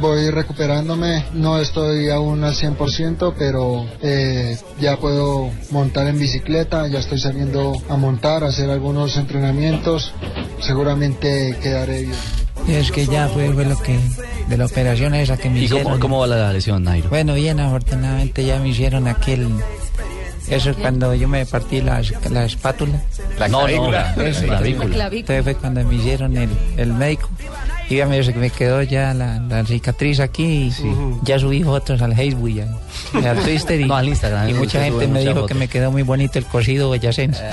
[0.00, 6.98] voy recuperándome, no estoy aún al 100%, pero eh, ya puedo montar en bicicleta, ya
[6.98, 10.12] estoy saliendo a montar, a hacer algunos entrenamientos,
[10.60, 12.14] seguramente quedaré bien.
[12.66, 13.98] Y es que ya fue, fue lo que.
[14.48, 15.84] de la operación esa que me ¿Y hicieron.
[15.84, 17.08] cómo, cómo va la lesión, Nairo?
[17.10, 19.48] Bueno, bien, afortunadamente ya me hicieron aquel.
[20.56, 23.00] Eso es cuando yo me partí la, la espátula.
[23.38, 24.14] La No, clavícula.
[24.16, 24.84] no, Eso, la clavícula.
[25.06, 27.28] entonces- Entonces fue cuando me hicieron el, el médico.
[27.88, 30.72] Dígame, se me quedó ya la, la cicatriz aquí y
[31.22, 32.66] ya subí fotos al Facebook ya,
[33.20, 35.48] y al Twitter y, No, al Instagram, y mucha gente me dijo fotos.
[35.48, 37.42] que me quedó muy bonito el cocido boyacense.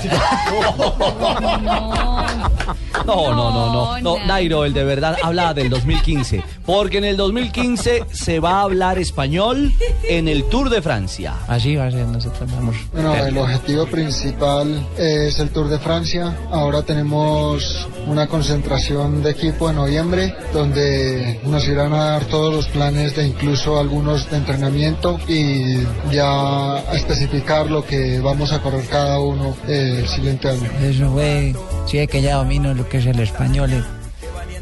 [3.06, 7.16] No, no, no, no, no, Nairo, el de verdad habla del 2015, porque en el
[7.16, 9.72] 2015 se va a hablar español
[10.08, 11.34] en el Tour de Francia.
[11.48, 12.76] Así va a ser, nosotros vamos.
[12.92, 16.36] Bueno, el objetivo principal es el Tour de Francia.
[16.50, 20.19] Ahora tenemos una concentración de equipo en noviembre
[20.52, 26.78] donde nos irán a dar todos los planes de incluso algunos de entrenamiento y ya
[26.92, 30.70] especificar lo que vamos a correr cada uno eh, el siguiente año.
[30.82, 31.54] Eso fue,
[31.86, 33.84] sí que ya domino lo que es el español.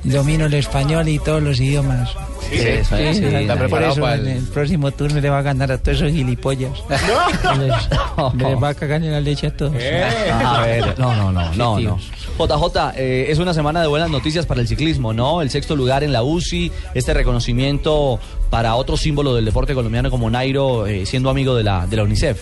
[0.04, 2.10] Domino el español y todos los idiomas.
[2.50, 5.38] Sí, sí, sí, sí, está por preparado eso para el- el próximo turno le va
[5.38, 6.72] a ganar a todos esos gilipollas.
[7.58, 7.74] les,
[8.34, 9.74] les va a cagar en la leche a todos.
[9.74, 11.98] A ver, no, no, no, no, no.
[12.38, 15.42] JJ, eh, es una semana de buenas noticias para el ciclismo, ¿no?
[15.42, 18.18] El sexto lugar en la UCI, este reconocimiento
[18.50, 22.04] para otro símbolo del deporte colombiano como Nairo, eh, siendo amigo de la, de la
[22.04, 22.40] UNICEF.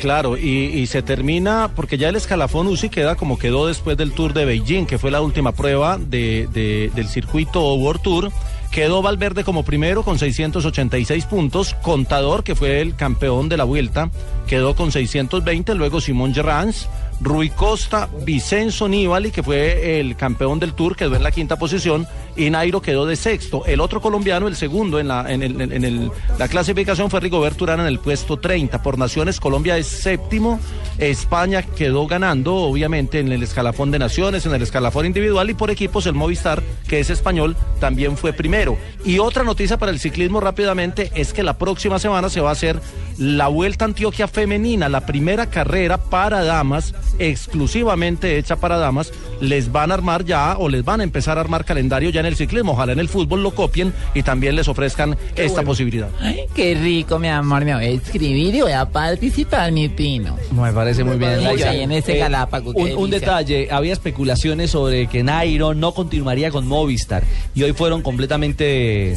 [0.00, 4.34] Claro, y, se termina, porque ya el escalafón UCI queda como quedó después del Tour
[4.34, 8.32] de Beijing, que fue la última prueba de- del circuito World Tour.
[8.70, 11.74] Quedó Valverde como primero con 686 puntos.
[11.82, 14.10] Contador, que fue el campeón de la vuelta,
[14.46, 15.74] quedó con 620.
[15.74, 16.88] Luego Simón Gerrans,
[17.20, 22.06] Rui Costa, Vicenzo Nibali, que fue el campeón del Tour, quedó en la quinta posición.
[22.36, 23.64] Y Nairo quedó de sexto.
[23.64, 27.64] El otro colombiano, el segundo en la, en el- en el- la clasificación, fue Rigoberto
[27.64, 28.82] Urán en el puesto 30.
[28.82, 30.60] Por naciones, Colombia es séptimo.
[30.98, 35.48] España quedó ganando, obviamente, en el escalafón de naciones, en el escalafón individual.
[35.48, 38.76] Y por equipos, el Movistar, que es español, también fue primero.
[39.06, 42.52] Y otra noticia para el ciclismo rápidamente es que la próxima semana se va a
[42.52, 42.78] hacer
[43.16, 49.12] la Vuelta Antioquia Femenina, la primera carrera para damas, exclusivamente hecha para damas.
[49.40, 52.26] Les van a armar ya o les van a empezar a armar calendario ya en
[52.26, 52.72] el ciclismo.
[52.72, 56.08] Ojalá en el fútbol lo copien y también les ofrezcan esta posibilidad.
[56.20, 57.64] Ay, qué rico, mi amor.
[57.64, 60.36] Me voy a escribir y voy a participar, mi pino.
[60.52, 61.36] Me parece muy bien.
[61.36, 61.70] Muy Laisa.
[61.72, 65.92] bien, en este Eh, Galápago, qué Un, un detalle, había especulaciones sobre que Nairo no
[65.92, 67.22] continuaría con Movistar
[67.54, 69.16] y hoy fueron completamente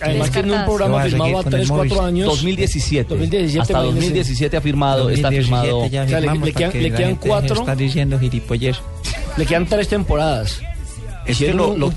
[0.00, 2.04] además tiene un programa firmado a con el 3, 4 Movistar.
[2.06, 2.26] años.
[2.28, 3.08] 2017.
[3.08, 4.00] 2017 Hasta imagínese.
[4.00, 5.92] 2017 ha firmado, está 2017 firmado.
[5.92, 7.54] ya O sea, le- le quedan- le quedan cuatro.
[7.56, 8.76] Está diciendo gilipollez.
[9.36, 10.60] Le quedan tres temporadas.
[11.26, 11.92] Es que lo, lo-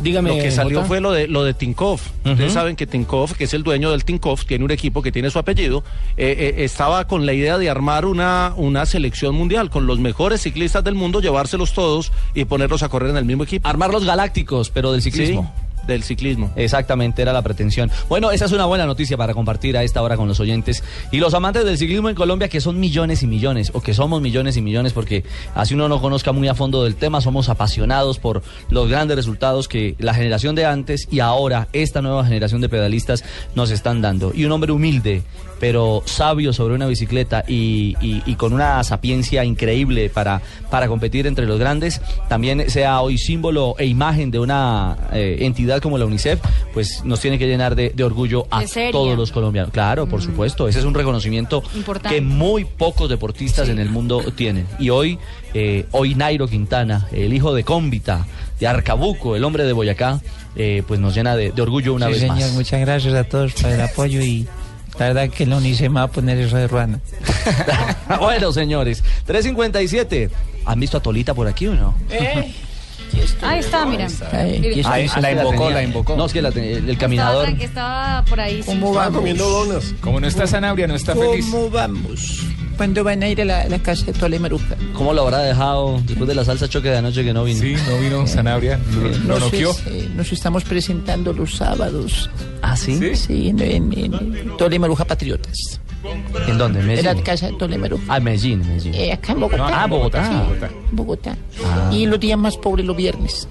[0.00, 0.88] dígame, lo que salió Jota.
[0.88, 2.02] fue lo de lo de Tinkoff.
[2.24, 5.30] Ustedes saben que Tinkoff, que es el dueño del Tinkoff, tiene un equipo que tiene
[5.30, 5.84] su apellido,
[6.16, 10.42] eh, eh, estaba con la idea de armar una, una selección mundial con los mejores
[10.42, 13.66] ciclistas del mundo, llevárselos todos y ponerlos a correr en el mismo equipo.
[13.68, 15.52] Armar los galácticos, pero del ciclismo.
[15.56, 16.50] Sí, del ciclismo.
[16.56, 17.90] Exactamente, era la pretensión.
[18.08, 20.82] Bueno, esa es una buena noticia para compartir a esta hora con los oyentes
[21.12, 24.20] y los amantes del ciclismo en Colombia, que son millones y millones, o que somos
[24.20, 28.18] millones y millones, porque así uno no conozca muy a fondo del tema, somos apasionados
[28.18, 32.68] por los grandes resultados que la generación de antes y ahora esta nueva generación de
[32.68, 34.32] pedalistas nos están dando.
[34.34, 35.22] Y un hombre humilde,
[35.58, 41.26] pero sabio sobre una bicicleta y, y- y con una sapiencia increíble para, para competir
[41.26, 46.04] entre los grandes, también sea hoy símbolo e imagen de una eh, entidad como la
[46.06, 46.40] UNICEF,
[46.74, 48.62] pues nos tiene que llenar de, de orgullo a
[48.92, 49.72] todos los colombianos.
[49.72, 52.16] Claro, por supuesto, ese es un reconocimiento Importante.
[52.16, 54.66] que muy pocos deportistas en el mundo tienen.
[54.78, 55.18] Y hoy,
[55.54, 58.26] eh, hoy Nairo Quintana, el hijo de Cómbita,
[58.60, 60.20] de Arcabuco, el hombre de Boyacá,
[60.56, 62.52] eh, pues nos llena de, de orgullo una sí, vez señor, más.
[62.52, 64.46] muchas gracias a todos por el apoyo y
[64.98, 67.00] la verdad que la UNICEF me va a poner eso de ruana.
[68.20, 70.30] bueno, señores, 357.
[70.64, 71.94] ¿Han visto a Tolita por aquí o no?
[73.42, 74.08] Ahí está, mira.
[74.32, 76.16] Ahí, Ahí, la invocó, la invocó.
[76.16, 77.48] No, es que la el, el Estaba, caminador.
[77.48, 78.62] tran- estaba por ahí.
[78.62, 78.66] sí.
[78.68, 79.18] ¿Cómo vamos?
[79.18, 79.94] comiendo donas.
[80.00, 81.46] Como no está Sanabria, no está feliz.
[81.50, 82.42] ¿Cómo vamos?
[82.76, 84.76] ¿Cuándo van a ir a la, la casa de Tolemaruca?
[84.94, 87.60] ¿Cómo lo habrá dejado después de la salsa choque de anoche que no vino?
[87.60, 89.70] Sí, no vino Sanabria, lo, lo Nos, noqueó.
[89.70, 92.28] es- eh, nos estamos presentando los sábados.
[92.62, 93.16] ¿Ah, sí?
[93.16, 95.80] Sí, en, en, en Tolemaruja Patriotas.
[96.46, 96.80] ¿En dónde?
[96.80, 97.24] ¿En En la Medellín?
[97.24, 98.02] casa de Tolemaruja.
[98.08, 98.94] Ah, Medellín, en Medellín.
[98.94, 99.82] Eh, acá en Bogotá.
[99.82, 100.28] Ah, Bogotá.
[100.28, 101.36] Sí, Bogotá.
[101.90, 103.48] Y los días más pobres los viernes.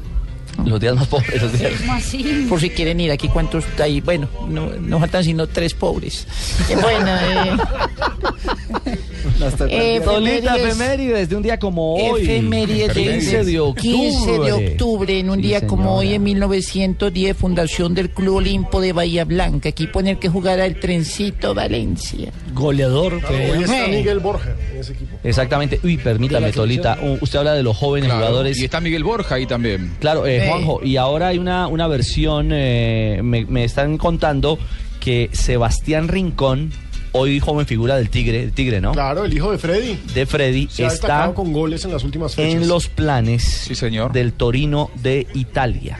[0.64, 1.42] Los días más pobres.
[1.42, 1.74] Los días.
[1.82, 2.46] ¿Cómo así?
[2.48, 4.00] Por si quieren ir aquí, ¿cuántos hay?
[4.00, 6.26] Bueno, no, no faltan sino tres pobres.
[6.70, 7.12] Eh, bueno,
[8.86, 8.98] eh,
[9.70, 12.22] eh, Tolita efemérides- de un día como hoy.
[12.24, 13.82] Efemérides 15 de octubre.
[13.82, 18.82] 15 de octubre, en un Sí, día como hoy, en 1910, fundación del Club Olimpo
[18.82, 22.32] de Bahía Blanca, equipo en el que jugará el Trencito Valencia.
[22.54, 23.22] Goleador.
[23.22, 23.90] que- Hoy está Eh.
[23.90, 25.18] Miguel Borja en ese equipo.
[25.24, 25.80] Exactamente.
[25.84, 26.98] Uy, permítame, Tolita.
[27.22, 28.60] Usted habla de los jóvenes Claro, jugadores.
[28.60, 29.92] Y está Miguel Borja ahí también.
[30.00, 30.50] Claro, eh, Eh.
[30.50, 34.58] Juanjo, y ahora hay una, una versión, eh, me, me están contando
[35.00, 36.72] que Sebastián Rincón
[37.18, 38.92] hoy joven figura del Tigre, el Tigre, ¿no?
[38.92, 39.98] Claro, el hijo de Freddy.
[40.14, 42.54] De Freddy Se ha está con goles en las últimas fechas.
[42.62, 43.70] en los planes
[44.14, 45.98] del Torino de Italia,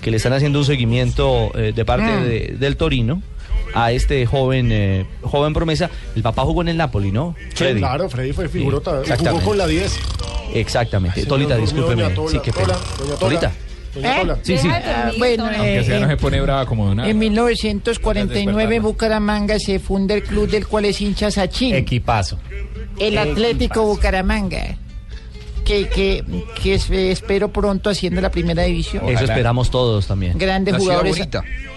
[0.00, 2.22] que le están haciendo un seguimiento eh, de parte Mm.
[2.24, 3.22] de- del Torino
[3.74, 5.90] a este joven eh, joven promesa.
[6.16, 7.34] El papá jugó en el Napoli, ¿no?
[7.54, 8.90] Sí, claro, Freddy fue figurota.
[8.90, 9.44] Jugó Exactamente.
[9.44, 9.98] con la 10.
[10.54, 11.14] Exactamente.
[11.20, 12.02] Señor, Tolita, discúlpeme.
[12.02, 12.66] doña Tola, sí, qué pena.
[12.66, 13.18] Tola, doña Tola.
[13.18, 13.52] Tolita.
[13.92, 14.38] Tola.
[14.42, 14.68] Sí, sí.
[14.68, 19.58] Ah, bueno, Aunque eh, sea, no eh, se pone brava como en 1949 en Bucaramanga
[19.58, 21.74] se funda el club del cual es hincha Sachin.
[21.74, 22.38] Equipazo.
[22.98, 24.76] El Atlético Bucaramanga.
[25.64, 26.24] Que, que,
[26.62, 29.08] que es- eh, espero pronto haciendo la primera división.
[29.08, 30.36] Eso esperamos todos también.
[30.36, 31.28] Grandes ciudad jugadores.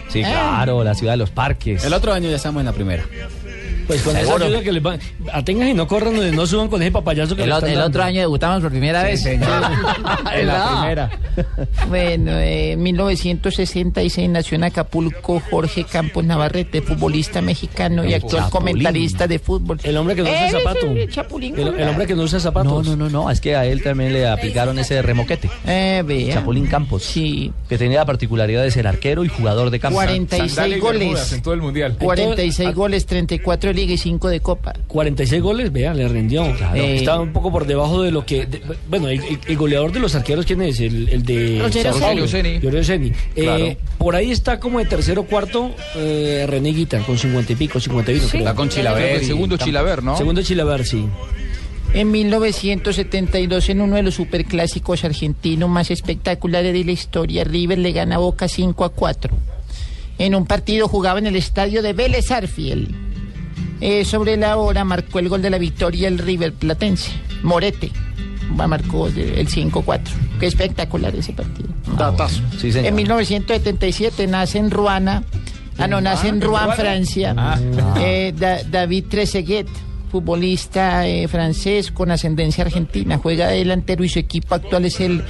[0.09, 0.29] Sí, Ah.
[0.55, 1.83] claro, la ciudad de los parques.
[1.83, 3.03] El otro año ya estamos en la primera.
[3.87, 4.45] Pues con esa Seguro.
[4.45, 4.97] ayuda que les va.
[5.31, 7.87] Atengan y no corran donde no suban con ese papayazo que El, están el dando.
[7.89, 9.25] otro año debutamos por primera vez.
[9.25, 9.69] en la
[10.31, 10.79] No.
[10.81, 11.09] primera.
[11.89, 18.51] Bueno, eh, en 1966 nació en Acapulco Jorge Campos Navarrete, futbolista mexicano y actual Chapulín.
[18.51, 19.79] comentarista de fútbol.
[19.83, 20.79] El hombre que no usa Eh, zapato.
[20.87, 22.85] ese es el Chapulín El, hombre que no usa zapatos.
[22.85, 25.49] No, no, no, no, es que a él también le aplicaron ese remoquete.
[25.65, 26.35] Eh, vea.
[26.35, 27.03] Chapulín Campos.
[27.03, 27.51] Sí.
[27.67, 29.95] Que tenía la particularidad de ser arquero y jugador de campo.
[29.95, 31.33] 46 goles.
[31.33, 31.97] En todo el mundial.
[31.99, 34.73] 46 goles, 34 liga y 5 de copa.
[34.87, 36.45] 46 goles, vea, le rindió.
[36.75, 38.45] Eh, Estaba un poco por debajo de lo que.
[38.45, 40.79] de- bueno, el, el- el goleador de los arqueros, ¿quién es?
[40.79, 41.59] El, el de.
[41.61, 42.27] Rogerio
[42.83, 43.07] Ceni.
[43.35, 43.75] Eh, Claro.
[43.97, 47.79] Por ahí está como de tercero o cuarto eh, René Guita, con 50 y pico,
[47.79, 48.27] 51.
[48.27, 48.37] Sí.
[48.37, 50.17] Está con Chilaver El segundo Chilaver, ¿no?
[50.17, 51.05] Segundo Chilaver, sí.
[51.93, 57.91] En 1972, en uno de los superclásicos argentinos más espectaculares de la historia, River le
[57.91, 59.35] gana a Boca 5 a 4.
[60.17, 62.87] En un partido jugaba en el estadio de Vélez Arfiel.
[63.85, 67.11] Eh, sobre la hora marcó el gol de la victoria el River Platense.
[67.41, 67.91] Morete
[68.57, 69.99] Va- marcó el 5-4.
[70.39, 71.67] Qué espectacular ese partido.
[71.97, 72.41] Datazo.
[72.59, 72.87] Sí, señor.
[72.87, 75.23] En 1977 nace en Ruana,
[75.77, 77.59] ah, no, nace en Rouen, Francia, Ah.
[77.99, 79.67] eh, Da- David Trezeguet,
[80.11, 85.23] futbolista eh, francés con ascendencia argentina, juega de delantero y su equipo actual es el,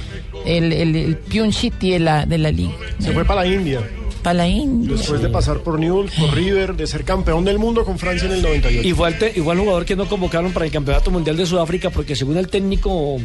[0.46, 2.74] el, el, el Pion City de la, de la liga.
[2.98, 3.80] Se fue para la India.
[4.24, 4.96] Para la India.
[4.96, 8.32] Después de pasar por Newell's, por River, de ser campeón del mundo con Francia en
[8.32, 8.88] el 98.
[8.88, 12.36] Igual, te- igual jugador que no convocaron para el Campeonato Mundial de Sudáfrica porque según
[12.38, 13.18] el técnico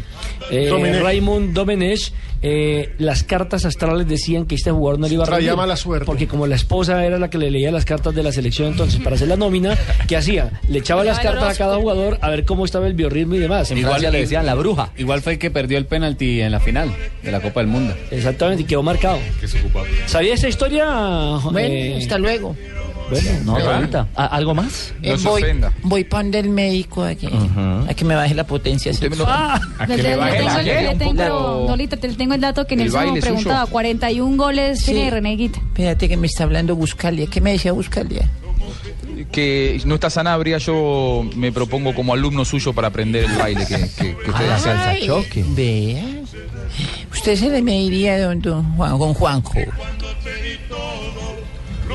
[0.51, 1.01] eh, Domenech.
[1.01, 2.11] Raymond Domenech,
[2.41, 5.57] eh, las cartas astrales decían que este jugador no le iba a Traía rendir.
[5.57, 6.05] mala suerte.
[6.05, 9.01] Porque como la esposa era la que le leía las cartas de la selección, entonces
[9.01, 9.77] para hacer la nómina,
[10.07, 10.59] ¿qué hacía?
[10.67, 13.71] Le echaba las cartas a cada jugador a ver cómo estaba el biorritmo y demás.
[13.71, 14.91] Igual le decían la bruja.
[14.97, 16.93] Igual fue el que perdió el penalti en la final
[17.23, 17.93] de la Copa del Mundo.
[18.11, 19.19] Exactamente, y quedó marcado.
[20.05, 20.88] ¿Sabía esta historia?
[21.51, 22.55] Bueno, eh, hasta luego.
[23.09, 24.07] bueno, No, ahorita.
[24.15, 24.93] ¿A- ¿Algo más?
[25.01, 25.43] Eh, voy,
[25.83, 29.27] voy para donde el médico a que, a que me baje la potencia sexual.
[29.29, 31.13] Ah, le, le- le tengo, le tengo-
[31.65, 33.61] La- Lolita, te tengo el dato que El Nelson baile preguntaba.
[33.61, 33.71] suyo.
[33.71, 34.91] 41 goles Sí.
[34.93, 35.59] tiene René Guita.
[35.59, 37.25] Espérate que me está hablando Buscalia.
[37.27, 38.29] ¿Qué me decía Buscalia?
[39.31, 43.75] Que no está Sanabria, yo me propongo como alumno suyo para aprender el baile que,
[43.77, 44.69] que, que usted hace.
[44.69, 45.09] Ay,
[45.49, 46.03] Vea.
[47.11, 49.51] Usted se le mediría don, don Juan, con Juanjo.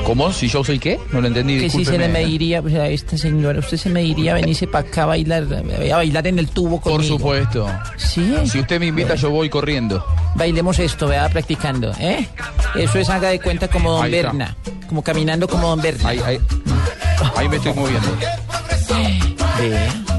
[0.05, 0.31] ¿Cómo?
[0.31, 0.99] ¿Si yo soy qué?
[1.11, 4.33] No lo entendí, Que si se le mediría pues, a esta señora, usted se mediría
[4.33, 6.97] a venirse para acá a bailar, a bailar en el tubo conmigo.
[6.97, 7.67] Por supuesto.
[7.97, 8.35] Sí.
[8.45, 10.05] Si usted me invita, yo voy corriendo.
[10.35, 12.27] Bailemos esto, vea, practicando, ¿eh?
[12.75, 14.11] Eso es haga de cuenta como Don.
[14.11, 14.55] Berna.
[14.87, 16.09] Como caminando como Don Berna.
[16.09, 16.39] Ahí, ahí,
[17.35, 18.07] ahí me estoy moviendo.
[19.59, 20.14] Vea.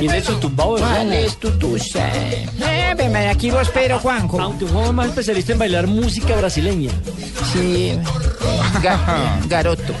[0.00, 1.12] Y de hecho tumbado de ¿Cuál Juanjo.
[1.14, 2.08] es tu tusa?
[2.16, 4.40] Eh, ven, aquí lo espero, Juanjo.
[4.40, 6.90] Aunque Juan es más especialista en bailar música brasileña.
[7.52, 7.92] Sí,
[8.82, 9.92] ga- garoto.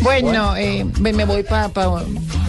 [0.00, 1.88] Bueno, eh, me voy para pa,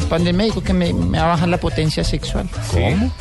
[0.09, 2.47] pa donde el médico que me, me va a bajar la potencia sexual.
[2.71, 3.11] ¿Cómo?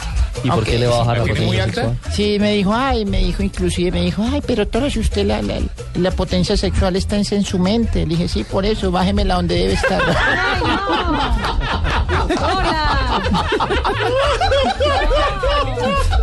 [0.44, 1.98] ¿Y por qué le va a bajar la potencia sexual?
[2.12, 5.42] Sí, me dijo, ay, me dijo, inclusive me dijo, ay, pero todo si usted la,
[5.42, 5.60] la,
[5.94, 8.00] la potencia sexual está en, en su mente.
[8.06, 10.00] Le dije, sí, por eso, bájemela donde debe estar.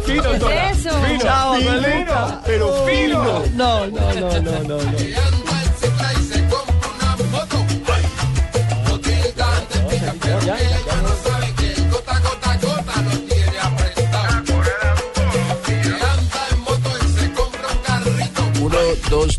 [0.06, 0.92] Fino, ¿Qué es eso?
[1.02, 3.44] Fino, Chao, fino, pero fino.
[3.54, 5.39] No, no, no, no, no, no.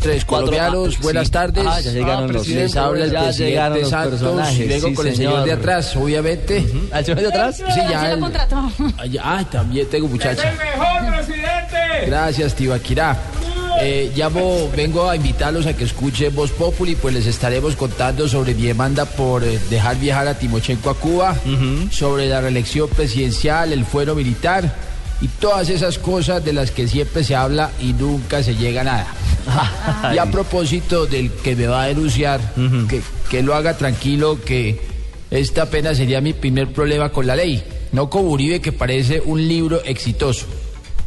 [0.01, 1.31] Tres, Cuatro, colombianos, ah, buenas sí.
[1.31, 1.65] tardes.
[1.67, 5.07] Ah, ya llegaron los- Les habla el ya presidente llegaron los Santos, luego sí, con
[5.07, 5.45] el señor señor.
[5.45, 6.65] de atrás, obviamente.
[6.91, 7.57] ¿Al señor de atrás?
[7.57, 8.11] Sí, ya.
[8.11, 10.51] el- ah, también tengo muchacha.
[10.51, 12.05] mejor, presidente!
[12.07, 13.17] Gracias, Tibaquirá.
[13.83, 18.53] Eh, llamo, vengo a invitarlos a que escuchen Voz Populi, pues les estaremos contando sobre
[18.53, 21.35] mi demanda por eh, dejar viajar a Timochenko a Cuba,
[21.89, 24.71] sobre la reelección presidencial, el fuero militar
[25.21, 28.83] y todas esas cosas de las que siempre se habla y nunca se llega a
[28.83, 29.07] nada.
[30.13, 32.39] Y a propósito del que me va a denunciar,
[32.89, 34.79] que, que lo haga tranquilo, que
[35.29, 37.63] esta apenas sería mi primer problema con la ley.
[37.91, 40.45] No como Uribe, que parece un libro exitoso.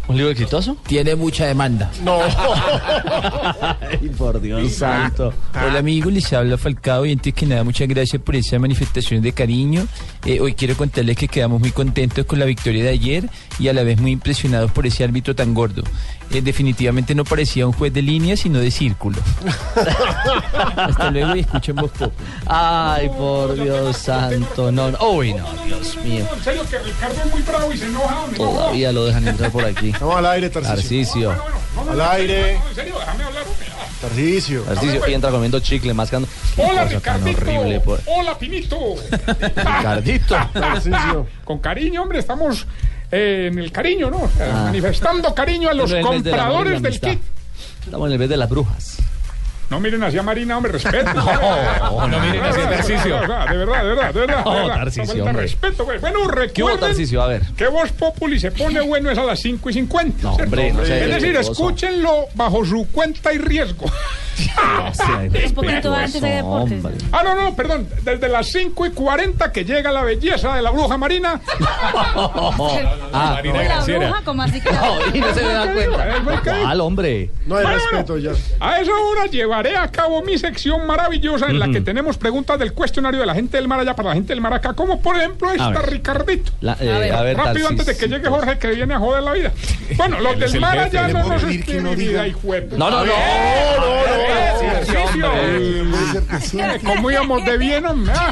[0.07, 0.77] ¿Un libro exitoso?
[0.87, 1.91] Tiene mucha demanda.
[2.03, 2.19] No.
[3.81, 5.33] Ay, por Dios santo.
[5.55, 9.33] Hola amigos, les habla Falcao y antes que nada muchas gracias por esa manifestación de
[9.33, 9.87] cariño.
[10.27, 13.73] Eh, hoy quiero contarles que quedamos muy contentos con la victoria de ayer y a
[13.73, 15.83] la vez muy impresionados por ese árbitro tan gordo.
[16.31, 19.17] Eh, definitivamente no parecía un juez de línea sino de círculo.
[20.77, 21.93] Hasta luego y escuchen pop.
[22.47, 24.71] Ay, por Dios santo.
[24.71, 24.99] No, no.
[25.13, 26.27] Uy, no, Dios mío.
[26.37, 28.27] En serio que Ricardo es muy bravo y se enoja.
[28.37, 29.94] Todavía lo dejan entrar por aquí.
[30.01, 31.31] Vamos al aire, Tarcisio.
[31.31, 31.91] Tarcisio.
[31.91, 32.59] Al aire.
[32.63, 33.43] no, en serio, déjame hablar.
[33.47, 33.67] hombre.
[33.71, 33.87] Ah.
[34.01, 34.63] Tarcisio.
[34.63, 36.29] Tarcisio y entra comiendo chicle, mascando.
[36.57, 37.39] Hola, Ricardito.
[37.41, 37.81] horrible.
[37.81, 38.79] por- Hola, Pinito.
[39.57, 40.37] Ricardito.
[40.53, 41.27] Tarcisio.
[41.45, 42.67] Con cariño, hombre, estamos
[43.11, 44.31] eh, en el cariño, ¿no?
[44.41, 44.65] Ah.
[44.65, 47.11] Manifestando cariño a los del compradores del amistad.
[47.11, 47.21] kit.
[47.85, 48.97] Estamos en el mes de las brujas.
[49.71, 51.11] No miren hacia Marina, hombre, respeto.
[51.15, 53.15] No, no miren hacia Tarcisio.
[53.15, 54.45] De verdad, de verdad, de verdad.
[54.45, 55.43] No, hombre.
[55.43, 55.99] respeto, güey.
[55.99, 56.19] Bueno,
[56.53, 57.21] ¿Qué hubo, recuerden?
[57.21, 57.43] A ver.
[57.57, 60.23] que Voz Populi se pone bueno es a las 5 y 50.
[60.23, 63.87] No, hombre, no Es decir, escúchenlo bajo su cuenta y riesgo.
[65.47, 66.83] Un poquito antes de deportes.
[67.13, 67.87] Ah, no, no, perdón.
[68.03, 71.41] Desde las 5 y 40 que llega la belleza de la bruja marina.
[73.17, 74.23] Ah, ¿De la bruja?
[74.25, 75.73] ¿Cómo así que la No, y no se me da
[76.25, 76.57] cuenta.
[76.63, 77.31] ¿Cuál, hombre?
[77.47, 78.33] No hay Bueno, respeto ya.
[78.61, 82.73] A esa hora llevaré a cabo mi sección maravillosa en la que tenemos preguntas del
[82.73, 85.17] cuestionario de la gente del mar allá para la gente del mar acá, como por
[85.17, 85.91] ejemplo esta, ver.
[85.91, 86.53] Ricardito.
[86.61, 89.33] La- eh, a ver, Rápido antes de que llegue Jorge que viene a joder la
[89.33, 89.53] vida.
[89.97, 91.81] Bueno, los Él es del el mar jefe, allá le no puedo nos pedir que
[91.81, 92.27] no diga.
[92.27, 92.77] hijo de puta.
[92.79, 93.13] No, no, no.
[94.27, 95.85] Eh,
[96.85, 98.13] ¿Cómo íbamos de bien, hombre?
[98.17, 98.31] Ah.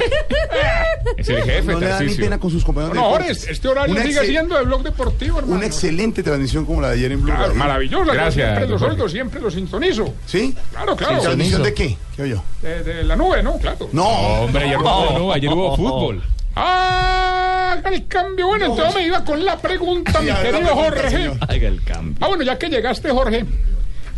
[1.16, 2.96] Es el jefe, No le da ni pena con sus compañeros.
[2.96, 5.56] No, este horario sigue siendo de blog deportivo, hermano.
[5.56, 7.58] Una excelente transmisión como la de ayer en Blue Claro, Radio.
[7.58, 8.12] maravillosa.
[8.12, 10.14] Gracias, Siempre los oigo, siempre los sintonizo.
[10.26, 10.54] ¿Sí?
[10.70, 11.20] Claro, claro.
[11.20, 11.96] ¿Transmisión de qué?
[12.16, 12.42] ¿Qué oyó?
[12.62, 13.58] De, la nube, ¿no?
[13.58, 13.88] Claro.
[13.92, 14.08] No,
[14.42, 16.22] Hombre, ayer hubo, no, ayer hubo fútbol.
[16.54, 18.46] Ah, haga el cambio.
[18.46, 21.32] Bueno, entonces me iba con la pregunta, mi querido Jorge.
[21.40, 22.16] Haga el cambio.
[22.20, 23.44] Ah, bueno, ya que llegaste, Jorge,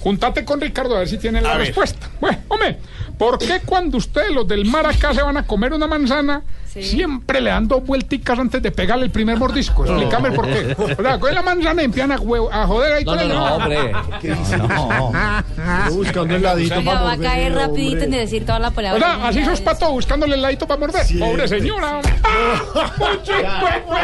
[0.04, 1.68] júntate con Ricardo a ver si tienen la A ver.
[1.68, 2.10] respuesta.
[2.20, 2.78] Bueno, hombre,
[3.18, 6.42] ¿por qué cuando ustedes, los del mar acá, se van a comer una manzana,
[6.82, 9.84] siempre le dan dos vuelticas antes de pegarle el primer mordisco?
[9.84, 10.74] Explícame por qué.
[10.98, 13.22] O sea, cogen la manzana y empiezan a, huevo- a joder ahí No, con no,
[13.22, 13.92] el- no, hombre.
[14.20, 14.56] ¿Qué dice?
[14.58, 18.96] Yo buscando el ladito para va a morder, caer rapidito en decir toda la palabra.
[18.96, 21.06] O sea, así sos pato buscándole el ladito para morder.
[21.18, 22.00] Pobre señora.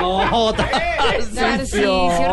[0.00, 0.64] No, hombre.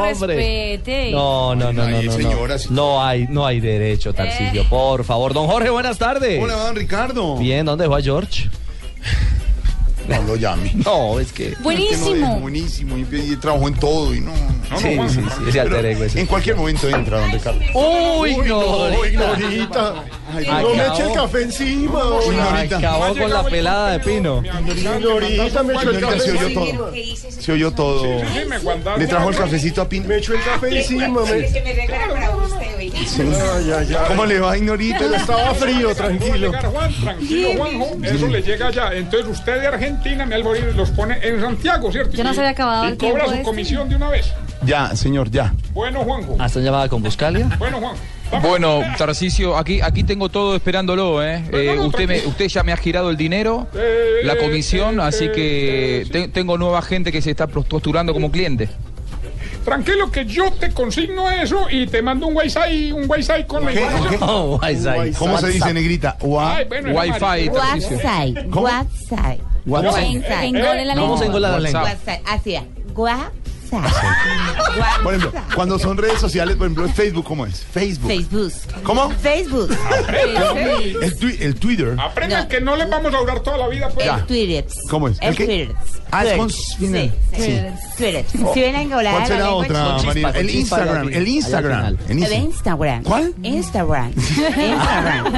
[0.03, 1.11] respete.
[1.11, 2.57] No, no, no, no, no, no.
[2.57, 2.67] sí.
[2.69, 4.63] No hay, no hay derecho, Tarcisio.
[4.69, 6.41] Por favor, don Jorge, buenas tardes.
[6.41, 7.37] Hola, don Ricardo.
[7.37, 8.49] Bien, ¿dónde va George?
[10.07, 10.71] No lo llame.
[10.85, 11.49] No, es que.
[11.49, 12.35] Es que no Buenísimo.
[12.35, 12.97] es buenísimo.
[12.97, 13.01] Y,
[13.33, 14.31] y trabajó en todo y no.
[14.69, 16.19] No, Sí, no, sí, sí, ese alter ego ese.
[16.21, 17.59] En cualquier momento entra, don Ricardo.
[17.73, 22.01] Uy, Uy, no, no, Ay, No me eche el café encima.
[22.25, 22.77] Ignorita.
[22.77, 24.43] Acabó con la pelada de Pino.
[24.43, 26.61] Ignorita, me echó el Ignorita, se café oyó encima.
[26.61, 26.91] todo.
[27.41, 28.03] Se oyó todo.
[28.03, 28.97] Me.
[28.99, 30.07] Le trajo el cafecito a Pino.
[30.07, 31.07] Me echó el café encima.
[31.25, 31.47] Me...
[34.07, 35.05] ¿Cómo le va, Ignorita?
[35.15, 36.51] Estaba frío, tranquilo.
[36.71, 37.97] Juan, tranquilo, Juanjo.
[38.03, 38.93] Eso le llega ya.
[38.93, 42.11] Entonces usted de Argentina, mi algoritmo, los pone en Santiago, ¿cierto?
[42.15, 43.43] Ya no se había acabado Y cobra su este.
[43.43, 44.31] comisión de una vez.
[44.63, 45.53] Ya, señor, ya.
[45.73, 46.35] Bueno, Juanjo.
[46.39, 47.47] ¿Hasta llamada con Buscalia?
[47.59, 47.95] Bueno, Juan.
[48.41, 51.43] Bueno, Tarcisio, aquí, aquí tengo todo esperándolo, ¿eh?
[51.51, 53.67] Eh, usted, me, usted ya me ha girado el dinero,
[54.23, 58.69] la comisión, así que te- tengo nueva gente que se está postulando como cliente.
[59.63, 63.71] Tranquilo que yo te consigno eso y te mando un Wi-Fi, un Wi-Fi con la
[63.73, 63.81] ¿Qué?
[63.81, 64.19] información.
[64.19, 64.25] ¿Qué?
[64.25, 65.11] Oh, Wi-Fi.
[65.17, 66.17] ¿Cómo se dice, negrita?
[66.39, 67.49] Ay, bueno, Wi-Fi.
[67.49, 67.97] Tarcisio.
[68.53, 69.39] WhatsApp.
[69.65, 69.65] WhatsApp.
[69.65, 70.43] WhatsApp.
[71.83, 72.21] WhatsApp.
[72.25, 72.63] Así es.
[72.95, 73.33] WhatsApp.
[73.69, 77.63] Por ejemplo, cuando son redes sociales, por ejemplo, Facebook, ¿cómo es?
[77.71, 78.07] Facebook.
[78.07, 78.51] Facebook.
[78.83, 79.09] ¿Cómo?
[79.11, 79.75] Facebook.
[81.01, 81.95] El, twi- el Twitter.
[81.99, 82.49] Aprendan No.
[82.49, 83.89] que no les vamos a durar toda la vida.
[83.93, 84.07] Pues.
[84.07, 84.65] El Twitter.
[84.89, 85.17] ¿Cómo es?
[85.21, 85.45] ¿El El qué?
[85.45, 85.75] Twitter.
[86.11, 87.11] Ah, es con- Sí.
[87.97, 88.25] Twitter.
[88.53, 89.97] Si ven a engolar ¿Cuál la será otra,
[90.39, 91.09] El Instagram.
[91.09, 91.93] El Instagram.
[92.07, 92.43] El Instagram.
[92.45, 93.03] Instagram.
[93.03, 93.33] ¿Cuál?
[93.43, 94.13] Instagram.
[94.15, 95.33] Instagram.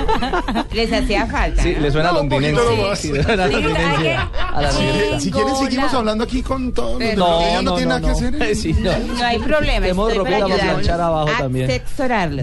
[0.73, 1.64] Les hacía falta.
[1.64, 1.81] Sí, ¿no?
[1.81, 2.76] le suena poquito londinense.
[2.77, 2.99] nomás.
[2.99, 3.85] Sí, le suena Sí, londinense.
[3.88, 4.84] hay que- A la Sí.
[4.84, 5.19] negrita.
[5.19, 8.15] Si quieren, seguimos hablando aquí con ella no, no, no, nada que no.
[8.27, 8.55] Hacer.
[8.59, 8.91] Sí, no.
[8.97, 9.81] No hay problema.
[9.81, 11.29] Tenemos Estoy para ropita para planchar ayudarlos.
[11.29, 11.67] abajo también.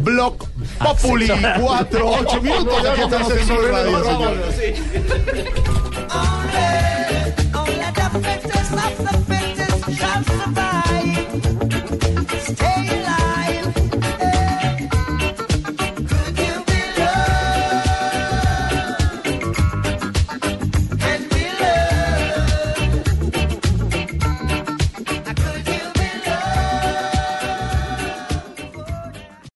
[0.02, 0.36] Blog
[0.78, 1.28] Populi,
[1.60, 2.86] 4, 8 minutos.
[2.86, 3.38] Aquí estamos en
[3.72, 4.36] Radio, señor.